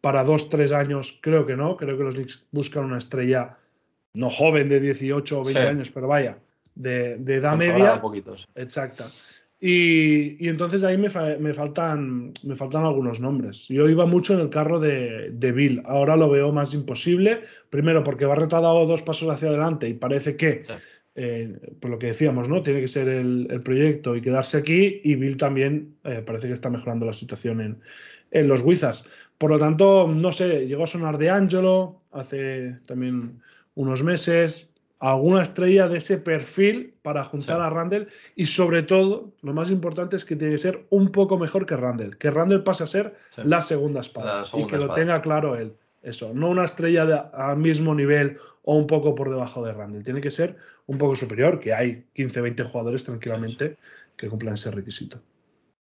para 0.00 0.22
dos, 0.22 0.48
tres 0.48 0.72
años, 0.72 1.18
creo 1.20 1.44
que 1.44 1.56
no. 1.56 1.76
Creo 1.76 1.98
que 1.98 2.04
los 2.04 2.14
Knicks 2.14 2.46
buscan 2.52 2.84
una 2.84 2.98
estrella 2.98 3.56
no 4.14 4.30
joven 4.30 4.68
de 4.68 4.80
18 4.80 5.40
o 5.40 5.44
20 5.44 5.60
años, 5.60 5.90
pero 5.90 6.08
vaya, 6.08 6.38
de, 6.74 7.16
de 7.18 7.34
edad 7.34 7.56
media. 7.56 8.00
Exacta. 8.54 9.10
Y, 9.60 10.46
entonces 10.46 10.84
ahí 10.84 10.96
me, 10.96 11.10
faltan, 11.10 12.32
me 12.44 12.54
faltan 12.54 12.84
algunos 12.84 13.20
nombres. 13.20 13.66
Yo 13.68 13.88
iba 13.88 14.06
mucho 14.06 14.34
en 14.34 14.40
el 14.40 14.50
carro 14.50 14.78
de, 14.78 15.52
Bill, 15.52 15.82
ahora 15.84 16.16
lo 16.16 16.30
veo 16.30 16.52
más 16.52 16.74
imposible. 16.74 17.42
Primero 17.68 18.04
porque 18.04 18.24
Barrett 18.24 18.52
ha 18.54 18.60
dado 18.60 18.86
dos 18.86 19.02
pasos 19.02 19.28
hacia 19.28 19.48
adelante 19.48 19.88
y 19.88 19.94
parece 19.94 20.36
que, 20.36 20.62
eh, 21.16 21.58
por 21.80 21.90
lo 21.90 21.98
que 21.98 22.08
decíamos, 22.08 22.48
¿no? 22.48 22.62
tiene 22.62 22.80
que 22.80 22.88
ser 22.88 23.08
el, 23.08 23.60
proyecto 23.64 24.14
y 24.14 24.20
quedarse 24.20 24.58
aquí. 24.58 25.00
Y 25.02 25.16
Bill 25.16 25.36
también 25.36 25.96
eh, 26.04 26.22
parece 26.24 26.46
que 26.46 26.54
está 26.54 26.70
mejorando 26.70 27.04
la 27.04 27.12
situación 27.12 27.60
en, 27.60 27.80
en 28.30 28.46
los 28.46 28.62
Wizards. 28.62 29.06
Por 29.38 29.50
lo 29.50 29.58
tanto, 29.58 30.06
no 30.06 30.30
sé, 30.30 30.68
llegó 30.68 30.84
a 30.84 30.88
sonar 30.88 31.18
de 31.18 31.30
Angelo 31.30 32.02
hace 32.12 32.76
también 32.86 33.40
unos 33.74 34.04
meses 34.04 34.72
alguna 34.98 35.42
estrella 35.42 35.88
de 35.88 35.98
ese 35.98 36.18
perfil 36.18 36.94
para 37.02 37.24
juntar 37.24 37.60
a 37.60 37.70
Randall 37.70 38.08
y 38.34 38.46
sobre 38.46 38.82
todo, 38.82 39.32
lo 39.42 39.52
más 39.52 39.70
importante 39.70 40.16
es 40.16 40.24
que 40.24 40.36
tiene 40.36 40.54
que 40.54 40.58
ser 40.58 40.86
un 40.90 41.12
poco 41.12 41.38
mejor 41.38 41.66
que 41.66 41.76
Randall, 41.76 42.16
que 42.16 42.30
Randall 42.30 42.64
pase 42.64 42.84
a 42.84 42.86
ser 42.88 43.16
la 43.36 43.60
segunda 43.60 44.00
espada 44.00 44.44
y 44.54 44.66
que 44.66 44.76
lo 44.76 44.92
tenga 44.94 45.22
claro 45.22 45.56
él. 45.56 45.74
Eso, 46.02 46.32
no 46.32 46.48
una 46.48 46.64
estrella 46.64 47.30
al 47.32 47.58
mismo 47.58 47.94
nivel 47.94 48.38
o 48.62 48.76
un 48.76 48.86
poco 48.86 49.14
por 49.14 49.30
debajo 49.30 49.64
de 49.64 49.72
Randall, 49.72 50.02
tiene 50.02 50.20
que 50.20 50.30
ser 50.30 50.56
un 50.86 50.98
poco 50.98 51.14
superior, 51.14 51.60
que 51.60 51.74
hay 51.74 52.06
15, 52.14 52.40
20 52.40 52.62
jugadores 52.64 53.04
tranquilamente 53.04 53.76
que 54.16 54.28
cumplan 54.28 54.54
ese 54.54 54.70
requisito. 54.70 55.20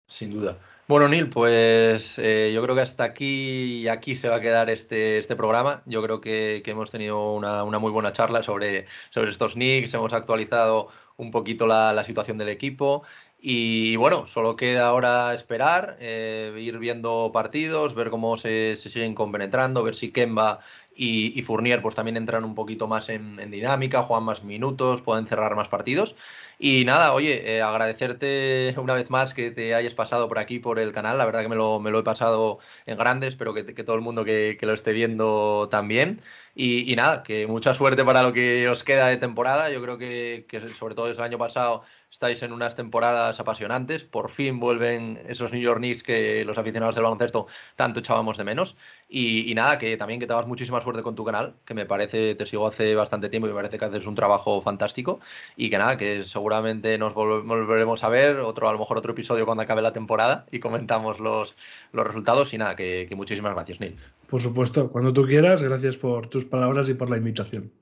Sin 0.08 0.32
duda. 0.32 0.58
Bueno, 0.88 1.08
Neil, 1.08 1.30
pues 1.30 2.20
eh, 2.20 2.52
yo 2.54 2.62
creo 2.62 2.76
que 2.76 2.82
hasta 2.82 3.04
aquí 3.04 3.82
y 3.82 3.88
aquí 3.88 4.16
se 4.16 4.30
va 4.30 4.36
a 4.36 4.40
quedar 4.42 4.70
este, 4.70 5.18
este 5.18 5.36
programa. 5.36 5.82
Yo 5.88 6.04
creo 6.04 6.22
que, 6.22 6.62
hemos 6.64 6.92
tenido 6.92 7.34
una, 7.34 7.64
muy 7.80 7.92
buena 7.92 8.14
charla 8.14 8.44
sobre, 8.44 8.86
sobre 9.10 9.32
estos 9.32 9.54
Knicks, 9.54 9.96
hemos 9.96 10.14
actualizado 10.14 10.90
un 11.18 11.32
poquito 11.32 11.66
la, 11.66 12.04
situación 12.04 12.38
del 12.38 12.50
equipo. 12.50 13.02
Y 13.40 13.96
bueno, 13.96 14.28
solo 14.28 14.56
queda 14.56 14.88
ahora 14.88 15.34
esperar, 15.34 15.98
eh, 16.00 16.56
ir 16.60 16.78
viendo 16.78 17.32
partidos, 17.34 17.96
ver 17.96 18.12
cómo 18.12 18.38
se, 18.38 18.76
se, 18.78 18.92
siguen 18.92 19.16
compenetrando, 19.16 19.84
ver 19.84 19.96
si 19.96 20.12
Kemba 20.12 20.60
y, 20.96 21.42
Fournier 21.44 21.82
pues 21.82 21.96
también 21.96 22.18
entran 22.18 22.44
un 22.46 22.56
poquito 22.56 22.88
más 22.88 23.10
en, 23.10 23.38
dinámica, 23.52 24.04
juegan 24.04 24.24
más 24.24 24.44
minutos, 24.44 25.02
pueden 25.02 25.28
cerrar 25.28 25.56
más 25.56 25.68
partidos. 25.68 26.16
Y 26.58 26.86
nada, 26.86 27.14
oye, 27.14 27.58
eh, 27.58 27.62
agradecerte 27.62 28.74
una 28.82 28.94
vez 28.94 29.10
más 29.10 29.34
que 29.34 29.52
te 29.52 29.76
hayas 29.76 29.94
pasado 29.94 30.28
por 30.28 30.40
aquí, 30.40 30.60
por 30.60 30.80
el 30.80 30.94
canal. 30.94 31.18
La 31.18 31.26
verdad 31.26 31.42
que 31.42 31.50
me 31.50 31.56
lo, 31.56 31.80
me 31.80 31.92
lo 31.92 32.00
he 32.00 32.04
pasado 32.04 32.60
en 32.86 32.98
grande. 32.98 33.28
Espero 33.28 33.54
que, 33.54 33.66
que 33.66 33.84
todo 33.84 33.96
el 33.96 34.02
mundo 34.02 34.24
que, 34.24 34.58
que, 34.60 34.66
lo 34.66 34.74
esté 34.74 34.94
viendo 34.94 35.68
también. 35.70 36.22
Y, 36.56 36.92
y, 36.92 36.96
nada, 36.96 37.24
que 37.24 37.48
mucha 37.48 37.74
suerte 37.74 38.06
para 38.06 38.24
lo 38.24 38.32
que 38.34 38.70
os 38.70 38.84
queda 38.84 39.08
de 39.08 39.18
temporada. 39.18 39.70
Yo 39.70 39.82
creo 39.82 39.98
que, 39.98 40.46
que 40.48 40.74
sobre 40.74 40.96
todo 40.96 41.08
desde 41.08 41.22
el 41.22 41.26
año 41.26 41.38
pasado 41.38 41.84
estáis 42.16 42.42
en 42.44 42.54
unas 42.54 42.76
temporadas 42.76 43.42
apasionantes. 43.42 44.06
Por 44.06 44.30
fin 44.30 44.58
vuelven 44.58 45.22
esos 45.28 45.52
New 45.52 45.62
York 45.62 45.80
Knicks 45.80 46.02
que 46.02 46.46
los 46.46 46.58
aficionados 46.58 46.96
del 46.96 47.04
baloncesto 47.04 47.48
tanto 47.76 48.00
echábamos 48.00 48.38
de 48.38 48.46
menos. 48.46 48.78
Y, 49.10 49.54
nada, 49.54 49.78
que 49.78 49.98
también 49.98 50.22
que 50.22 50.26
te 50.26 50.32
hagas 50.32 50.48
muchísima 50.48 50.80
suerte 50.80 51.04
con 51.04 51.16
tu 51.16 51.26
canal, 51.26 51.56
que 51.66 51.74
me 51.74 51.86
parece, 51.86 52.34
te 52.36 52.46
sigo 52.46 52.68
hace 52.68 52.96
bastante 52.96 53.28
tiempo 53.28 53.48
y 53.48 53.50
me 53.50 53.56
parece 53.56 53.78
que 53.78 53.84
haces 53.84 54.08
un 54.08 54.16
trabajo 54.16 54.62
fantástico. 54.62 55.20
Y 55.58 55.70
que 55.70 55.78
nada, 55.78 55.98
que 55.98 56.24
seguramente 56.24 56.98
nos 56.98 57.14
volveremos 57.14 58.02
a 58.06 58.08
ver, 58.08 58.40
otro, 58.40 58.70
a 58.70 58.72
lo 58.72 58.80
mejor 58.80 58.98
otro 58.98 59.12
episodio 59.12 59.46
cuando 59.46 59.64
acabe 59.64 59.82
la 59.82 59.92
temporada 59.92 60.46
y 60.52 60.60
comentamos 60.60 61.20
los, 61.20 61.54
los 61.92 62.08
resultados. 62.08 62.54
Y 62.54 62.58
nada, 62.58 62.78
que, 62.78 63.08
que 63.10 63.16
muchísimas 63.18 63.54
gracias, 63.54 63.82
Neil. 63.82 63.98
Por 64.28 64.42
supuesto, 64.42 64.90
cuando 64.90 65.12
tú 65.12 65.26
quieras, 65.26 65.62
gracias 65.62 65.98
por 65.98 66.28
tus 66.28 66.46
palabras 66.46 66.88
y 66.88 66.94
por 66.94 67.10
la 67.10 67.18
invitación. 67.18 67.74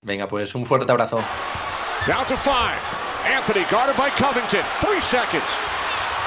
Venga, 0.00 0.26
pues 0.26 0.54
un 0.54 0.64
fuerte 0.64 0.90
abrazo. 0.90 1.20
Down 2.06 2.26
to 2.26 2.36
five. 2.38 3.17
Anthony 3.28 3.64
guarded 3.68 3.96
by 3.96 4.08
Covington. 4.10 4.64
Three 4.80 5.00
seconds. 5.00 5.44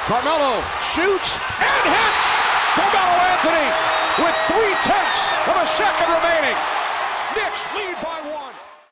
Carmelo 0.06 0.62
shoots 0.94 1.38
and 1.58 1.84
hits. 1.90 2.24
Carmelo 2.78 3.16
Anthony 3.34 3.68
with 4.22 4.38
three 4.46 4.74
tenths 4.86 5.22
of 5.50 5.56
a 5.58 5.66
second 5.66 6.10
remaining. 6.14 6.58
Knicks 7.36 7.66
lead 7.76 7.96
by 8.06 8.22
one. 8.22 8.31